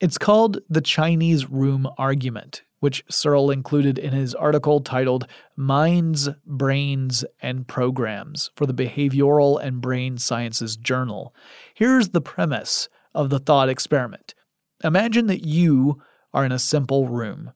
It's 0.00 0.18
called 0.18 0.60
the 0.68 0.80
Chinese 0.80 1.50
room 1.50 1.86
argument, 1.98 2.62
which 2.78 3.04
Searle 3.10 3.50
included 3.50 3.98
in 3.98 4.12
his 4.12 4.34
article 4.34 4.80
titled 4.80 5.26
Minds, 5.56 6.30
Brains, 6.46 7.24
and 7.42 7.68
Programs 7.68 8.50
for 8.56 8.64
the 8.64 8.72
Behavioral 8.72 9.62
and 9.62 9.82
Brain 9.82 10.16
Sciences 10.16 10.76
Journal. 10.76 11.34
Here's 11.74 12.10
the 12.10 12.22
premise 12.22 12.88
of 13.14 13.30
the 13.30 13.38
thought 13.38 13.68
experiment. 13.68 14.34
Imagine 14.82 15.26
that 15.26 15.44
you 15.44 16.00
are 16.32 16.44
in 16.44 16.52
a 16.52 16.58
simple 16.58 17.08
room. 17.08 17.52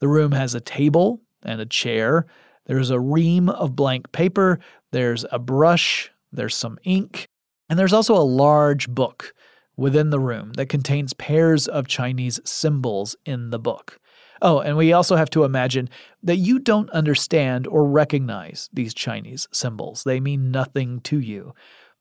The 0.00 0.08
room 0.08 0.32
has 0.32 0.54
a 0.54 0.60
table 0.60 1.22
and 1.42 1.60
a 1.60 1.66
chair. 1.66 2.26
There's 2.66 2.90
a 2.90 3.00
ream 3.00 3.48
of 3.48 3.76
blank 3.76 4.12
paper. 4.12 4.58
There's 4.92 5.24
a 5.30 5.38
brush. 5.38 6.10
There's 6.32 6.54
some 6.54 6.78
ink. 6.84 7.28
And 7.68 7.78
there's 7.78 7.92
also 7.92 8.14
a 8.14 8.18
large 8.22 8.88
book 8.88 9.32
within 9.76 10.10
the 10.10 10.20
room 10.20 10.52
that 10.54 10.68
contains 10.68 11.12
pairs 11.14 11.68
of 11.68 11.86
Chinese 11.86 12.40
symbols 12.44 13.16
in 13.24 13.50
the 13.50 13.58
book. 13.58 13.98
Oh, 14.42 14.60
and 14.60 14.76
we 14.76 14.92
also 14.92 15.16
have 15.16 15.30
to 15.30 15.44
imagine 15.44 15.88
that 16.22 16.36
you 16.36 16.58
don't 16.58 16.90
understand 16.90 17.66
or 17.66 17.88
recognize 17.88 18.68
these 18.72 18.92
Chinese 18.92 19.48
symbols. 19.52 20.04
They 20.04 20.20
mean 20.20 20.50
nothing 20.50 21.00
to 21.00 21.18
you. 21.18 21.54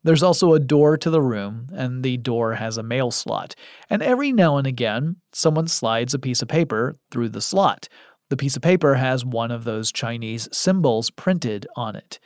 There's 0.05 0.21
also 0.21 0.53
a 0.53 0.59
door 0.59 0.97
to 0.97 1.09
the 1.09 1.19
room, 1.19 1.67
and 1.73 2.03
the 2.03 2.17
door 2.17 2.53
has 2.53 2.77
a 2.77 2.83
mail 2.83 3.09
slot. 3.09 3.55
And 3.89 4.03
every 4.03 4.31
now 4.31 4.57
and 4.57 4.67
again, 4.67 5.15
someone 5.33 5.67
slides 5.67 6.13
a 6.13 6.19
piece 6.19 6.43
of 6.43 6.47
paper 6.47 6.99
through 7.09 7.29
the 7.29 7.41
slot. 7.41 7.89
The 8.29 8.37
piece 8.37 8.55
of 8.55 8.61
paper 8.61 8.93
has 8.93 9.25
one 9.25 9.49
of 9.49 9.63
those 9.63 9.91
Chinese 9.91 10.47
symbols 10.51 11.09
printed 11.09 11.65
on 11.75 11.95
it. 11.95 12.19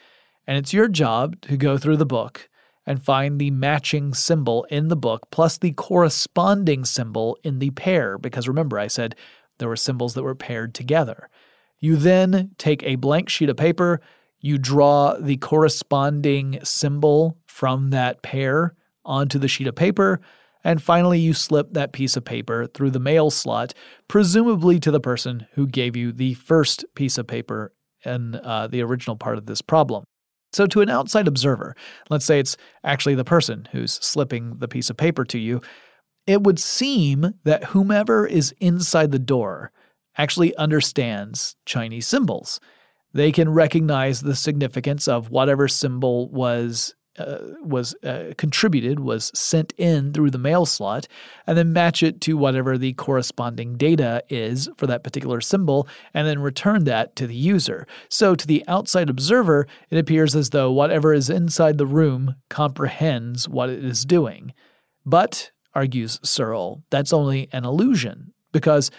And 0.46 0.58
it's 0.58 0.74
your 0.74 0.90
job 0.90 1.40
to 1.44 1.56
go 1.56 1.78
through 1.78 1.96
the 1.96 2.06
book 2.06 2.50
and 2.86 3.02
find 3.02 3.40
the 3.40 3.52
matching 3.52 4.14
symbol 4.14 4.66
in 4.66 4.90
the 4.90 4.98
book 4.98 5.30
plus 5.32 5.58
the 5.58 5.72
corresponding 5.72 6.84
symbol 6.84 7.38
in 7.46 7.60
the 7.60 7.70
pair. 7.70 8.18
Because 8.18 8.50
remember, 8.50 8.78
I 8.78 8.88
said 8.88 9.16
there 9.58 9.70
were 9.70 9.78
symbols 9.78 10.16
that 10.16 10.24
were 10.24 10.36
paired 10.36 10.74
together. 10.74 11.30
You 11.80 11.96
then 11.96 12.52
take 12.58 12.84
a 12.84 12.96
blank 12.96 13.30
sheet 13.30 13.50
of 13.50 13.56
paper, 13.56 14.02
you 14.42 14.58
draw 14.58 15.16
the 15.20 15.38
corresponding 15.38 16.60
symbol 16.64 17.38
from 17.46 17.90
that 17.90 18.22
pair 18.22 18.76
onto 19.04 19.40
the 19.40 19.48
sheet 19.48 19.68
of 19.68 19.76
paper, 19.76 20.20
and 20.64 20.82
finally 20.82 21.20
you 21.20 21.34
slip 21.34 21.74
that 21.74 21.94
piece 21.94 22.16
of 22.18 22.26
paper 22.26 22.68
through 22.68 22.92
the 22.92 23.00
mail 23.00 23.30
slot, 23.30 23.74
presumably 24.08 24.80
to 24.80 24.92
the 24.92 25.00
person 25.00 25.48
who 25.54 25.68
gave 25.68 25.96
you 25.96 26.12
the 26.12 26.34
first 26.36 26.86
piece 26.96 27.18
of 27.18 27.28
paper 27.28 27.74
in 28.06 28.36
uh, 28.36 28.68
the 28.68 28.82
original 28.82 29.16
part 29.16 29.38
of 29.38 29.46
this 29.46 29.62
problem. 29.62 30.04
So, 30.52 30.66
to 30.66 30.82
an 30.82 30.90
outside 30.90 31.28
observer, 31.28 31.76
let's 32.10 32.26
say 32.26 32.40
it's 32.40 32.58
actually 32.84 33.16
the 33.16 33.24
person 33.24 33.68
who's 33.72 33.94
slipping 33.94 34.58
the 34.58 34.68
piece 34.68 34.90
of 34.90 34.98
paper 34.98 35.24
to 35.26 35.38
you, 35.38 35.62
it 36.26 36.42
would 36.44 36.60
seem 36.60 37.36
that 37.44 37.66
whomever 37.66 38.26
is 38.26 38.54
inside 38.60 39.12
the 39.12 39.20
door 39.20 39.72
actually 40.18 40.56
understands 40.58 41.56
Chinese 41.66 42.08
symbols. 42.08 42.60
They 43.14 43.32
can 43.32 43.50
recognize 43.50 44.22
the 44.22 44.36
significance 44.36 45.08
of 45.08 45.30
whatever 45.30 45.68
symbol 45.68 46.30
was 46.30 46.94
uh, 47.20 47.40
was 47.62 47.96
uh, 48.04 48.34
contributed, 48.38 49.02
was 49.02 49.30
sent 49.38 49.74
in 49.78 50.14
through 50.14 50.32
the 50.32 50.38
mail 50.38 50.66
slot, 50.66 51.06
and 51.46 51.58
then 51.58 51.74
match 51.74 52.02
it 52.02 52.22
to 52.22 52.38
whatever 52.38 52.78
the 52.78 52.94
corresponding 52.94 53.76
data 53.76 54.24
is 54.30 54.70
for 54.78 54.88
that 54.88 55.04
particular 55.04 55.42
symbol, 55.42 55.86
and 56.14 56.26
then 56.26 56.40
return 56.40 56.86
that 56.86 57.18
to 57.18 57.28
the 57.28 57.36
user. 57.36 57.86
So, 58.10 58.36
to 58.36 58.48
the 58.48 58.64
outside 58.70 59.10
observer, 59.10 59.68
it 59.90 59.98
appears 59.98 60.34
as 60.34 60.52
though 60.52 60.72
whatever 60.72 61.14
is 61.14 61.30
inside 61.30 61.78
the 61.78 61.86
room 61.86 62.36
comprehends 62.50 63.50
what 63.50 63.70
it 63.70 63.84
is 63.84 64.06
doing. 64.06 64.54
But 65.06 65.52
argues 65.74 66.20
Searle, 66.24 66.84
that's 66.90 67.12
only 67.12 67.50
an 67.52 67.66
illusion 67.66 68.34
because 68.54 68.92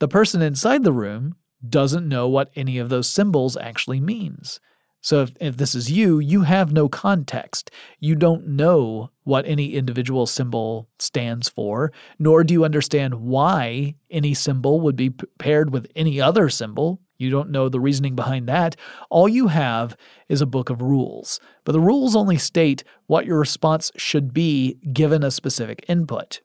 the 0.00 0.08
person 0.08 0.42
inside 0.42 0.84
the 0.84 0.92
room 0.92 1.36
doesn't 1.66 2.08
know 2.08 2.28
what 2.28 2.50
any 2.54 2.78
of 2.78 2.88
those 2.88 3.08
symbols 3.08 3.56
actually 3.56 4.00
means. 4.00 4.60
So 5.00 5.22
if, 5.22 5.30
if 5.40 5.56
this 5.56 5.74
is 5.74 5.90
you, 5.90 6.18
you 6.18 6.42
have 6.42 6.72
no 6.72 6.88
context. 6.88 7.70
You 8.00 8.14
don't 8.16 8.48
know 8.48 9.10
what 9.22 9.46
any 9.46 9.74
individual 9.74 10.26
symbol 10.26 10.88
stands 10.98 11.48
for, 11.48 11.92
nor 12.18 12.42
do 12.42 12.52
you 12.52 12.64
understand 12.64 13.14
why 13.14 13.94
any 14.10 14.34
symbol 14.34 14.80
would 14.80 14.96
be 14.96 15.10
paired 15.38 15.70
with 15.70 15.86
any 15.94 16.20
other 16.20 16.48
symbol. 16.48 17.00
You 17.16 17.30
don't 17.30 17.50
know 17.50 17.68
the 17.68 17.80
reasoning 17.80 18.16
behind 18.16 18.48
that. 18.48 18.76
All 19.10 19.28
you 19.28 19.48
have 19.48 19.96
is 20.28 20.40
a 20.40 20.46
book 20.46 20.70
of 20.70 20.82
rules. 20.82 21.40
But 21.64 21.72
the 21.72 21.80
rules 21.80 22.16
only 22.16 22.38
state 22.38 22.84
what 23.06 23.26
your 23.26 23.38
response 23.38 23.90
should 23.96 24.32
be 24.32 24.78
given 24.92 25.22
a 25.22 25.30
specific 25.30 25.84
input. 25.88 26.40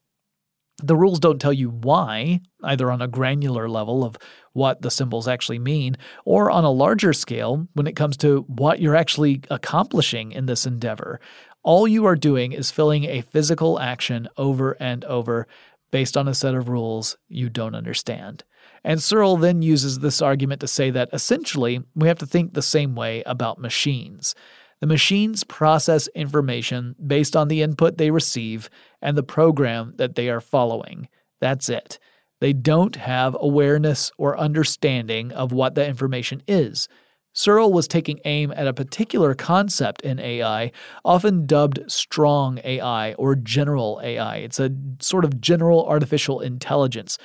The 0.84 0.98
rules 0.98 1.20
don't 1.20 1.40
tell 1.40 1.54
you 1.54 1.70
why, 1.70 2.42
either 2.62 2.92
on 2.92 3.02
a 3.02 3.08
granular 3.08 3.70
level 3.70 4.04
of 4.04 4.18
what 4.52 4.82
the 4.82 4.92
symbols 4.92 5.30
actually 5.30 5.60
mean, 5.60 5.96
or 6.26 6.52
on 6.52 6.66
a 6.66 6.72
larger 6.72 7.14
scale 7.14 7.68
when 7.74 7.88
it 7.88 7.96
comes 7.96 8.18
to 8.18 8.42
what 8.48 8.82
you're 8.82 8.96
actually 8.96 9.42
accomplishing 9.50 10.34
in 10.34 10.46
this 10.46 10.66
endeavor. 10.66 11.22
All 11.64 11.88
you 11.88 12.06
are 12.06 12.18
doing 12.18 12.52
is 12.52 12.70
filling 12.70 13.06
a 13.06 13.22
physical 13.22 13.80
action 13.80 14.28
over 14.36 14.74
and 14.74 15.06
over 15.06 15.48
based 15.90 16.18
on 16.18 16.28
a 16.28 16.34
set 16.34 16.54
of 16.54 16.68
rules 16.68 17.16
you 17.30 17.50
don't 17.50 17.76
understand. 17.76 18.44
And 18.84 19.02
Searle 19.02 19.38
then 19.38 19.62
uses 19.62 20.00
this 20.00 20.22
argument 20.22 20.60
to 20.62 20.68
say 20.68 20.90
that 20.92 21.10
essentially 21.14 21.82
we 21.96 22.10
have 22.10 22.20
to 22.20 22.26
think 22.26 22.54
the 22.54 22.62
same 22.62 22.94
way 22.94 23.24
about 23.26 23.58
machines. 23.58 24.36
The 24.84 24.88
machines 24.88 25.46
process 25.46 26.10
information 26.10 26.98
based 27.08 27.38
on 27.38 27.48
the 27.48 27.62
input 27.62 27.98
they 27.98 28.12
receive 28.12 28.70
and 29.04 29.16
the 29.16 29.22
program 29.22 29.94
that 29.98 30.16
they 30.16 30.30
are 30.30 30.42
following. 30.42 31.08
That's 31.40 31.70
it. 31.70 32.00
They 32.42 32.54
don't 32.54 32.96
have 32.96 33.38
awareness 33.40 34.12
or 34.18 34.38
understanding 34.38 35.32
of 35.32 35.52
what 35.52 35.76
the 35.76 35.86
information 35.86 36.42
is. 36.48 36.88
Searle 37.34 37.74
was 37.74 37.88
taking 37.88 38.20
aim 38.26 38.54
at 38.56 38.68
a 38.68 38.74
particular 38.74 39.34
concept 39.34 40.02
in 40.02 40.20
AI, 40.20 40.72
often 41.04 41.46
dubbed 41.46 41.80
strong 41.92 42.60
AI 42.64 43.14
or 43.14 43.36
general 43.36 44.00
AI. 44.04 44.38
It's 44.38 44.60
a 44.60 44.72
sort 45.00 45.26
of 45.26 45.42
general 45.42 45.86
artificial 45.86 46.42
intelligence. 46.42 47.18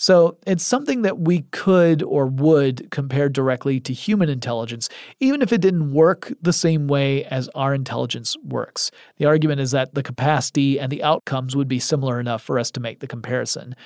So 0.00 0.38
it's 0.46 0.64
something 0.64 1.02
that 1.02 1.18
we 1.18 1.42
could 1.50 2.02
or 2.02 2.24
would 2.24 2.90
compare 2.90 3.28
directly 3.28 3.80
to 3.80 3.92
human 3.92 4.30
intelligence, 4.30 4.88
even 5.20 5.42
if 5.42 5.52
it 5.52 5.60
didn't 5.60 5.92
work 5.92 6.32
the 6.40 6.54
same 6.54 6.88
way 6.88 7.26
as 7.26 7.50
our 7.54 7.74
intelligence 7.74 8.34
works. 8.42 8.90
The 9.18 9.26
argument 9.26 9.60
is 9.60 9.72
that 9.72 9.92
the 9.92 10.02
capacity 10.02 10.80
and 10.80 10.90
the 10.90 11.02
outcomes 11.02 11.54
would 11.54 11.68
be 11.68 11.78
similar 11.78 12.18
enough 12.18 12.40
for 12.40 12.58
us 12.58 12.70
to 12.70 12.80
make 12.80 13.00
the 13.00 13.06
comparison. 13.06 13.76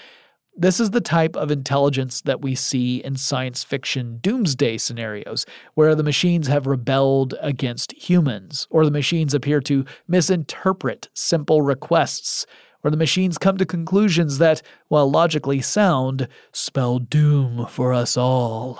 This 0.56 0.78
is 0.78 0.92
the 0.92 1.00
type 1.00 1.34
of 1.34 1.50
intelligence 1.50 2.20
that 2.20 2.42
we 2.42 2.54
see 2.54 2.98
in 2.98 3.16
science 3.16 3.64
fiction 3.64 4.18
doomsday 4.18 4.78
scenarios, 4.78 5.44
where 5.74 5.96
the 5.96 6.04
machines 6.04 6.46
have 6.46 6.68
rebelled 6.68 7.34
against 7.40 7.90
humans, 7.92 8.68
or 8.70 8.84
the 8.84 8.92
machines 8.92 9.34
appear 9.34 9.60
to 9.62 9.84
misinterpret 10.06 11.08
simple 11.12 11.60
requests 11.60 12.46
where 12.84 12.90
the 12.90 12.98
machines 12.98 13.38
come 13.38 13.56
to 13.56 13.64
conclusions 13.64 14.36
that, 14.36 14.60
while 14.88 15.10
logically 15.10 15.62
sound, 15.62 16.28
spell 16.52 16.98
doom 16.98 17.64
for 17.66 17.94
us 17.94 18.14
all. 18.14 18.78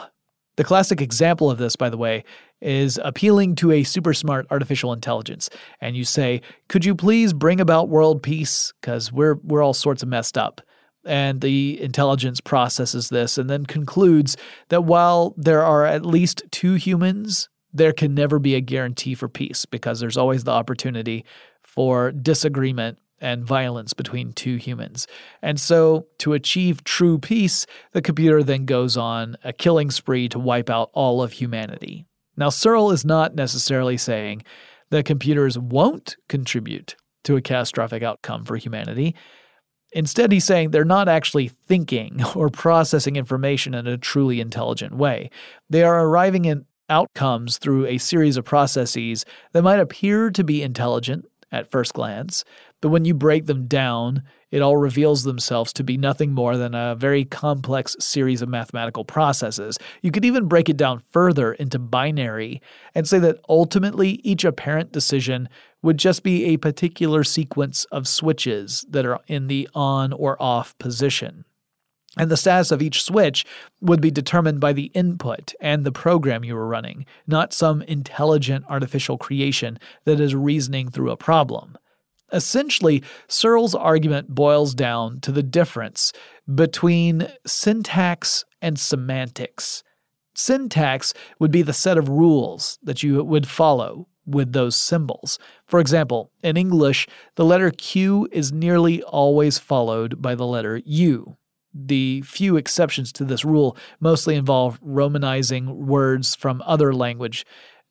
The 0.57 0.65
classic 0.65 1.01
example 1.01 1.51
of 1.51 1.57
this, 1.57 1.75
by 1.75 1.89
the 1.89 1.97
way, 1.97 2.23
is 2.61 3.01
appealing 3.03 3.55
to 3.57 3.73
a 3.73 3.83
super 3.83 4.13
smart 4.13 4.47
artificial 4.51 4.93
intelligence, 4.93 5.49
and 5.81 5.97
you 5.97 6.05
say, 6.05 6.43
Could 6.69 6.85
you 6.85 6.95
please 6.95 7.33
bring 7.33 7.63
about 7.63 7.89
world 7.89 8.23
peace? 8.23 8.75
Because 8.79 9.11
we're, 9.11 9.37
we're 9.43 9.63
all 9.63 9.73
sorts 9.73 10.03
of 10.03 10.11
messed 10.11 10.37
up. 10.37 10.61
And 11.07 11.41
the 11.41 11.81
intelligence 11.81 12.43
processes 12.43 13.09
this 13.09 13.39
and 13.39 13.49
then 13.49 13.65
concludes 13.65 14.37
that 14.69 14.83
while 14.83 15.35
there 15.39 15.65
are 15.65 15.87
at 15.87 16.05
least 16.05 16.43
two 16.51 16.75
humans, 16.75 17.49
there 17.73 17.95
can 17.95 18.15
never 18.15 18.39
be 18.39 18.55
a 18.55 18.61
guarantee 18.61 19.15
for 19.15 19.31
peace 19.31 19.65
because 19.65 19.99
there's 19.99 20.19
always 20.19 20.45
the 20.45 20.51
opportunity 20.51 21.25
for 21.63 22.13
disagreement 22.13 22.99
and 23.25 23.45
violence 23.45 23.95
between 23.95 24.33
two 24.33 24.57
humans. 24.57 25.07
And 25.43 25.59
so, 25.59 26.07
to 26.19 26.35
achieve 26.35 26.85
true 26.85 27.19
peace, 27.19 27.67
the 27.93 28.03
computer 28.03 28.43
then 28.43 28.67
goes 28.67 28.97
on 28.97 29.37
a 29.43 29.53
killing 29.53 29.91
spree 29.91 30.29
to 30.29 30.39
wipe 30.39 30.71
out 30.71 30.91
all 30.93 31.23
of 31.23 31.33
humanity. 31.33 32.07
Now, 32.37 32.51
Searle 32.51 32.91
is 32.91 33.05
not 33.05 33.35
necessarily 33.35 33.97
saying 33.97 34.43
that 34.91 35.07
computers 35.07 35.59
won't 35.59 36.17
contribute 36.29 36.97
to 37.25 37.37
a 37.37 37.43
catastrophic 37.43 38.03
outcome 38.03 38.45
for 38.45 38.57
humanity. 38.57 39.15
Instead, 39.93 40.31
he's 40.31 40.45
saying 40.45 40.71
they're 40.71 40.85
not 40.85 41.09
actually 41.09 41.49
thinking 41.49 42.23
or 42.35 42.51
processing 42.51 43.17
information 43.17 43.75
in 43.75 43.87
a 43.87 43.97
truly 43.97 44.41
intelligent 44.41 44.95
way. 44.95 45.31
They 45.71 45.83
are 45.83 46.07
arriving 46.07 46.47
at 46.47 46.59
outcomes 46.91 47.57
through 47.57 47.87
a 47.87 47.97
series 47.97 48.37
of 48.37 48.45
processes 48.45 49.25
that 49.53 49.63
might 49.63 49.81
appear 49.81 50.31
to 50.31 50.45
be 50.45 50.63
intelligent 50.63 51.25
at 51.55 51.71
first 51.71 51.95
glance, 51.95 52.45
but 52.85 52.91
when 52.91 53.07
you 53.07 53.15
break 53.15 53.47
them 53.47 53.67
down, 53.67 54.23
it 54.51 54.61
all 54.61 54.77
reveals 54.77 55.23
themselves 55.23 55.73
to 55.73 55.83
be 55.83 55.97
nothing 55.97 56.35
more 56.35 56.59
than 56.59 56.75
a 56.75 56.95
very 56.95 57.25
complex 57.25 57.97
series 57.99 58.43
of 58.43 58.51
mathematical 58.51 59.07
processes. 59.07 59.79
You 60.03 60.11
could 60.11 60.27
even 60.27 60.49
break 60.49 60.69
it 60.69 60.77
down 60.77 61.01
further 61.11 61.55
into 61.55 61.79
binary 61.79 62.61
and 62.95 63.09
say 63.09 63.19
that 63.21 63.41
ultimately 63.49 64.21
each 64.23 64.45
apparent 64.45 64.93
decision 64.93 65.49
would 65.81 65.97
just 65.97 66.23
be 66.23 66.45
a 66.45 66.59
particular 66.59 67.25
sequence 67.25 67.87
of 67.87 68.07
switches 68.07 68.85
that 68.91 69.07
are 69.07 69.21
in 69.29 69.47
the 69.47 69.67
on 69.75 70.13
or 70.13 70.37
off 70.39 70.77
position. 70.77 71.47
And 72.19 72.31
the 72.31 72.37
status 72.37 72.71
of 72.71 72.83
each 72.83 73.03
switch 73.03 73.47
would 73.81 74.03
be 74.03 74.11
determined 74.11 74.61
by 74.61 74.75
the 74.75 74.91
input 74.93 75.55
and 75.59 75.87
the 75.87 75.91
program 75.91 76.45
you 76.45 76.55
were 76.55 76.69
running, 76.69 77.07
not 77.27 77.55
some 77.55 77.81
intelligent 77.81 78.67
artificial 78.69 79.17
creation 79.17 79.79
that 80.05 80.21
is 80.21 80.35
reasoning 80.35 80.91
through 80.91 81.13
a 81.13 81.17
problem. 81.17 81.79
Essentially, 82.33 83.03
Searle's 83.29 83.75
argument 83.75 84.35
boils 84.35 84.75
down 84.75 85.21
to 85.21 85.33
the 85.33 85.43
difference 85.43 86.13
between 86.53 87.29
syntax 87.47 88.45
and 88.61 88.79
semantics. 88.79 89.83
Syntax 90.35 91.15
would 91.39 91.51
be 91.51 91.63
the 91.63 91.73
set 91.73 91.97
of 91.97 92.09
rules 92.09 92.79
that 92.83 93.03
you 93.03 93.23
would 93.23 93.47
follow 93.47 94.09
with 94.27 94.53
those 94.53 94.75
symbols. 94.75 95.39
For 95.67 95.81
example, 95.81 96.31
in 96.43 96.57
English, 96.57 97.07
the 97.37 97.45
letter 97.45 97.71
Q 97.71 98.29
is 98.33 98.53
nearly 98.53 99.03
always 99.03 99.59
followed 99.59 100.21
by 100.21 100.35
the 100.35 100.47
letter 100.47 100.81
U. 100.85 101.37
The 101.75 102.23
few 102.23 102.57
exceptions 102.57 103.13
to 103.13 103.25
this 103.25 103.45
rule 103.45 103.77
mostly 104.01 104.37
involve 104.37 104.81
romanizing 104.81 105.87
words 105.87 106.35
from 106.35 106.63
other 106.65 106.95
language, 106.95 107.45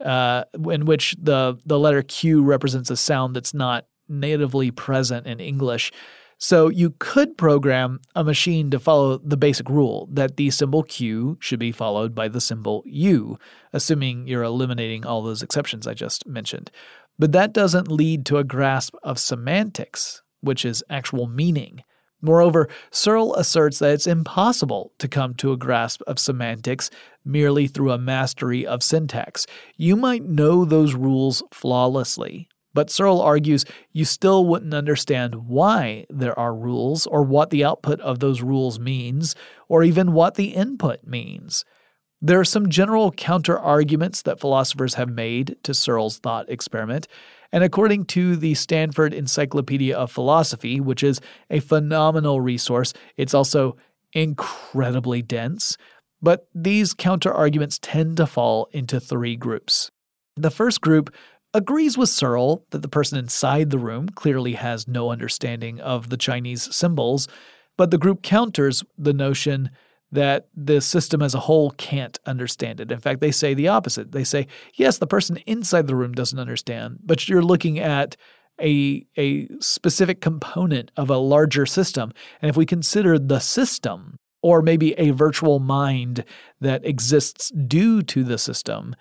uh, 0.03 0.45
in 0.69 0.85
which 0.85 1.15
the, 1.21 1.57
the 1.65 1.79
letter 1.79 2.01
Q 2.01 2.43
represents 2.43 2.89
a 2.89 2.97
sound 2.97 3.35
that's 3.35 3.53
not 3.53 3.85
natively 4.07 4.71
present 4.71 5.27
in 5.27 5.39
English. 5.39 5.91
So 6.37 6.67
you 6.67 6.95
could 6.99 7.37
program 7.37 8.01
a 8.15 8.23
machine 8.23 8.69
to 8.71 8.79
follow 8.79 9.17
the 9.17 9.37
basic 9.37 9.69
rule 9.69 10.09
that 10.11 10.35
the 10.35 10.49
symbol 10.49 10.83
Q 10.83 11.37
should 11.39 11.59
be 11.59 11.71
followed 11.71 12.13
by 12.13 12.27
the 12.27 12.41
symbol 12.41 12.83
U, 12.85 13.37
assuming 13.71 14.27
you're 14.27 14.43
eliminating 14.43 15.05
all 15.05 15.21
those 15.21 15.41
exceptions 15.41 15.87
I 15.87 15.93
just 15.93 16.27
mentioned. 16.27 16.69
But 17.17 17.31
that 17.31 17.53
doesn't 17.53 17.91
lead 17.91 18.25
to 18.25 18.37
a 18.37 18.43
grasp 18.43 18.95
of 19.03 19.19
semantics, 19.19 20.21
which 20.41 20.65
is 20.65 20.83
actual 20.89 21.27
meaning. 21.27 21.83
Moreover, 22.21 22.69
Searle 22.89 23.35
asserts 23.35 23.79
that 23.79 23.91
it's 23.91 24.07
impossible 24.07 24.93
to 24.99 25.09
come 25.09 25.33
to 25.35 25.51
a 25.51 25.57
grasp 25.57 26.01
of 26.07 26.19
semantics 26.19 26.89
merely 27.25 27.67
through 27.67 27.91
a 27.91 27.97
mastery 27.97 28.65
of 28.65 28.81
syntax. 28.81 29.45
You 29.75 29.97
might 29.97 30.23
know 30.23 30.63
those 30.63 30.93
rules 30.93 31.43
flawlessly, 31.51 32.47
but 32.73 32.89
Searle 32.89 33.21
argues 33.21 33.65
you 33.91 34.05
still 34.05 34.45
wouldn't 34.45 34.73
understand 34.73 35.47
why 35.47 36.05
there 36.09 36.37
are 36.37 36.55
rules, 36.55 37.05
or 37.07 37.23
what 37.23 37.49
the 37.49 37.63
output 37.63 37.99
of 38.01 38.19
those 38.19 38.41
rules 38.41 38.79
means, 38.79 39.35
or 39.67 39.83
even 39.83 40.13
what 40.13 40.35
the 40.35 40.55
input 40.55 41.05
means. 41.05 41.65
There 42.21 42.39
are 42.39 42.45
some 42.45 42.69
general 42.69 43.11
counter 43.11 43.59
arguments 43.59 44.21
that 44.21 44.39
philosophers 44.39 44.93
have 44.93 45.09
made 45.09 45.57
to 45.63 45.73
Searle's 45.73 46.19
thought 46.19 46.49
experiment, 46.49 47.07
and 47.51 47.63
according 47.63 48.05
to 48.05 48.35
the 48.35 48.55
Stanford 48.55 49.13
Encyclopedia 49.13 49.95
of 49.95 50.11
Philosophy, 50.11 50.79
which 50.79 51.03
is 51.03 51.21
a 51.49 51.59
phenomenal 51.59 52.41
resource, 52.41 52.93
it's 53.17 53.33
also 53.33 53.75
incredibly 54.13 55.21
dense. 55.21 55.77
But 56.21 56.47
these 56.55 56.93
counter 56.93 57.33
arguments 57.33 57.77
tend 57.81 58.17
to 58.17 58.25
fall 58.25 58.69
into 58.71 58.99
three 58.99 59.35
groups. 59.35 59.91
The 60.37 60.49
first 60.49 60.81
group 60.81 61.13
agrees 61.53 61.97
with 61.97 62.09
Searle 62.09 62.65
that 62.71 62.81
the 62.81 62.87
person 62.87 63.17
inside 63.17 63.69
the 63.69 63.79
room 63.79 64.09
clearly 64.09 64.53
has 64.53 64.87
no 64.87 65.11
understanding 65.11 65.79
of 65.79 66.09
the 66.09 66.17
Chinese 66.17 66.73
symbols, 66.75 67.27
but 67.77 67.91
the 67.91 67.97
group 67.97 68.21
counters 68.21 68.83
the 68.97 69.13
notion 69.13 69.69
that 70.11 70.47
the 70.55 70.79
system 70.79 71.23
as 71.23 71.33
a 71.33 71.39
whole 71.39 71.71
can't 71.71 72.19
understand 72.25 72.79
it. 72.79 72.91
In 72.91 72.99
fact, 72.99 73.19
they 73.19 73.31
say 73.31 73.55
the 73.55 73.67
opposite. 73.67 74.11
They 74.11 74.23
say, 74.23 74.47
yes, 74.75 74.99
the 74.99 75.07
person 75.07 75.37
inside 75.47 75.87
the 75.87 75.95
room 75.95 76.11
doesn't 76.11 76.37
understand, 76.37 76.99
but 77.03 77.27
you're 77.27 77.41
looking 77.41 77.79
at 77.79 78.15
a, 78.61 79.05
a 79.17 79.47
specific 79.59 80.21
component 80.21 80.91
of 80.95 81.09
a 81.09 81.17
larger 81.17 81.65
system. 81.65 82.13
And 82.41 82.49
if 82.49 82.55
we 82.55 82.65
consider 82.67 83.17
the 83.17 83.39
system, 83.39 84.17
or 84.43 84.61
maybe 84.61 84.93
a 84.99 85.11
virtual 85.11 85.59
mind 85.59 86.25
that 86.61 86.85
exists 86.85 87.49
due 87.49 88.03
to 88.03 88.23
the 88.23 88.37
system, 88.37 88.95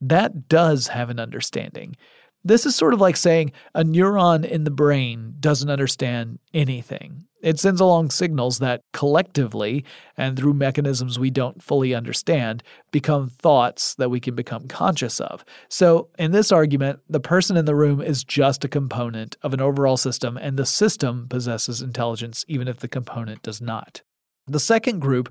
that 0.00 0.48
does 0.48 0.88
have 0.88 1.10
an 1.10 1.20
understanding. 1.20 1.96
This 2.44 2.66
is 2.66 2.76
sort 2.76 2.92
of 2.92 3.00
like 3.00 3.16
saying 3.16 3.52
a 3.74 3.82
neuron 3.82 4.44
in 4.44 4.64
the 4.64 4.70
brain 4.70 5.36
doesn't 5.40 5.70
understand 5.70 6.38
anything. 6.52 7.24
It 7.44 7.60
sends 7.60 7.78
along 7.78 8.08
signals 8.08 8.58
that 8.60 8.80
collectively, 8.94 9.84
and 10.16 10.34
through 10.34 10.54
mechanisms 10.54 11.18
we 11.18 11.30
don't 11.30 11.62
fully 11.62 11.94
understand, 11.94 12.62
become 12.90 13.28
thoughts 13.28 13.94
that 13.96 14.08
we 14.08 14.18
can 14.18 14.34
become 14.34 14.66
conscious 14.66 15.20
of. 15.20 15.44
So, 15.68 16.08
in 16.18 16.32
this 16.32 16.50
argument, 16.50 17.00
the 17.06 17.20
person 17.20 17.58
in 17.58 17.66
the 17.66 17.74
room 17.74 18.00
is 18.00 18.24
just 18.24 18.64
a 18.64 18.68
component 18.68 19.36
of 19.42 19.52
an 19.52 19.60
overall 19.60 19.98
system, 19.98 20.38
and 20.38 20.58
the 20.58 20.64
system 20.64 21.28
possesses 21.28 21.82
intelligence 21.82 22.46
even 22.48 22.66
if 22.66 22.78
the 22.78 22.88
component 22.88 23.42
does 23.42 23.60
not. 23.60 24.00
The 24.46 24.60
second 24.60 25.00
group 25.00 25.30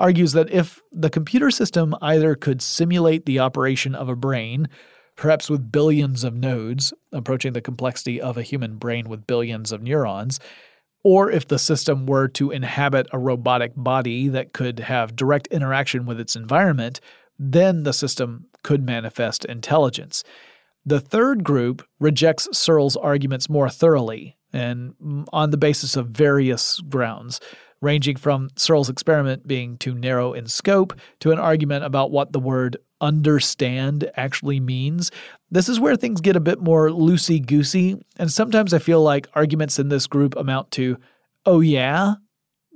argues 0.00 0.32
that 0.32 0.50
if 0.50 0.80
the 0.90 1.10
computer 1.10 1.50
system 1.50 1.94
either 2.00 2.34
could 2.34 2.62
simulate 2.62 3.26
the 3.26 3.38
operation 3.38 3.94
of 3.94 4.08
a 4.08 4.16
brain, 4.16 4.68
perhaps 5.14 5.50
with 5.50 5.70
billions 5.70 6.24
of 6.24 6.34
nodes, 6.34 6.92
approaching 7.12 7.52
the 7.52 7.60
complexity 7.60 8.20
of 8.20 8.38
a 8.38 8.42
human 8.42 8.76
brain 8.76 9.08
with 9.08 9.26
billions 9.26 9.70
of 9.70 9.82
neurons, 9.82 10.40
or 11.04 11.30
if 11.30 11.46
the 11.46 11.58
system 11.58 12.06
were 12.06 12.28
to 12.28 12.50
inhabit 12.50 13.08
a 13.12 13.18
robotic 13.18 13.72
body 13.76 14.28
that 14.28 14.54
could 14.54 14.80
have 14.80 15.14
direct 15.14 15.46
interaction 15.48 16.06
with 16.06 16.18
its 16.18 16.34
environment, 16.34 17.00
then 17.38 17.82
the 17.82 17.92
system 17.92 18.46
could 18.62 18.84
manifest 18.84 19.44
intelligence. 19.44 20.24
The 20.84 21.00
third 21.00 21.44
group 21.44 21.86
rejects 21.98 22.48
Searle's 22.56 22.96
arguments 22.96 23.50
more 23.50 23.68
thoroughly 23.68 24.38
and 24.52 24.94
mm, 25.02 25.24
on 25.32 25.50
the 25.50 25.56
basis 25.56 25.96
of 25.96 26.08
various 26.08 26.80
grounds. 26.80 27.40
Ranging 27.82 28.16
from 28.16 28.50
Searle's 28.56 28.90
experiment 28.90 29.46
being 29.46 29.78
too 29.78 29.94
narrow 29.94 30.32
in 30.32 30.46
scope 30.46 30.92
to 31.20 31.32
an 31.32 31.38
argument 31.38 31.84
about 31.84 32.10
what 32.10 32.32
the 32.32 32.40
word 32.40 32.76
understand 33.00 34.10
actually 34.16 34.60
means. 34.60 35.10
This 35.50 35.68
is 35.68 35.80
where 35.80 35.96
things 35.96 36.20
get 36.20 36.36
a 36.36 36.40
bit 36.40 36.60
more 36.60 36.88
loosey 36.90 37.44
goosey, 37.44 37.96
and 38.18 38.30
sometimes 38.30 38.74
I 38.74 38.78
feel 38.78 39.02
like 39.02 39.28
arguments 39.34 39.78
in 39.78 39.88
this 39.88 40.06
group 40.06 40.36
amount 40.36 40.70
to, 40.72 40.98
oh 41.46 41.60
yeah? 41.60 42.14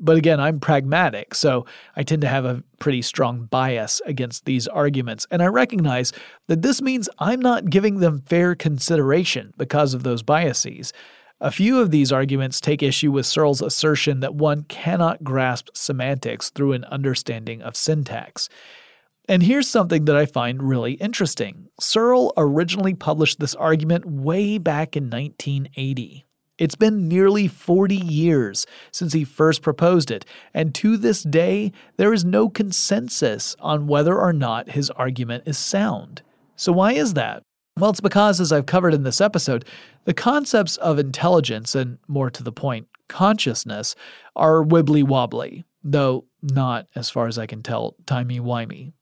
But 0.01 0.17
again, 0.17 0.41
I'm 0.41 0.59
pragmatic, 0.59 1.35
so 1.35 1.67
I 1.95 2.03
tend 2.03 2.23
to 2.23 2.29
have 2.29 2.45
a 2.45 2.65
pretty 2.81 3.03
strong 3.03 3.45
bias 3.45 4.01
against 4.07 4.45
these 4.45 4.67
arguments, 4.67 5.27
and 5.31 5.43
I 5.43 5.47
recognize 5.47 6.13
that 6.49 6.63
this 6.63 6.83
means 6.83 7.09
I'm 7.19 7.41
not 7.41 7.71
giving 7.71 8.01
them 8.01 8.23
fair 8.27 8.55
consideration 8.55 9.53
because 9.57 9.95
of 9.95 10.03
those 10.03 10.23
biases. 10.23 10.93
A 11.41 11.51
few 11.51 11.81
of 11.81 11.91
these 11.91 12.13
arguments 12.13 12.61
take 12.61 12.83
issue 12.83 13.11
with 13.11 13.27
Searle's 13.27 13.61
assertion 13.61 14.21
that 14.21 14.35
one 14.35 14.63
cannot 14.63 15.25
grasp 15.25 15.69
semantics 15.75 16.51
through 16.51 16.73
an 16.73 16.85
understanding 16.85 17.61
of 17.61 17.77
syntax. 17.77 18.49
And 19.29 19.43
here's 19.43 19.69
something 19.69 20.05
that 20.05 20.17
I 20.17 20.27
find 20.27 20.63
really 20.63 20.93
interesting. 20.93 21.69
Searle 21.81 22.33
originally 22.37 22.95
published 22.95 23.41
this 23.41 23.55
argument 23.55 24.07
way 24.07 24.59
back 24.59 24.97
in 24.97 25.11
1980. 25.11 26.25
It's 26.57 26.77
been 26.77 27.09
nearly 27.09 27.49
40 27.49 27.97
years 27.97 28.65
since 28.93 29.13
he 29.13 29.25
first 29.25 29.61
proposed 29.61 30.13
it, 30.13 30.25
and 30.53 30.73
to 30.77 30.97
this 30.97 31.25
day, 31.25 31.73
there 31.97 32.13
is 32.13 32.25
no 32.25 32.49
consensus 32.49 33.57
on 33.59 33.89
whether 33.89 34.17
or 34.21 34.33
not 34.33 34.71
his 34.71 34.89
argument 34.91 35.45
is 35.47 35.59
sound. 35.59 36.23
So, 36.55 36.71
why 36.71 36.93
is 36.93 37.15
that? 37.15 37.43
Well, 37.77 37.91
it's 37.91 38.01
because, 38.01 38.41
as 38.41 38.53
I've 38.53 38.67
covered 38.67 38.95
in 38.95 39.03
this 39.03 39.21
episode, 39.21 39.65
the 40.05 40.15
concepts 40.15 40.77
of 40.77 41.01
intelligence 41.01 41.75
and, 41.75 41.99
more 42.07 42.31
to 42.31 42.43
the 42.45 42.53
point, 42.53 42.87
consciousness 43.09 43.97
are 44.37 44.63
wibbly 44.65 45.03
wobbly, 45.03 45.65
though 45.83 46.25
not, 46.41 46.87
as 46.95 47.11
far 47.11 47.27
as 47.27 47.37
I 47.37 47.47
can 47.47 47.65
tell, 47.65 47.97
timey 48.07 48.39
wimey. 48.39 48.93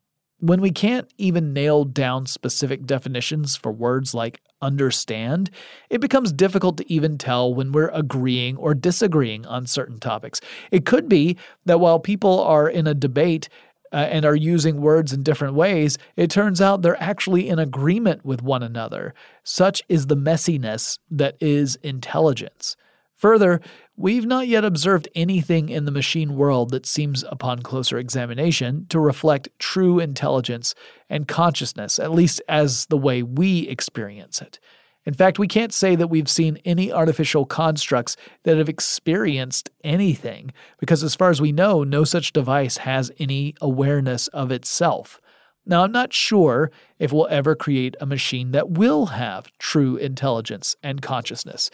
When 0.40 0.62
we 0.62 0.70
can't 0.70 1.12
even 1.18 1.52
nail 1.52 1.84
down 1.84 2.24
specific 2.24 2.86
definitions 2.86 3.56
for 3.56 3.70
words 3.70 4.14
like 4.14 4.40
understand, 4.62 5.50
it 5.90 6.00
becomes 6.00 6.32
difficult 6.32 6.78
to 6.78 6.90
even 6.92 7.18
tell 7.18 7.54
when 7.54 7.72
we're 7.72 7.90
agreeing 7.90 8.56
or 8.56 8.72
disagreeing 8.72 9.44
on 9.44 9.66
certain 9.66 10.00
topics. 10.00 10.40
It 10.70 10.86
could 10.86 11.10
be 11.10 11.36
that 11.66 11.78
while 11.78 12.00
people 12.00 12.40
are 12.40 12.70
in 12.70 12.86
a 12.86 12.94
debate, 12.94 13.50
uh, 13.92 13.96
and 13.96 14.24
are 14.24 14.34
using 14.34 14.80
words 14.80 15.12
in 15.12 15.22
different 15.22 15.54
ways, 15.54 15.98
it 16.16 16.30
turns 16.30 16.60
out 16.60 16.82
they're 16.82 17.02
actually 17.02 17.48
in 17.48 17.58
agreement 17.58 18.24
with 18.24 18.42
one 18.42 18.62
another. 18.62 19.14
Such 19.44 19.82
is 19.88 20.06
the 20.06 20.16
messiness 20.16 20.98
that 21.10 21.36
is 21.40 21.76
intelligence. 21.82 22.76
Further, 23.16 23.60
we've 23.96 24.26
not 24.26 24.48
yet 24.48 24.64
observed 24.64 25.08
anything 25.14 25.68
in 25.68 25.84
the 25.84 25.92
machine 25.92 26.34
world 26.34 26.70
that 26.70 26.86
seems, 26.86 27.22
upon 27.28 27.62
closer 27.62 27.96
examination, 27.96 28.86
to 28.88 28.98
reflect 28.98 29.48
true 29.60 30.00
intelligence 30.00 30.74
and 31.08 31.28
consciousness, 31.28 32.00
at 32.00 32.10
least 32.10 32.42
as 32.48 32.86
the 32.86 32.98
way 32.98 33.22
we 33.22 33.68
experience 33.68 34.42
it. 34.42 34.58
In 35.04 35.14
fact, 35.14 35.38
we 35.38 35.48
can't 35.48 35.72
say 35.72 35.96
that 35.96 36.08
we've 36.08 36.28
seen 36.28 36.58
any 36.64 36.92
artificial 36.92 37.44
constructs 37.44 38.16
that 38.44 38.56
have 38.56 38.68
experienced 38.68 39.68
anything, 39.82 40.52
because 40.78 41.02
as 41.02 41.16
far 41.16 41.30
as 41.30 41.40
we 41.40 41.50
know, 41.50 41.82
no 41.82 42.04
such 42.04 42.32
device 42.32 42.78
has 42.78 43.10
any 43.18 43.54
awareness 43.60 44.28
of 44.28 44.52
itself. 44.52 45.20
Now, 45.66 45.84
I'm 45.84 45.92
not 45.92 46.12
sure 46.12 46.70
if 46.98 47.12
we'll 47.12 47.28
ever 47.30 47.54
create 47.54 47.96
a 48.00 48.06
machine 48.06 48.52
that 48.52 48.70
will 48.70 49.06
have 49.06 49.50
true 49.58 49.96
intelligence 49.96 50.76
and 50.82 51.02
consciousness 51.02 51.70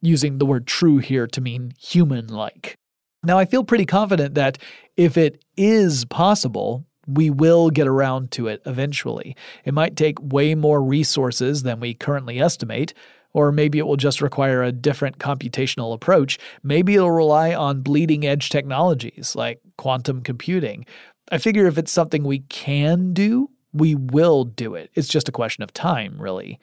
using 0.00 0.38
the 0.38 0.46
word 0.46 0.66
true 0.66 0.98
here 0.98 1.26
to 1.26 1.40
mean 1.40 1.72
human 1.80 2.28
like. 2.28 2.76
Now, 3.24 3.38
I 3.38 3.44
feel 3.44 3.64
pretty 3.64 3.86
confident 3.86 4.34
that 4.34 4.58
if 4.96 5.16
it 5.16 5.44
is 5.56 6.04
possible, 6.04 6.84
we 7.08 7.30
will 7.30 7.70
get 7.70 7.88
around 7.88 8.30
to 8.32 8.46
it 8.48 8.60
eventually. 8.66 9.34
It 9.64 9.74
might 9.74 9.96
take 9.96 10.20
way 10.20 10.54
more 10.54 10.82
resources 10.82 11.62
than 11.62 11.80
we 11.80 11.94
currently 11.94 12.38
estimate, 12.38 12.92
or 13.32 13.50
maybe 13.50 13.78
it 13.78 13.86
will 13.86 13.96
just 13.96 14.20
require 14.20 14.62
a 14.62 14.72
different 14.72 15.18
computational 15.18 15.94
approach. 15.94 16.38
Maybe 16.62 16.94
it'll 16.94 17.10
rely 17.10 17.54
on 17.54 17.80
bleeding 17.80 18.26
edge 18.26 18.50
technologies 18.50 19.34
like 19.34 19.60
quantum 19.78 20.20
computing. 20.22 20.84
I 21.30 21.38
figure 21.38 21.66
if 21.66 21.78
it's 21.78 21.92
something 21.92 22.24
we 22.24 22.40
can 22.40 23.12
do, 23.12 23.50
we 23.72 23.94
will 23.94 24.44
do 24.44 24.74
it. 24.74 24.90
It's 24.94 25.08
just 25.08 25.28
a 25.28 25.32
question 25.32 25.62
of 25.62 25.72
time, 25.72 26.20
really. 26.20 26.58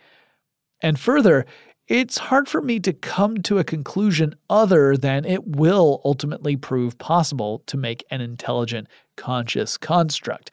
And 0.82 1.00
further, 1.00 1.46
it's 1.88 2.18
hard 2.18 2.50
for 2.50 2.62
me 2.62 2.80
to 2.80 2.94
come 2.94 3.38
to 3.44 3.60
a 3.60 3.64
conclusion 3.64 4.36
other 4.50 4.98
than 4.98 5.24
it 5.24 5.48
will 5.48 6.02
ultimately 6.04 6.56
prove 6.56 6.98
possible 6.98 7.62
to 7.68 7.78
make 7.78 8.04
an 8.10 8.22
intelligent, 8.22 8.88
conscious 9.16 9.78
construct. 9.78 10.52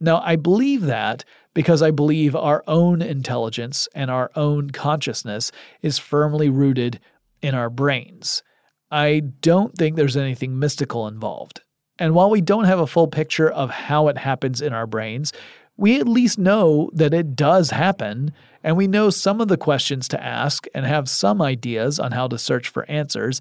Now, 0.00 0.20
I 0.24 0.34
believe 0.34 0.82
that 0.82 1.24
because 1.54 1.82
I 1.82 1.92
believe 1.92 2.34
our 2.34 2.64
own 2.66 3.00
intelligence 3.00 3.88
and 3.94 4.10
our 4.10 4.30
own 4.34 4.70
consciousness 4.70 5.52
is 5.82 5.98
firmly 5.98 6.48
rooted 6.48 6.98
in 7.42 7.54
our 7.54 7.70
brains. 7.70 8.42
I 8.90 9.20
don't 9.20 9.76
think 9.76 9.96
there's 9.96 10.16
anything 10.16 10.58
mystical 10.58 11.06
involved. 11.06 11.60
And 11.98 12.14
while 12.14 12.30
we 12.30 12.40
don't 12.40 12.64
have 12.64 12.80
a 12.80 12.86
full 12.86 13.06
picture 13.06 13.48
of 13.48 13.70
how 13.70 14.08
it 14.08 14.18
happens 14.18 14.60
in 14.60 14.72
our 14.72 14.86
brains, 14.86 15.32
we 15.76 15.98
at 15.98 16.08
least 16.08 16.38
know 16.38 16.90
that 16.94 17.14
it 17.14 17.34
does 17.34 17.70
happen 17.70 18.32
and 18.62 18.76
we 18.76 18.86
know 18.86 19.10
some 19.10 19.40
of 19.40 19.48
the 19.48 19.56
questions 19.56 20.08
to 20.08 20.22
ask 20.22 20.66
and 20.74 20.86
have 20.86 21.08
some 21.08 21.42
ideas 21.42 21.98
on 21.98 22.12
how 22.12 22.28
to 22.28 22.38
search 22.38 22.68
for 22.68 22.88
answers. 22.88 23.40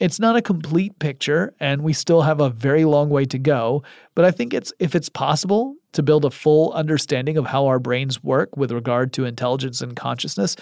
It's 0.00 0.18
not 0.18 0.36
a 0.36 0.42
complete 0.42 0.98
picture, 0.98 1.54
and 1.58 1.82
we 1.82 1.92
still 1.92 2.22
have 2.22 2.40
a 2.40 2.50
very 2.50 2.84
long 2.84 3.08
way 3.08 3.24
to 3.26 3.38
go, 3.38 3.82
but 4.14 4.24
I 4.24 4.30
think 4.30 4.52
it's 4.52 4.72
if 4.78 4.94
it's 4.94 5.08
possible 5.08 5.76
to 5.92 6.02
build 6.02 6.24
a 6.24 6.30
full 6.30 6.72
understanding 6.72 7.38
of 7.38 7.46
how 7.46 7.66
our 7.66 7.78
brains 7.78 8.22
work 8.22 8.56
with 8.56 8.72
regard 8.72 9.12
to 9.14 9.24
intelligence 9.24 9.80
and 9.80 9.96
consciousness, 9.96 10.56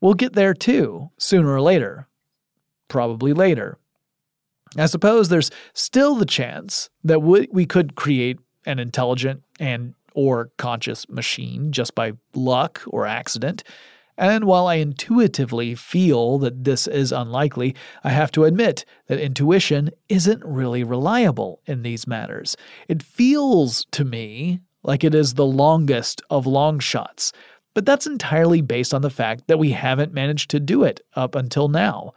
we'll 0.00 0.14
get 0.14 0.34
there 0.34 0.52
too, 0.52 1.10
sooner 1.18 1.48
or 1.48 1.62
later. 1.62 2.06
Probably 2.88 3.32
later. 3.32 3.78
I 4.76 4.86
suppose 4.86 5.28
there's 5.28 5.50
still 5.72 6.16
the 6.16 6.26
chance 6.26 6.90
that 7.02 7.20
we 7.20 7.66
could 7.66 7.94
create 7.94 8.38
an 8.66 8.78
intelligent 8.78 9.42
and 9.58 9.94
or 10.16 10.50
conscious 10.56 11.08
machine 11.08 11.70
just 11.70 11.94
by 11.94 12.12
luck 12.34 12.82
or 12.88 13.06
accident. 13.06 13.62
And 14.18 14.44
while 14.44 14.66
I 14.66 14.76
intuitively 14.76 15.74
feel 15.74 16.38
that 16.38 16.64
this 16.64 16.86
is 16.86 17.12
unlikely, 17.12 17.76
I 18.02 18.10
have 18.10 18.32
to 18.32 18.44
admit 18.44 18.86
that 19.08 19.20
intuition 19.20 19.90
isn't 20.08 20.42
really 20.42 20.82
reliable 20.82 21.60
in 21.66 21.82
these 21.82 22.06
matters. 22.06 22.56
It 22.88 23.02
feels 23.02 23.84
to 23.92 24.04
me 24.04 24.60
like 24.82 25.04
it 25.04 25.14
is 25.14 25.34
the 25.34 25.44
longest 25.44 26.22
of 26.30 26.46
long 26.46 26.78
shots, 26.78 27.30
but 27.74 27.84
that's 27.84 28.06
entirely 28.06 28.62
based 28.62 28.94
on 28.94 29.02
the 29.02 29.10
fact 29.10 29.48
that 29.48 29.58
we 29.58 29.72
haven't 29.72 30.14
managed 30.14 30.50
to 30.52 30.60
do 30.60 30.82
it 30.82 31.02
up 31.14 31.34
until 31.34 31.68
now, 31.68 32.14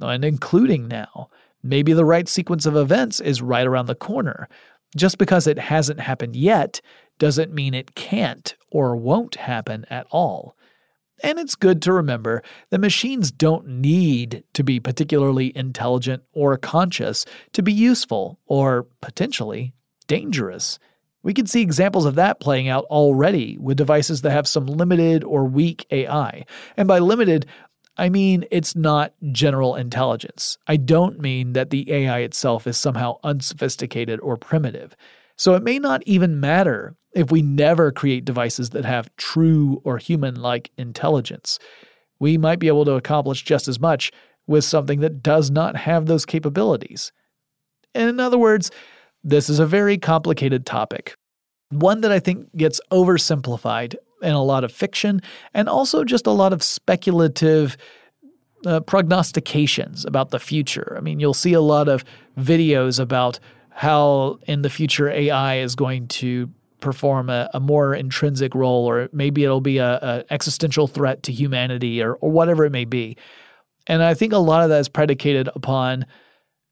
and 0.00 0.24
including 0.24 0.88
now. 0.88 1.28
Maybe 1.62 1.92
the 1.92 2.04
right 2.04 2.28
sequence 2.28 2.64
of 2.64 2.76
events 2.76 3.20
is 3.20 3.42
right 3.42 3.66
around 3.66 3.86
the 3.86 3.94
corner. 3.94 4.48
Just 4.96 5.16
because 5.16 5.46
it 5.46 5.58
hasn't 5.58 6.00
happened 6.00 6.36
yet 6.36 6.80
doesn't 7.18 7.52
mean 7.52 7.74
it 7.74 7.94
can't 7.94 8.54
or 8.70 8.96
won't 8.96 9.36
happen 9.36 9.84
at 9.90 10.06
all. 10.10 10.56
And 11.22 11.38
it's 11.38 11.54
good 11.54 11.80
to 11.82 11.92
remember 11.92 12.42
that 12.70 12.80
machines 12.80 13.30
don't 13.30 13.66
need 13.68 14.42
to 14.54 14.64
be 14.64 14.80
particularly 14.80 15.56
intelligent 15.56 16.24
or 16.32 16.56
conscious 16.56 17.24
to 17.52 17.62
be 17.62 17.72
useful 17.72 18.40
or 18.46 18.88
potentially 19.00 19.72
dangerous. 20.08 20.78
We 21.22 21.32
can 21.32 21.46
see 21.46 21.62
examples 21.62 22.04
of 22.06 22.16
that 22.16 22.40
playing 22.40 22.68
out 22.68 22.84
already 22.86 23.56
with 23.58 23.76
devices 23.76 24.22
that 24.22 24.32
have 24.32 24.48
some 24.48 24.66
limited 24.66 25.22
or 25.22 25.44
weak 25.44 25.86
AI. 25.92 26.44
And 26.76 26.88
by 26.88 26.98
limited, 26.98 27.46
I 27.96 28.08
mean 28.08 28.44
it's 28.50 28.74
not 28.74 29.14
general 29.30 29.76
intelligence. 29.76 30.58
I 30.66 30.76
don't 30.76 31.20
mean 31.20 31.52
that 31.52 31.70
the 31.70 31.90
AI 31.92 32.20
itself 32.20 32.66
is 32.66 32.76
somehow 32.76 33.18
unsophisticated 33.22 34.18
or 34.20 34.36
primitive. 34.36 34.96
So 35.42 35.56
it 35.56 35.64
may 35.64 35.80
not 35.80 36.04
even 36.06 36.38
matter 36.38 36.94
if 37.16 37.32
we 37.32 37.42
never 37.42 37.90
create 37.90 38.24
devices 38.24 38.70
that 38.70 38.84
have 38.84 39.10
true 39.16 39.82
or 39.82 39.98
human 39.98 40.36
like 40.36 40.70
intelligence. 40.78 41.58
We 42.20 42.38
might 42.38 42.60
be 42.60 42.68
able 42.68 42.84
to 42.84 42.92
accomplish 42.92 43.42
just 43.42 43.66
as 43.66 43.80
much 43.80 44.12
with 44.46 44.62
something 44.62 45.00
that 45.00 45.20
does 45.20 45.50
not 45.50 45.74
have 45.74 46.06
those 46.06 46.24
capabilities. 46.24 47.10
In 47.92 48.20
other 48.20 48.38
words, 48.38 48.70
this 49.24 49.50
is 49.50 49.58
a 49.58 49.66
very 49.66 49.98
complicated 49.98 50.64
topic, 50.64 51.16
one 51.70 52.02
that 52.02 52.12
I 52.12 52.20
think 52.20 52.56
gets 52.56 52.80
oversimplified 52.92 53.96
in 54.22 54.34
a 54.34 54.44
lot 54.44 54.62
of 54.62 54.70
fiction 54.70 55.20
and 55.54 55.68
also 55.68 56.04
just 56.04 56.28
a 56.28 56.30
lot 56.30 56.52
of 56.52 56.62
speculative 56.62 57.76
uh, 58.64 58.78
prognostications 58.78 60.04
about 60.04 60.30
the 60.30 60.38
future. 60.38 60.94
I 60.96 61.00
mean, 61.00 61.18
you'll 61.18 61.34
see 61.34 61.52
a 61.52 61.60
lot 61.60 61.88
of 61.88 62.04
videos 62.38 63.00
about 63.00 63.40
how 63.74 64.38
in 64.46 64.62
the 64.62 64.70
future 64.70 65.08
AI 65.08 65.58
is 65.58 65.74
going 65.74 66.08
to 66.08 66.50
perform 66.80 67.30
a, 67.30 67.48
a 67.54 67.60
more 67.60 67.94
intrinsic 67.94 68.54
role, 68.54 68.86
or 68.86 69.08
maybe 69.12 69.44
it'll 69.44 69.60
be 69.60 69.78
a, 69.78 70.24
existential 70.30 70.86
threat 70.86 71.22
to 71.24 71.32
humanity, 71.32 72.02
or 72.02 72.14
or 72.16 72.30
whatever 72.30 72.64
it 72.64 72.72
may 72.72 72.84
be. 72.84 73.16
And 73.86 74.02
I 74.02 74.14
think 74.14 74.32
a 74.32 74.38
lot 74.38 74.62
of 74.62 74.68
that 74.70 74.80
is 74.80 74.88
predicated 74.88 75.48
upon 75.54 76.06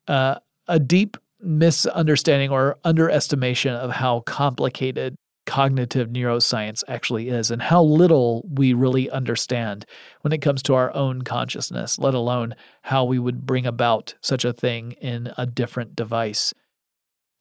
uh, 0.09 0.37
a 0.69 0.79
deep 0.79 1.17
misunderstanding 1.41 2.51
or 2.51 2.79
underestimation 2.85 3.75
of 3.75 3.91
how 3.91 4.21
complicated 4.21 5.17
cognitive 5.47 6.09
neuroscience 6.09 6.85
actually 6.87 7.29
is 7.29 7.51
and 7.51 7.61
how 7.63 7.83
little 7.83 8.47
we 8.53 8.73
really 8.73 9.11
understand 9.11 9.85
when 10.21 10.33
it 10.33 10.43
comes 10.43 10.63
to 10.63 10.75
our 10.75 10.95
own 10.95 11.23
consciousness, 11.23 11.99
let 11.99 12.15
alone 12.15 12.55
how 12.83 13.05
we 13.05 13.19
would 13.19 13.47
bring 13.47 13.67
about 13.67 14.15
such 14.21 14.45
a 14.45 14.53
thing 14.53 14.93
in 15.01 15.33
a 15.37 15.47
different 15.47 15.97
device. 15.97 16.55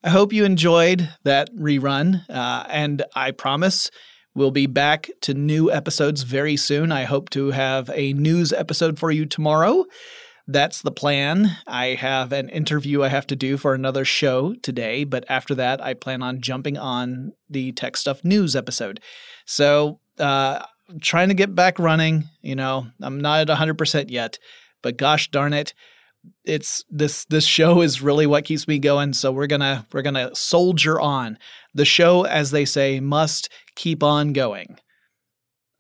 I 0.03 0.09
hope 0.09 0.31
you 0.31 0.45
enjoyed 0.45 1.09
that 1.23 1.53
rerun, 1.53 2.23
uh, 2.29 2.65
and 2.69 3.03
I 3.15 3.31
promise 3.31 3.91
we'll 4.33 4.51
be 4.51 4.67
back 4.67 5.09
to 5.21 5.33
new 5.33 5.71
episodes 5.71 6.23
very 6.23 6.55
soon. 6.55 6.91
I 6.91 7.03
hope 7.03 7.29
to 7.31 7.51
have 7.51 7.89
a 7.93 8.13
news 8.13 8.53
episode 8.53 8.97
for 8.97 9.11
you 9.11 9.25
tomorrow 9.25 9.85
that's 10.49 10.81
the 10.81 10.91
plan. 10.91 11.57
I 11.67 11.89
have 11.89 12.31
an 12.33 12.49
interview 12.49 13.03
I 13.03 13.09
have 13.09 13.27
to 13.27 13.35
do 13.35 13.55
for 13.55 13.75
another 13.75 14.03
show 14.03 14.55
today, 14.55 15.03
but 15.03 15.23
after 15.29 15.53
that, 15.53 15.79
I 15.79 15.93
plan 15.93 16.23
on 16.23 16.41
jumping 16.41 16.75
on 16.75 17.33
the 17.47 17.71
Tech 17.73 17.95
Stuff 17.95 18.23
News 18.23 18.55
episode. 18.55 18.99
So, 19.45 19.99
uh, 20.17 20.65
trying 21.01 21.27
to 21.27 21.35
get 21.35 21.53
back 21.53 21.77
running. 21.77 22.29
You 22.41 22.55
know, 22.55 22.87
I'm 22.99 23.21
not 23.21 23.41
at 23.41 23.55
100% 23.55 24.09
yet, 24.09 24.39
but 24.81 24.97
gosh 24.97 25.29
darn 25.29 25.53
it, 25.53 25.75
it's 26.43 26.83
this 26.89 27.25
this 27.25 27.45
show 27.45 27.81
is 27.81 28.01
really 28.01 28.27
what 28.27 28.45
keeps 28.45 28.67
me 28.67 28.79
going 28.79 29.13
so 29.13 29.31
we're 29.31 29.47
gonna 29.47 29.85
we're 29.93 30.01
gonna 30.01 30.33
soldier 30.35 30.99
on 30.99 31.37
the 31.73 31.85
show 31.85 32.25
as 32.25 32.51
they 32.51 32.65
say 32.65 32.99
must 32.99 33.49
keep 33.75 34.03
on 34.03 34.33
going 34.33 34.77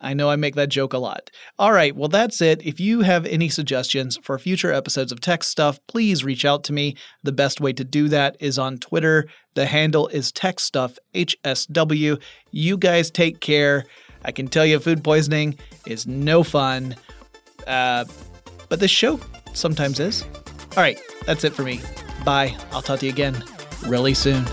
I 0.01 0.13
know 0.13 0.29
I 0.29 0.37
make 0.37 0.55
that 0.55 0.69
joke 0.69 0.93
a 0.93 0.97
lot. 0.97 1.29
All 1.57 1.73
right, 1.73 1.93
well, 1.93 2.07
that's 2.07 2.41
it. 2.41 2.65
If 2.65 2.79
you 2.79 3.01
have 3.01 3.25
any 3.25 3.49
suggestions 3.49 4.17
for 4.23 4.39
future 4.39 4.71
episodes 4.71 5.11
of 5.11 5.19
Tech 5.19 5.43
Stuff, 5.43 5.79
please 5.87 6.23
reach 6.23 6.45
out 6.45 6.63
to 6.65 6.73
me. 6.73 6.95
The 7.23 7.33
best 7.33 7.59
way 7.59 7.73
to 7.73 7.83
do 7.83 8.07
that 8.07 8.37
is 8.39 8.57
on 8.57 8.77
Twitter. 8.77 9.27
The 9.55 9.65
handle 9.65 10.07
is 10.07 10.31
tech 10.31 10.59
stuff 10.59 10.97
hsw 11.13 12.21
You 12.51 12.77
guys 12.77 13.11
take 13.11 13.41
care. 13.41 13.83
I 14.23 14.31
can 14.31 14.47
tell 14.47 14.65
you, 14.65 14.79
food 14.79 15.03
poisoning 15.03 15.57
is 15.85 16.07
no 16.07 16.43
fun, 16.43 16.95
uh, 17.67 18.05
but 18.69 18.79
the 18.79 18.87
show 18.87 19.19
sometimes 19.53 19.99
is. 19.99 20.23
All 20.75 20.83
right, 20.83 20.99
that's 21.25 21.43
it 21.43 21.53
for 21.53 21.63
me. 21.63 21.81
Bye. 22.23 22.55
I'll 22.71 22.81
talk 22.81 22.99
to 22.99 23.05
you 23.05 23.11
again 23.11 23.43
really 23.85 24.13
soon. 24.13 24.45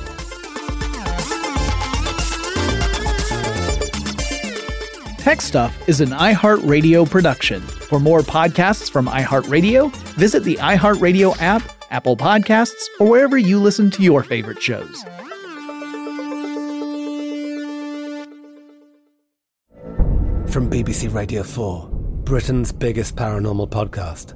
Tech 5.18 5.40
Stuff 5.40 5.76
is 5.88 6.01
an 6.01 6.11
iHeartRadio 6.11 7.11
production. 7.11 7.61
For 7.61 7.99
more 7.99 8.20
podcasts 8.20 8.88
from 8.88 9.07
iHeartRadio, 9.09 9.92
visit 10.14 10.44
the 10.44 10.55
iHeartRadio 10.57 11.36
app, 11.40 11.62
Apple 11.90 12.16
Podcasts, 12.16 12.86
or 13.01 13.09
wherever 13.09 13.36
you 13.36 13.59
listen 13.59 13.90
to 13.90 14.03
your 14.03 14.22
favorite 14.22 14.62
shows. 14.62 15.03
From 20.49 20.70
BBC 20.70 21.12
Radio 21.12 21.42
4, 21.42 21.88
Britain's 22.22 22.70
biggest 22.70 23.16
paranormal 23.16 23.68
podcast 23.68 24.36